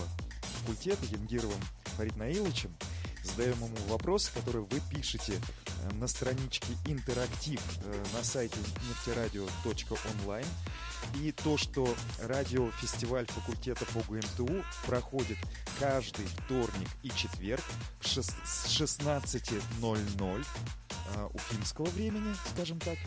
факультета 0.61 1.05
Янгировым 1.05 1.61
Фарид 1.99 2.17
Наиловичем. 2.17 2.71
Задаем 3.23 3.57
ему 3.57 3.77
вопросы, 3.89 4.33
которые 4.33 4.65
вы 4.65 4.81
пишете 4.91 5.35
на 5.95 6.09
страничке 6.09 6.75
интерактив 6.87 7.61
э, 7.83 8.05
на 8.15 8.23
сайте 8.23 8.59
нефтерадио.онлайн. 8.89 10.47
И 11.23 11.33
то, 11.33 11.57
что 11.57 11.95
радиофестиваль 12.21 13.27
факультета 13.27 13.87
по 13.87 14.01
ГНТУ 14.01 14.63
проходит 14.87 15.39
каждый 15.79 16.27
вторник 16.27 16.89
и 17.03 17.09
четверг 17.11 17.65
в 18.01 18.05
16.00 18.05 20.47
э, 21.15 21.29
уфимского 21.33 21.87
времени, 21.87 22.35
скажем 22.53 22.79
так, 22.81 22.99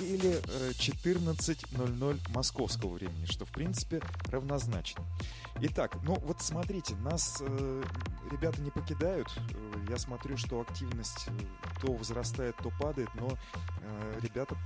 или 0.00 0.40
14.00 0.78 2.20
московского 2.30 2.94
времени, 2.94 3.26
что 3.26 3.44
в 3.44 3.50
принципе 3.50 4.00
равнозначно. 4.30 5.04
Итак, 5.60 5.96
ну 6.02 6.18
вот 6.24 6.40
смотрите, 6.40 6.94
нас 6.96 7.38
э, 7.40 7.82
ребята 8.30 8.60
не 8.62 8.70
покидают. 8.70 9.28
Э, 9.36 9.74
я 9.90 9.96
смотрю, 9.96 10.36
что 10.36 10.60
активность 10.60 11.28
э, 11.28 11.32
то 11.80 11.92
возрастает, 12.12 12.56
то 12.62 12.70
падает, 12.78 13.08
но 13.14 13.36
э, 13.80 14.20
ребята 14.22 14.56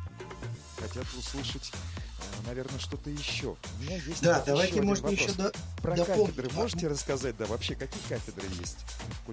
хотят 0.78 1.04
услышать, 1.18 1.72
э, 1.72 2.46
наверное, 2.46 2.78
что-то 2.78 3.08
еще. 3.08 3.56
У 3.78 3.82
меня 3.82 3.96
есть 3.96 4.22
да, 4.22 4.42
давайте, 4.44 4.74
еще 4.74 4.82
может, 4.82 5.04
вопрос. 5.04 5.20
еще 5.20 5.32
до, 5.32 5.52
про 5.80 5.96
дополнить. 5.96 6.34
кафедры 6.34 6.56
можете 6.56 6.88
рассказать, 6.88 7.36
да, 7.36 7.46
вообще 7.46 7.74
какие 7.74 8.02
кафедры 8.08 8.46
есть? 8.58 8.78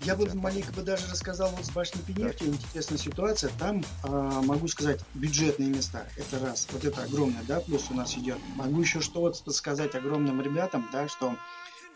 Я 0.03 0.16
бы 0.16 0.32
маленько 0.36 0.72
бы 0.74 0.84
даже 0.84 1.09
рассказал 1.09 1.49
вот 1.49 1.66
с 1.66 1.72
башни 1.72 1.99
Пеневки, 2.01 2.45
интересная 2.45 2.97
ситуация. 2.97 3.51
Там, 3.59 3.84
э, 4.03 4.41
могу 4.43 4.68
сказать, 4.68 5.01
бюджетные 5.16 5.70
места. 5.70 6.05
Это 6.18 6.39
раз, 6.39 6.68
вот 6.72 6.86
это 6.86 7.03
огромное, 7.03 7.43
да, 7.43 7.59
плюс 7.59 7.88
у 7.89 7.93
нас 7.93 8.16
идет. 8.16 8.38
Могу 8.55 8.82
еще 8.82 9.01
что 9.01 9.22
вот 9.22 9.41
сказать 9.55 9.95
огромным 9.95 10.41
ребятам, 10.41 10.88
да, 10.91 11.07
что 11.07 11.36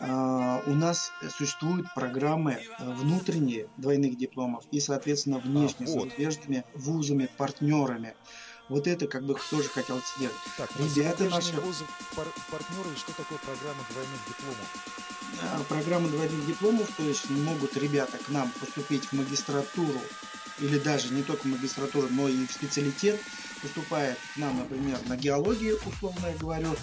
у 0.00 0.74
нас 0.74 1.10
существуют 1.36 1.92
программы 1.94 2.52
э, 2.52 2.92
внутренние 2.94 3.68
двойных 3.76 4.16
дипломов 4.16 4.64
и, 4.70 4.78
соответственно, 4.78 5.38
внешние 5.38 5.88
а, 5.88 5.92
вот. 5.92 6.08
с 6.08 6.10
зарубежными 6.10 6.64
вузами, 6.74 7.28
партнерами. 7.36 8.14
Вот 8.68 8.86
это 8.86 9.08
как 9.08 9.24
бы 9.24 9.36
тоже 9.50 9.68
хотел 9.68 10.00
сделать. 10.16 10.36
Так, 10.56 10.70
Ребята 10.78 11.24
наши... 11.24 11.52
Вузы, 11.60 11.84
пар 12.14 12.26
партнеры, 12.50 12.96
что 12.96 13.12
такое 13.16 13.38
программа 13.38 13.80
двойных 13.90 14.20
дипломов? 14.28 15.08
А, 15.42 15.64
программа 15.68 16.08
двойных 16.08 16.46
дипломов, 16.46 16.88
то 16.96 17.02
есть 17.02 17.28
могут 17.30 17.76
ребята 17.76 18.18
к 18.18 18.28
нам 18.28 18.50
поступить 18.60 19.06
в 19.06 19.12
магистратуру 19.14 20.00
или 20.60 20.78
даже 20.78 21.12
не 21.12 21.22
только 21.22 21.42
в 21.42 21.46
магистратуру, 21.46 22.08
но 22.10 22.28
и 22.28 22.46
в 22.46 22.52
специалитет, 22.52 23.20
поступает 23.58 24.16
к 24.34 24.36
нам, 24.36 24.58
например, 24.58 24.98
на 25.06 25.16
геологию, 25.16 25.78
условно 25.86 26.26
я 26.26 26.36
говорю, 26.36 26.74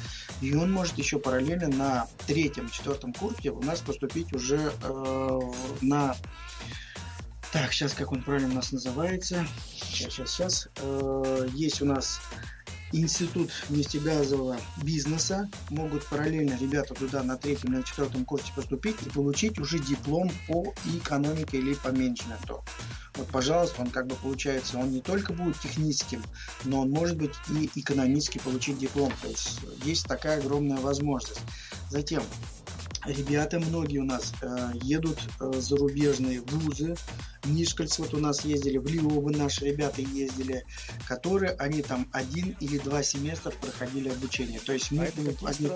и 0.42 0.54
он 0.54 0.72
может 0.72 0.98
еще 0.98 1.20
параллельно 1.20 1.68
на 1.68 2.08
третьем, 2.28 2.70
четвертом 2.70 3.14
курсе 3.14 3.52
у 3.52 3.62
нас 3.62 3.80
поступить 3.80 4.34
уже 4.34 4.74
э, 4.84 5.40
на... 5.82 6.16
Так, 7.52 7.72
сейчас 7.72 7.94
как 7.94 8.12
он 8.12 8.22
правильно 8.22 8.52
у 8.52 8.56
нас 8.56 8.72
называется? 8.72 9.48
Сейчас, 9.74 10.14
сейчас, 10.14 10.32
сейчас. 10.32 10.70
Э, 10.78 11.48
есть 11.54 11.82
у 11.82 11.86
нас 11.86 12.20
институт 12.92 13.52
нефтегазового 13.70 14.58
бизнеса. 14.84 15.50
Могут 15.70 16.06
параллельно 16.06 16.58
ребята 16.60 16.94
туда 16.94 17.24
на 17.24 17.38
третьем 17.38 17.74
или 17.74 17.84
четвертом 17.84 18.26
курсе 18.26 18.52
поступить 18.56 18.96
и 19.06 19.10
получить 19.10 19.60
уже 19.60 19.80
диплом 19.80 20.32
по 20.48 20.74
экономике 20.86 21.58
или 21.58 21.74
по 21.74 21.92
менеджменту. 21.92 22.64
Вот, 23.16 23.28
пожалуйста, 23.28 23.82
он 23.82 23.90
как 23.90 24.08
бы 24.08 24.16
получается, 24.16 24.78
он 24.78 24.92
не 24.92 25.02
только 25.02 25.34
будет 25.34 25.60
техническим, 25.60 26.24
но 26.64 26.82
он 26.82 26.90
может 26.90 27.18
быть 27.18 27.34
и 27.50 27.70
экономически 27.80 28.40
получить 28.40 28.78
диплом. 28.78 29.12
То 29.22 29.30
есть 29.30 29.60
есть 29.84 30.06
такая 30.06 30.40
огромная 30.40 30.78
возможность. 30.78 31.42
Затем 31.90 32.24
Ребята 33.06 33.60
многие 33.60 34.00
у 34.00 34.04
нас 34.04 34.34
э, 34.42 34.72
едут 34.82 35.20
э, 35.40 35.54
зарубежные 35.58 36.42
вузы. 36.42 36.96
Нишкальц 37.44 38.00
вот 38.00 38.16
у 38.16 38.18
нас 38.18 38.44
ездили, 38.44 38.80
в 38.80 38.88
Лиобы 38.88 39.32
наши 39.32 39.66
ребята 39.66 40.02
ездили, 40.02 40.66
которые 41.08 41.52
они 41.52 41.84
там 41.84 42.08
один 42.12 42.56
или 42.60 42.80
два 42.80 43.04
семестра 43.04 43.52
проходили 43.52 44.10
обучение. 44.10 44.60
То 44.60 44.74
есть 44.74 44.92
мы... 44.92 45.04
А 45.04 45.08
это 45.08 45.48
одни... 45.48 45.70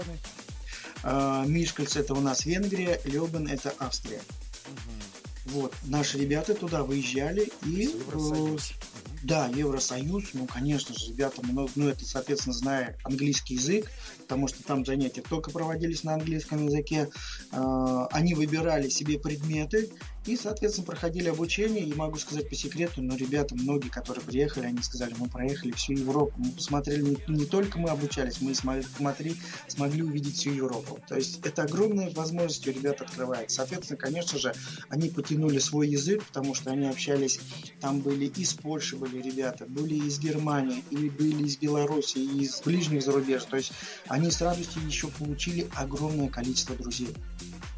э, 1.03 1.43
Мишкальц 1.45 1.97
это 1.97 2.15
у 2.15 2.21
нас 2.21 2.45
Венгрия, 2.45 2.99
Лебен 3.05 3.47
это 3.47 3.75
Австрия. 3.77 4.21
Угу. 4.65 5.08
Вот, 5.51 5.73
наши 5.83 6.17
ребята 6.17 6.53
туда 6.53 6.83
выезжали 6.83 7.51
и... 7.65 7.83
Евросоюз. 7.83 8.73
Да, 9.21 9.47
Евросоюз, 9.47 10.29
ну, 10.33 10.47
конечно 10.47 10.97
же, 10.97 11.07
ребята 11.07 11.45
много, 11.45 11.69
ну, 11.75 11.89
это, 11.89 12.05
соответственно, 12.05 12.53
зная 12.53 12.97
английский 13.03 13.55
язык, 13.55 13.91
потому 14.21 14.47
что 14.47 14.63
там 14.63 14.85
занятия 14.85 15.21
только 15.21 15.51
проводились 15.51 16.03
на 16.03 16.13
английском 16.13 16.67
языке, 16.67 17.09
э, 17.51 18.07
они 18.11 18.33
выбирали 18.33 18.87
себе 18.87 19.19
предметы, 19.19 19.89
и, 20.29 20.37
соответственно, 20.37 20.85
проходили 20.85 21.27
обучение. 21.27 21.83
И 21.83 21.93
могу 21.93 22.17
сказать 22.17 22.47
по 22.47 22.55
секрету, 22.55 23.01
но 23.01 23.15
ребята, 23.15 23.55
многие, 23.55 23.89
которые 23.89 24.23
приехали, 24.23 24.67
они 24.67 24.81
сказали, 24.83 25.15
мы 25.17 25.27
проехали 25.27 25.71
всю 25.71 25.93
Европу. 25.93 26.33
Мы 26.37 26.51
посмотрели, 26.51 27.01
не, 27.01 27.17
не 27.27 27.45
только 27.45 27.79
мы 27.79 27.89
обучались, 27.89 28.39
мы 28.39 28.53
смогли, 28.53 29.35
смогли 29.67 30.03
увидеть 30.03 30.35
всю 30.35 30.51
Европу. 30.51 30.99
То 31.07 31.15
есть 31.15 31.39
это 31.43 31.63
огромная 31.63 32.11
возможность 32.11 32.67
у 32.67 32.71
ребят 32.71 33.01
открывается. 33.01 33.57
Соответственно, 33.57 33.97
конечно 33.97 34.37
же, 34.37 34.53
они 34.89 35.09
потянули 35.09 35.57
свой 35.57 35.89
язык, 35.89 36.23
потому 36.23 36.53
что 36.53 36.69
они 36.69 36.87
общались, 36.87 37.39
там 37.81 37.99
были 37.99 38.25
из 38.25 38.53
Польши 38.53 38.97
были 38.97 39.21
ребята, 39.21 39.65
были 39.65 39.95
из 39.95 40.19
Германии, 40.19 40.83
или 40.91 41.09
были 41.09 41.43
из 41.45 41.57
Беларуси, 41.57 42.19
из 42.19 42.61
ближних 42.61 43.01
зарубеж. 43.01 43.45
То 43.45 43.57
есть 43.57 43.71
они 44.07 44.29
с 44.29 44.41
радостью 44.41 44.85
еще 44.85 45.07
получили 45.07 45.67
огромное 45.75 46.29
количество 46.29 46.75
друзей. 46.75 47.09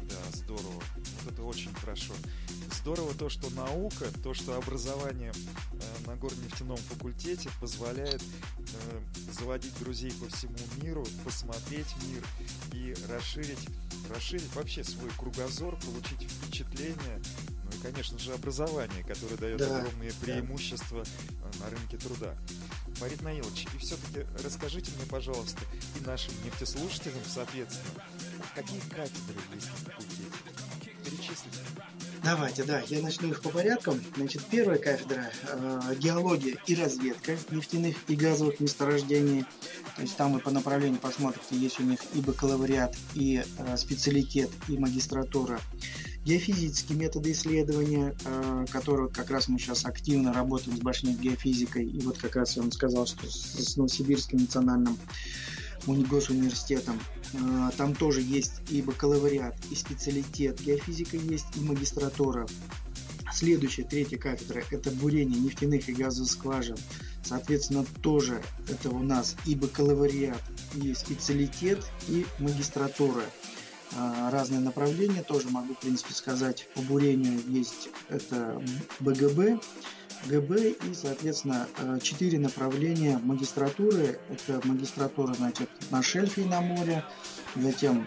Да, 0.02 0.16
здорово. 0.34 0.82
Вот 1.24 1.32
это 1.32 1.42
очень 1.42 1.72
хорошо 1.74 2.12
здорово 2.82 3.14
то, 3.14 3.28
что 3.28 3.48
наука, 3.50 4.06
то, 4.24 4.34
что 4.34 4.56
образование 4.56 5.32
э, 5.72 6.06
на 6.06 6.16
горнефтяном 6.16 6.76
факультете 6.76 7.48
позволяет 7.60 8.20
э, 8.20 9.00
заводить 9.30 9.78
друзей 9.78 10.12
по 10.12 10.28
всему 10.28 10.56
миру, 10.82 11.06
посмотреть 11.24 11.86
мир 12.08 12.24
и 12.72 12.92
расширить, 13.08 13.68
расширить 14.12 14.52
вообще 14.56 14.82
свой 14.82 15.10
кругозор, 15.16 15.76
получить 15.76 16.28
впечатление, 16.28 17.22
ну 17.64 17.70
и, 17.70 17.82
конечно 17.82 18.18
же, 18.18 18.32
образование, 18.34 19.04
которое 19.04 19.36
дает 19.36 19.58
да, 19.58 19.78
огромные 19.78 20.12
преимущества 20.14 21.04
да. 21.04 21.64
на 21.64 21.70
рынке 21.70 21.98
труда. 21.98 22.36
Марит 23.00 23.22
Наилович, 23.22 23.66
и 23.74 23.78
все-таки 23.78 24.26
расскажите 24.42 24.90
мне, 24.96 25.06
пожалуйста, 25.06 25.60
и 26.00 26.04
нашим 26.04 26.34
нефтеслушателям, 26.44 27.22
соответственно, 27.28 28.04
какие 28.56 28.80
кафедры 28.80 29.40
есть? 29.54 29.68
Перечислите. 29.84 30.11
Давайте, 32.24 32.62
да, 32.62 32.80
я 32.86 33.02
начну 33.02 33.30
их 33.30 33.42
по 33.42 33.48
порядку. 33.48 33.96
Значит, 34.16 34.44
первая 34.48 34.78
кафедра 34.78 35.32
э, 35.42 35.94
геология 35.98 36.56
и 36.68 36.74
разведка 36.76 37.36
нефтяных 37.50 37.96
и 38.06 38.14
газовых 38.14 38.60
месторождений. 38.60 39.44
То 39.96 40.02
есть 40.02 40.16
там 40.16 40.32
вы 40.32 40.38
по 40.38 40.52
направлению 40.52 41.00
посмотрите, 41.00 41.56
есть 41.56 41.80
у 41.80 41.82
них 41.82 41.98
и 42.14 42.20
бакалавриат, 42.20 42.96
и 43.14 43.42
э, 43.58 43.76
специалитет, 43.76 44.50
и 44.68 44.78
магистратура. 44.78 45.60
Геофизические 46.24 46.96
методы 46.96 47.32
исследования, 47.32 48.14
э, 48.24 48.66
которые 48.70 49.08
как 49.08 49.30
раз 49.30 49.48
мы 49.48 49.58
сейчас 49.58 49.84
активно 49.84 50.32
работаем 50.32 50.76
с 50.76 50.80
башней 50.80 51.14
геофизикой. 51.14 51.86
И 51.86 51.98
вот 52.02 52.18
как 52.18 52.36
раз 52.36 52.54
я 52.54 52.62
вам 52.62 52.70
сказал, 52.70 53.04
что 53.04 53.28
с, 53.28 53.72
с 53.72 53.76
Новосибирским 53.76 54.38
национальным 54.38 54.96
госуниверситетом. 55.86 57.00
А, 57.34 57.70
там 57.76 57.94
тоже 57.94 58.20
есть 58.20 58.60
и 58.70 58.82
бакалавриат, 58.82 59.56
и 59.70 59.74
специалитет. 59.74 60.60
Геофизика 60.60 61.16
есть, 61.16 61.46
и 61.56 61.60
магистратура. 61.60 62.46
Следующая, 63.32 63.84
третья 63.84 64.18
кафедра– 64.18 64.62
это 64.70 64.90
бурение 64.90 65.40
нефтяных 65.40 65.88
и 65.88 65.92
газовых 65.92 66.30
скважин. 66.30 66.76
Соответственно, 67.24 67.84
тоже 68.02 68.42
это 68.68 68.90
у 68.90 68.98
нас 68.98 69.36
и 69.46 69.54
бакалавриат, 69.54 70.42
и 70.74 70.92
специалитет, 70.94 71.82
и 72.08 72.26
магистратура. 72.38 73.22
А, 73.96 74.30
разные 74.30 74.60
направления 74.60 75.22
тоже 75.22 75.48
могу, 75.50 75.74
в 75.74 75.78
принципе, 75.78 76.14
сказать. 76.14 76.68
По 76.74 76.82
бурению 76.82 77.40
есть 77.48 77.88
это 78.08 78.62
БГБ, 79.00 79.60
ГБ 80.26 80.70
и, 80.70 80.94
соответственно, 80.94 81.68
четыре 82.02 82.38
направления 82.38 83.18
магистратуры. 83.18 84.18
Это 84.28 84.60
магистратура, 84.66 85.34
значит, 85.34 85.68
на 85.90 86.02
шельфе 86.02 86.42
и 86.42 86.44
на 86.44 86.60
море, 86.60 87.04
затем 87.56 88.06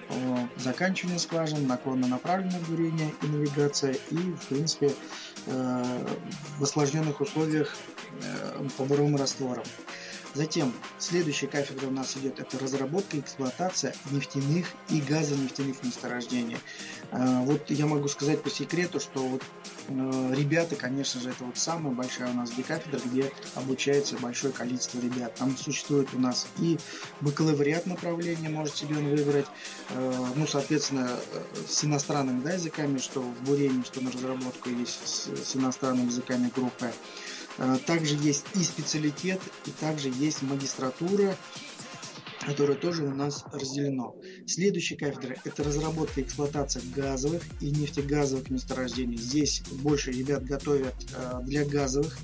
заканчивание 0.57 1.19
скважин, 1.19 1.67
наклонно-направленное 1.67 2.59
бурение 2.67 3.11
и 3.21 3.27
навигация, 3.27 3.95
и, 4.11 4.15
в 4.15 4.47
принципе, 4.47 4.91
в 5.45 6.63
осложненных 6.63 7.21
условиях 7.21 7.75
по 8.77 8.85
буровым 8.85 9.15
растворам. 9.17 9.65
Затем 10.35 10.73
следующая 10.99 11.47
кафедра 11.47 11.87
у 11.87 11.91
нас 11.91 12.17
идет 12.17 12.41
это 12.41 12.59
разработка 12.59 13.15
и 13.15 13.21
эксплуатация 13.21 13.95
нефтяных 14.11 14.67
и 14.89 14.99
газонефтяных 14.99 15.81
месторождений. 15.81 16.57
А, 17.11 17.41
вот 17.43 17.71
я 17.71 17.85
могу 17.85 18.09
сказать 18.09 18.43
по 18.43 18.49
секрету, 18.49 18.99
что 18.99 19.25
вот 19.25 19.41
э, 19.41 19.74
ребята, 19.89 20.75
конечно 20.75 21.21
же, 21.21 21.29
это 21.29 21.43
вот 21.43 21.57
самая 21.57 21.93
большая 21.93 22.31
у 22.31 22.33
нас 22.33 22.51
кафедра, 22.51 22.99
где 23.05 23.31
обучается 23.53 24.17
большое 24.17 24.51
количество 24.53 24.99
ребят. 24.99 25.35
Там 25.35 25.55
существует 25.57 26.09
у 26.13 26.19
нас 26.19 26.47
и 26.57 26.77
бакалавриат 27.21 27.85
направления, 27.85 28.49
может 28.49 28.75
себе 28.75 28.97
он 28.97 29.09
выбрать, 29.09 29.45
э, 29.89 30.25
ну, 30.35 30.47
соответственно, 30.47 31.09
э, 31.33 31.43
с 31.67 31.83
иностранными 31.83 32.41
да, 32.41 32.53
языками, 32.53 32.97
что 32.97 33.21
в 33.21 33.41
бурении, 33.43 33.83
что 33.83 34.01
на 34.01 34.11
разработку 34.11 34.69
есть 34.69 35.29
с 35.45 35.55
иностранными 35.55 36.07
языками 36.07 36.51
группы. 36.55 36.91
Также 37.85 38.15
есть 38.15 38.45
и 38.55 38.63
специалитет, 38.63 39.39
и 39.65 39.71
также 39.71 40.09
есть 40.09 40.41
магистратура, 40.41 41.37
которая 42.45 42.77
тоже 42.77 43.03
у 43.03 43.13
нас 43.13 43.43
разделено. 43.51 44.15
Следующая 44.45 44.95
кафедра– 44.95 45.35
это 45.43 45.63
разработка 45.63 46.21
и 46.21 46.23
эксплуатация 46.23 46.83
газовых 46.95 47.41
и 47.59 47.71
нефтегазовых 47.71 48.49
месторождений. 48.49 49.17
Здесь 49.17 49.61
больше 49.81 50.11
ребят 50.11 50.43
готовят 50.43 50.95
а, 51.15 51.41
для 51.41 51.65
газовых 51.65 52.17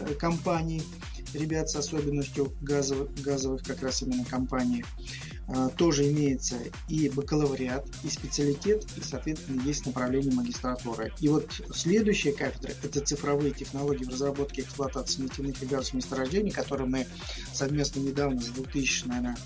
э, 0.00 0.14
компаний, 0.14 0.82
ребят 1.32 1.70
с 1.70 1.76
особенностью 1.76 2.52
газовых, 2.60 3.14
газовых 3.22 3.62
как 3.62 3.82
раз 3.82 4.02
именно 4.02 4.24
компаний. 4.24 4.84
А, 5.50 5.70
тоже 5.70 6.12
имеется 6.12 6.56
и 6.88 7.08
бакалавриат, 7.08 7.86
и 8.04 8.10
специалитет, 8.10 8.84
и, 8.96 9.00
соответственно, 9.00 9.62
есть 9.62 9.86
направление 9.86 10.32
магистратуры. 10.34 11.10
И 11.20 11.28
вот 11.28 11.50
следующая 11.72 12.32
кафедра– 12.32 12.72
это 12.82 13.00
цифровые 13.00 13.52
технологии 13.52 14.04
в 14.04 14.10
разработке 14.10 14.60
и 14.60 14.64
эксплуатации 14.64 15.22
нефтяных 15.22 15.62
и 15.62 15.66
газовых 15.66 15.94
месторождений, 15.94 16.50
которые 16.50 16.86
мы 16.86 17.06
совместно 17.54 18.00
недавно, 18.00 18.38
с 18.42 18.48
2000, 18.48 19.06
наверное, 19.06 19.38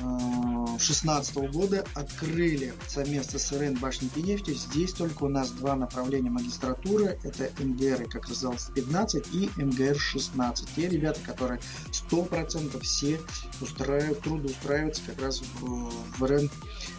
2016 0.00 1.36
года 1.52 1.84
открыли 1.94 2.74
совместно 2.86 3.38
с 3.38 3.52
РН 3.52 3.74
Башни 3.76 4.10
нефти. 4.16 4.52
Здесь 4.52 4.92
только 4.92 5.24
у 5.24 5.28
нас 5.28 5.50
два 5.50 5.76
направления 5.76 6.30
магистратуры. 6.30 7.18
Это 7.22 7.50
МГР, 7.62 8.08
как 8.08 8.26
сказал, 8.26 8.54
15 8.74 9.34
и 9.34 9.50
МГР 9.56 9.98
16. 9.98 10.68
Те 10.76 10.88
ребята, 10.88 11.20
которые 11.20 11.60
100% 11.90 12.80
все 12.80 13.20
устраивают, 13.60 14.20
трудоустраиваются 14.20 15.02
как 15.06 15.22
раз 15.22 15.40
в, 15.60 15.92
в 16.18 16.24
РН 16.24 16.50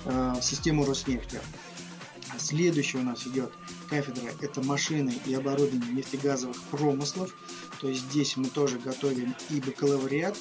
э, 0.06 0.34
в 0.39 0.43
систему 0.43 0.86
Роснефти. 0.86 1.39
Следующий 2.38 2.98
у 2.98 3.04
нас 3.04 3.26
идет 3.26 3.52
кафедра– 3.89 4.30
это 4.41 4.62
машины 4.62 5.14
и 5.26 5.34
оборудование 5.34 5.93
нефтегазовых 5.93 6.62
промыслов. 6.72 7.34
То 7.82 7.88
есть 7.88 8.10
здесь 8.12 8.38
мы 8.38 8.45
тоже 8.45 8.80
готовим 8.80 9.36
и 9.50 9.60
бакалавриат, 9.62 10.36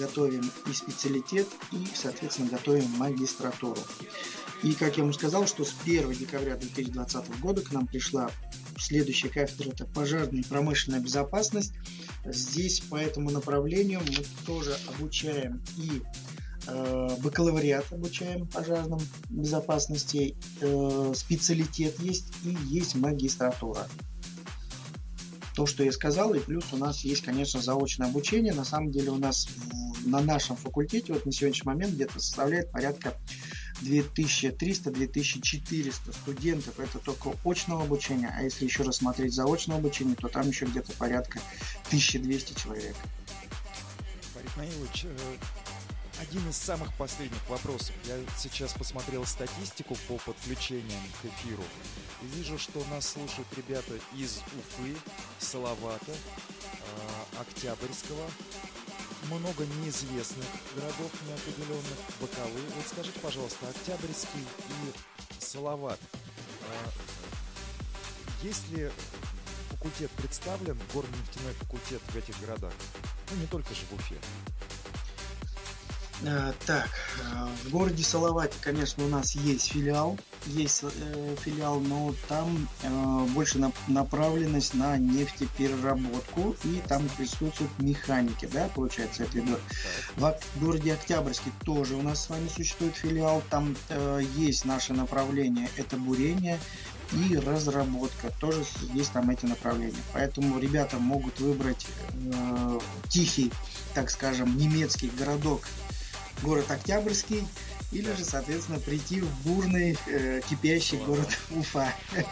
готовим 0.00 0.50
и 0.66 0.72
специалитет, 0.72 1.46
и, 1.72 1.86
соответственно, 1.94 2.48
готовим 2.50 2.88
магистратуру. 2.96 3.80
И, 4.62 4.72
как 4.72 4.96
я 4.96 5.04
вам 5.04 5.12
сказал, 5.12 5.46
что 5.46 5.64
с 5.64 5.74
1 5.84 6.12
декабря 6.12 6.56
2020 6.56 7.40
года 7.40 7.62
к 7.62 7.72
нам 7.72 7.86
пришла 7.86 8.30
следующая 8.78 9.28
кафедра– 9.28 9.70
это 9.72 9.84
пожарная 9.86 10.40
и 10.40 10.44
промышленная 10.44 11.00
безопасность. 11.00 11.72
Здесь 12.24 12.80
по 12.80 12.96
этому 12.96 13.30
направлению 13.30 14.00
мы 14.00 14.24
тоже 14.46 14.76
обучаем 14.88 15.62
и 15.76 16.02
э, 16.66 17.16
бакалавриат 17.22 17.92
обучаем 17.92 18.46
пожарным 18.46 19.00
безопасности, 19.30 20.36
э, 20.60 21.12
специалитет 21.14 21.98
есть 22.00 22.32
и 22.44 22.56
есть 22.68 22.94
магистратура 22.96 23.86
то, 25.60 25.66
что 25.66 25.84
я 25.84 25.92
сказал, 25.92 26.32
и 26.32 26.38
плюс 26.38 26.64
у 26.72 26.78
нас 26.78 27.00
есть, 27.04 27.22
конечно, 27.22 27.60
заочное 27.60 28.08
обучение. 28.08 28.54
На 28.54 28.64
самом 28.64 28.90
деле 28.90 29.10
у 29.10 29.18
нас 29.18 29.46
на 30.04 30.20
нашем 30.20 30.56
факультете 30.56 31.12
вот 31.12 31.26
на 31.26 31.32
сегодняшний 31.32 31.66
момент 31.66 31.94
где-то 31.94 32.20
составляет 32.20 32.70
порядка 32.70 33.16
2300-2400 33.82 36.12
студентов. 36.12 36.78
Это 36.78 36.98
только 36.98 37.32
очного 37.44 37.82
обучения, 37.84 38.34
а 38.36 38.42
если 38.42 38.64
еще 38.64 38.82
рассмотреть 38.82 39.34
заочное 39.34 39.76
обучение, 39.76 40.16
то 40.16 40.28
там 40.28 40.48
еще 40.48 40.66
где-то 40.66 40.92
порядка 40.92 41.40
1200 41.88 42.60
человек. 42.60 42.96
Борис 44.34 44.56
Наилович, 44.56 45.04
э, 45.04 45.36
один 46.20 46.46
из 46.48 46.56
самых 46.56 46.92
последних 46.94 47.48
вопросов. 47.48 47.94
Я 48.04 48.16
сейчас 48.36 48.74
посмотрел 48.74 49.24
статистику 49.24 49.96
по 50.06 50.18
подключениям 50.18 51.00
к 51.22 51.26
эфиру 51.26 51.64
и 52.22 52.26
вижу, 52.36 52.58
что 52.58 52.84
нас 52.90 53.08
слушают 53.08 53.48
ребята 53.56 53.94
из 54.14 54.42
Уфы, 54.58 54.94
Салавата, 55.38 56.12
э, 56.12 57.40
Октябрьского, 57.40 58.30
много 59.30 59.66
неизвестных 59.66 60.46
городов 60.74 61.10
неопределенных, 61.26 61.98
Бакалы. 62.20 62.60
Вот 62.76 62.86
скажите, 62.86 63.18
пожалуйста, 63.20 63.68
Октябрьский 63.68 64.46
и 64.68 65.42
Салават, 65.42 65.98
э, 66.02 66.06
есть 68.42 68.68
ли 68.70 68.90
факультет 69.70 70.10
представлен, 70.12 70.78
горно-нефтяной 70.92 71.54
факультет 71.54 72.02
в 72.08 72.16
этих 72.16 72.38
городах? 72.40 72.72
Ну, 73.30 73.36
не 73.36 73.46
только 73.46 73.74
же 73.74 73.82
в 73.90 73.94
Уфе. 73.94 74.16
Э, 76.22 76.52
так, 76.66 76.88
э, 77.18 77.48
в 77.64 77.70
городе 77.70 78.04
Салавате, 78.04 78.54
конечно, 78.60 79.04
у 79.04 79.08
нас 79.08 79.34
есть 79.34 79.72
филиал, 79.72 80.18
есть 80.46 80.82
э, 80.82 81.36
филиал, 81.40 81.80
но 81.80 82.14
там 82.28 82.68
э, 82.82 83.26
больше 83.30 83.58
на, 83.58 83.72
направленность 83.88 84.74
на 84.74 84.98
нефтепереработку, 84.98 86.56
и 86.64 86.82
там 86.86 87.08
присутствуют 87.16 87.70
механики, 87.78 88.48
да, 88.52 88.68
получается, 88.74 89.24
это 89.24 89.38
идет. 89.40 89.60
В, 90.16 90.34
городе 90.56 90.92
Октябрьске 90.92 91.50
тоже 91.64 91.94
у 91.94 92.02
нас 92.02 92.24
с 92.24 92.28
вами 92.28 92.48
существует 92.48 92.94
филиал, 92.94 93.42
там 93.48 93.74
есть 94.36 94.64
наше 94.64 94.92
направление, 94.92 95.68
это 95.76 95.96
бурение 95.96 96.58
и 97.12 97.36
разработка, 97.36 98.30
тоже 98.38 98.64
есть 98.94 99.12
там 99.12 99.30
эти 99.30 99.46
направления. 99.46 100.02
Поэтому 100.12 100.58
ребята 100.58 100.98
могут 100.98 101.40
выбрать 101.40 101.86
э, 102.32 102.78
тихий, 103.08 103.50
так 103.94 104.10
скажем, 104.10 104.56
немецкий 104.56 105.10
городок 105.18 105.62
город 106.42 106.70
Октябрьский, 106.70 107.46
или 107.92 108.12
же, 108.12 108.24
соответственно, 108.24 108.78
прийти 108.78 109.20
в 109.20 109.46
бурный, 109.46 109.98
э, 110.06 110.40
кипящий 110.48 110.98
город 110.98 111.28
Уфа. 111.50 111.92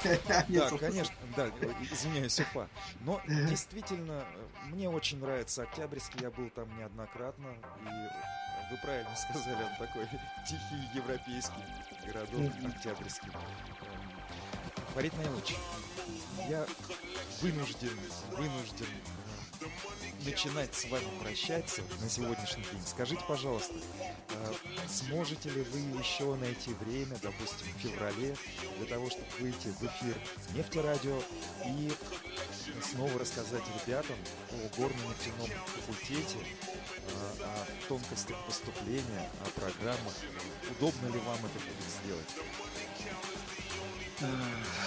Да, 0.49 0.71
конечно, 0.79 1.15
да, 1.37 1.51
извиняюсь, 1.91 2.39
Уфа. 2.41 2.69
Но 3.01 3.21
действительно, 3.27 4.25
мне 4.67 4.89
очень 4.89 5.19
нравится 5.19 5.63
Октябрьский, 5.63 6.21
я 6.23 6.31
был 6.31 6.49
там 6.51 6.69
неоднократно, 6.79 7.49
и 7.83 8.71
вы 8.71 8.77
правильно 8.83 9.17
сказали, 9.17 9.63
он 9.63 9.87
такой 9.87 10.07
тихий 10.47 10.97
европейский 10.97 11.65
городок 12.07 12.53
Октябрьский. 12.65 13.31
Фарид 14.95 15.17
Наилович, 15.17 15.57
я 16.49 16.67
вынужден, 17.41 17.99
вынужден 18.37 18.87
начинать 20.25 20.75
с 20.75 20.85
вами 20.87 21.07
прощаться 21.21 21.83
на 22.01 22.09
сегодняшний 22.09 22.65
день, 22.65 22.83
скажите, 22.87 23.23
пожалуйста, 23.27 23.75
э, 23.75 24.53
сможете 24.89 25.51
ли 25.51 25.63
вы 25.63 25.79
еще 25.99 26.35
найти 26.37 26.73
время, 26.75 27.17
допустим, 27.23 27.67
в 27.77 27.81
феврале, 27.81 28.37
для 28.79 28.87
того, 28.87 29.09
чтобы 29.11 29.27
выйти 29.41 29.69
в 29.69 29.83
эфир 29.83 30.21
нефтерадио 30.55 31.21
и 31.67 31.93
снова 32.83 33.19
рассказать 33.19 33.63
ребятам 33.87 34.17
о 34.51 34.77
горно-нефтяном 34.77 35.51
факультете, 35.67 36.39
э, 36.39 37.43
о 37.43 37.67
тонкостях 37.89 38.37
поступления, 38.47 39.31
о 39.45 39.61
программах. 39.61 40.15
Удобно 40.71 41.07
ли 41.07 41.19
вам 41.21 41.39
это 41.39 41.59
будет 41.59 41.89
сделать? 42.03 42.68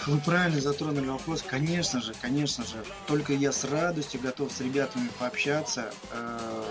Вы 0.07 0.17
правильно 0.19 0.59
затронули 0.59 1.07
вопрос. 1.07 1.43
Конечно 1.47 2.01
же, 2.01 2.13
конечно 2.21 2.65
же. 2.65 2.83
Только 3.07 3.33
я 3.33 3.51
с 3.51 3.63
радостью 3.63 4.19
готов 4.19 4.51
с 4.51 4.59
ребятами 4.59 5.09
пообщаться, 5.19 5.93
э, 6.11 6.63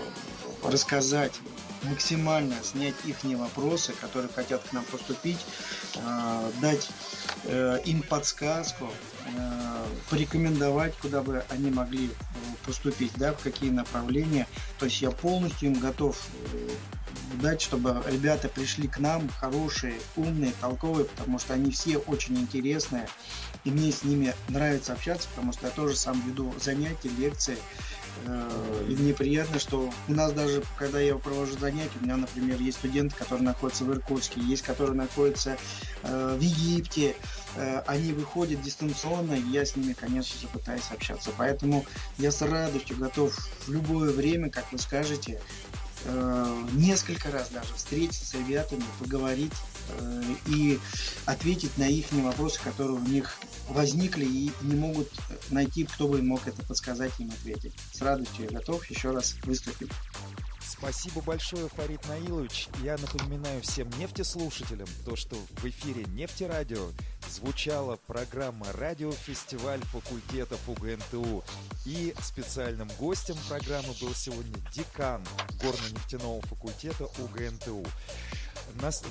рассказать 0.63 1.33
максимально, 1.83 2.55
снять 2.61 2.93
их 3.05 3.23
вопросы, 3.23 3.93
которые 3.93 4.29
хотят 4.33 4.61
к 4.61 4.73
нам 4.73 4.83
поступить, 4.85 5.39
э, 5.95 6.51
дать 6.61 6.89
э, 7.45 7.79
им 7.85 8.03
подсказку, 8.03 8.89
порекомендовать, 10.09 10.95
куда 10.97 11.21
бы 11.21 11.43
они 11.49 11.69
могли 11.69 12.11
поступить, 12.65 13.11
да, 13.15 13.33
в 13.33 13.37
какие 13.37 13.69
направления. 13.69 14.45
То 14.77 14.85
есть 14.85 15.01
я 15.01 15.11
полностью 15.11 15.69
им 15.69 15.79
готов 15.79 16.17
ждать, 17.33 17.61
чтобы 17.61 18.01
ребята 18.07 18.47
пришли 18.47 18.87
к 18.87 18.99
нам, 18.99 19.29
хорошие, 19.29 19.95
умные, 20.15 20.53
толковые, 20.61 21.05
потому 21.05 21.39
что 21.39 21.53
они 21.53 21.71
все 21.71 21.97
очень 21.97 22.37
интересные, 22.37 23.07
и 23.63 23.71
мне 23.71 23.91
с 23.91 24.03
ними 24.03 24.33
нравится 24.47 24.93
общаться, 24.93 25.27
потому 25.29 25.53
что 25.53 25.67
я 25.67 25.71
тоже 25.71 25.95
сам 25.95 26.21
веду 26.27 26.53
занятия, 26.59 27.09
лекции, 27.09 27.57
э, 28.25 28.85
и 28.89 28.95
мне 28.95 29.13
приятно, 29.13 29.59
что 29.59 29.91
у 30.07 30.11
нас 30.11 30.33
даже, 30.33 30.63
когда 30.77 30.99
я 30.99 31.15
провожу 31.15 31.57
занятия, 31.57 31.97
у 31.99 32.03
меня, 32.03 32.17
например, 32.17 32.59
есть 32.59 32.77
студенты, 32.77 33.15
которые 33.15 33.45
находятся 33.45 33.85
в 33.85 33.91
Иркутске, 33.91 34.41
есть, 34.41 34.63
которые 34.63 34.95
находятся 34.95 35.57
э, 36.03 36.37
в 36.37 36.41
Египте, 36.41 37.15
э, 37.55 37.79
они 37.87 38.13
выходят 38.13 38.61
дистанционно, 38.61 39.33
и 39.33 39.49
я 39.49 39.65
с 39.65 39.75
ними, 39.75 39.93
конечно 39.93 40.39
же, 40.39 40.47
пытаюсь 40.47 40.89
общаться. 40.91 41.31
Поэтому 41.37 41.85
я 42.17 42.31
с 42.31 42.41
радостью 42.41 42.97
готов 42.97 43.35
в 43.65 43.71
любое 43.71 44.11
время, 44.11 44.49
как 44.49 44.71
вы 44.71 44.77
скажете, 44.77 45.39
несколько 46.73 47.31
раз 47.31 47.49
даже 47.49 47.73
встретиться 47.75 48.25
с 48.25 48.33
ребятами, 48.33 48.83
поговорить 48.99 49.53
э, 49.89 50.23
и 50.47 50.79
ответить 51.25 51.77
на 51.77 51.87
их 51.87 52.11
вопросы, 52.11 52.59
которые 52.63 52.97
у 52.97 53.07
них 53.07 53.35
возникли 53.69 54.25
и 54.25 54.51
не 54.61 54.75
могут 54.75 55.09
найти, 55.49 55.85
кто 55.85 56.07
бы 56.07 56.21
мог 56.21 56.47
это 56.47 56.63
подсказать 56.65 57.11
им 57.19 57.29
ответить. 57.29 57.73
С 57.93 58.01
радостью 58.01 58.45
я 58.49 58.59
готов 58.59 58.85
еще 58.89 59.11
раз 59.11 59.35
выступить. 59.43 59.91
Спасибо 60.81 61.21
большое, 61.21 61.69
Фарид 61.69 62.03
Наилович. 62.07 62.67
Я 62.81 62.97
напоминаю 62.97 63.61
всем 63.61 63.87
нефтеслушателям, 63.99 64.87
то, 65.05 65.15
что 65.15 65.35
в 65.35 65.65
эфире 65.65 66.05
Нефтерадио 66.05 66.89
звучала 67.29 67.99
программа 68.07 68.65
«Радиофестиваль 68.73 69.81
факультетов 69.81 70.59
УГНТУ». 70.67 71.43
И 71.85 72.15
специальным 72.23 72.89
гостем 72.99 73.35
программы 73.47 73.93
был 74.01 74.15
сегодня 74.15 74.55
декан 74.73 75.23
горно-нефтяного 75.61 76.41
факультета 76.47 77.05
УГНТУ. 77.19 77.85
Нас... 78.81 79.03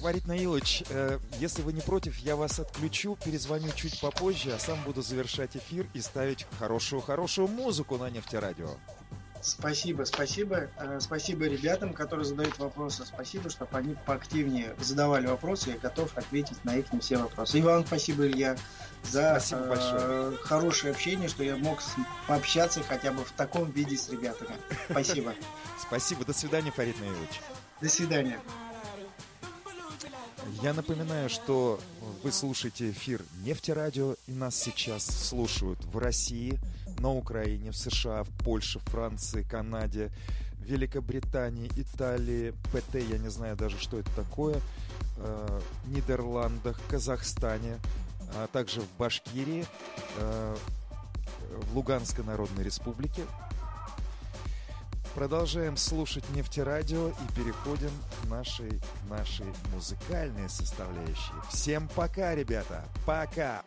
Фарид 0.00 0.26
Наилович, 0.26 0.82
э, 0.88 1.20
если 1.38 1.62
вы 1.62 1.72
не 1.72 1.82
против, 1.82 2.18
я 2.18 2.34
вас 2.34 2.58
отключу, 2.58 3.16
перезвоню 3.24 3.70
чуть 3.76 4.00
попозже, 4.00 4.52
а 4.52 4.58
сам 4.58 4.82
буду 4.82 5.02
завершать 5.02 5.56
эфир 5.56 5.86
и 5.94 6.00
ставить 6.00 6.46
хорошую-хорошую 6.58 7.46
музыку 7.46 7.96
на 7.96 8.10
нефтерадио. 8.10 8.70
Спасибо, 9.44 10.04
спасибо. 10.04 10.70
Э, 10.78 10.98
спасибо 11.00 11.44
ребятам, 11.44 11.92
которые 11.92 12.24
задают 12.24 12.58
вопросы. 12.58 13.04
Спасибо, 13.04 13.50
чтобы 13.50 13.76
они 13.76 13.94
поактивнее 14.06 14.74
задавали 14.80 15.26
вопросы. 15.26 15.70
Я 15.72 15.76
готов 15.76 16.16
ответить 16.16 16.64
на 16.64 16.76
их 16.76 16.90
не 16.94 17.00
все 17.00 17.18
вопросы. 17.18 17.58
И 17.58 17.62
вам 17.62 17.84
спасибо, 17.86 18.26
Илья, 18.26 18.56
за 19.02 19.38
спасибо 19.38 19.66
большое. 19.66 20.00
Э, 20.00 20.36
хорошее 20.44 20.94
общение, 20.94 21.28
что 21.28 21.44
я 21.44 21.56
мог 21.58 21.80
пообщаться 22.26 22.82
хотя 22.82 23.12
бы 23.12 23.22
в 23.22 23.32
таком 23.32 23.70
виде 23.70 23.98
с 23.98 24.08
ребятами. 24.08 24.56
Спасибо. 24.90 25.34
Спасибо. 25.86 26.24
До 26.24 26.32
свидания, 26.32 26.70
Фарид 26.70 26.98
Наилович. 26.98 27.42
До 27.82 27.88
свидания. 27.90 28.40
Я 30.62 30.72
напоминаю, 30.72 31.28
что 31.28 31.78
вы 32.22 32.32
слушаете 32.32 32.90
эфир 32.90 33.22
Нефтерадио, 33.44 34.16
и 34.26 34.32
нас 34.32 34.56
сейчас 34.56 35.04
слушают 35.04 35.84
в 35.84 35.98
России, 35.98 36.58
на 37.00 37.10
Украине, 37.10 37.70
в 37.70 37.76
США, 37.76 38.24
в 38.24 38.28
Польше, 38.44 38.80
Франции, 38.86 39.42
Канаде, 39.42 40.10
Великобритании, 40.60 41.70
Италии, 41.76 42.54
ПТ, 42.72 42.94
я 42.94 43.18
не 43.18 43.28
знаю 43.28 43.56
даже, 43.56 43.78
что 43.78 43.98
это 43.98 44.10
такое, 44.16 44.60
э, 45.18 45.60
Нидерландах, 45.86 46.80
Казахстане, 46.88 47.78
а 48.36 48.46
также 48.46 48.80
в 48.80 48.88
Башкирии, 48.98 49.66
э, 50.18 50.56
в 51.70 51.76
Луганской 51.76 52.24
Народной 52.24 52.64
Республике, 52.64 53.22
Продолжаем 55.14 55.76
слушать 55.76 56.28
нефтерадио 56.30 57.10
и 57.10 57.32
переходим 57.36 57.90
к 58.20 58.28
нашей, 58.28 58.80
нашей 59.08 59.46
музыкальной 59.72 60.48
составляющей. 60.48 61.32
Всем 61.52 61.88
пока, 61.94 62.34
ребята! 62.34 62.84
Пока! 63.06 63.62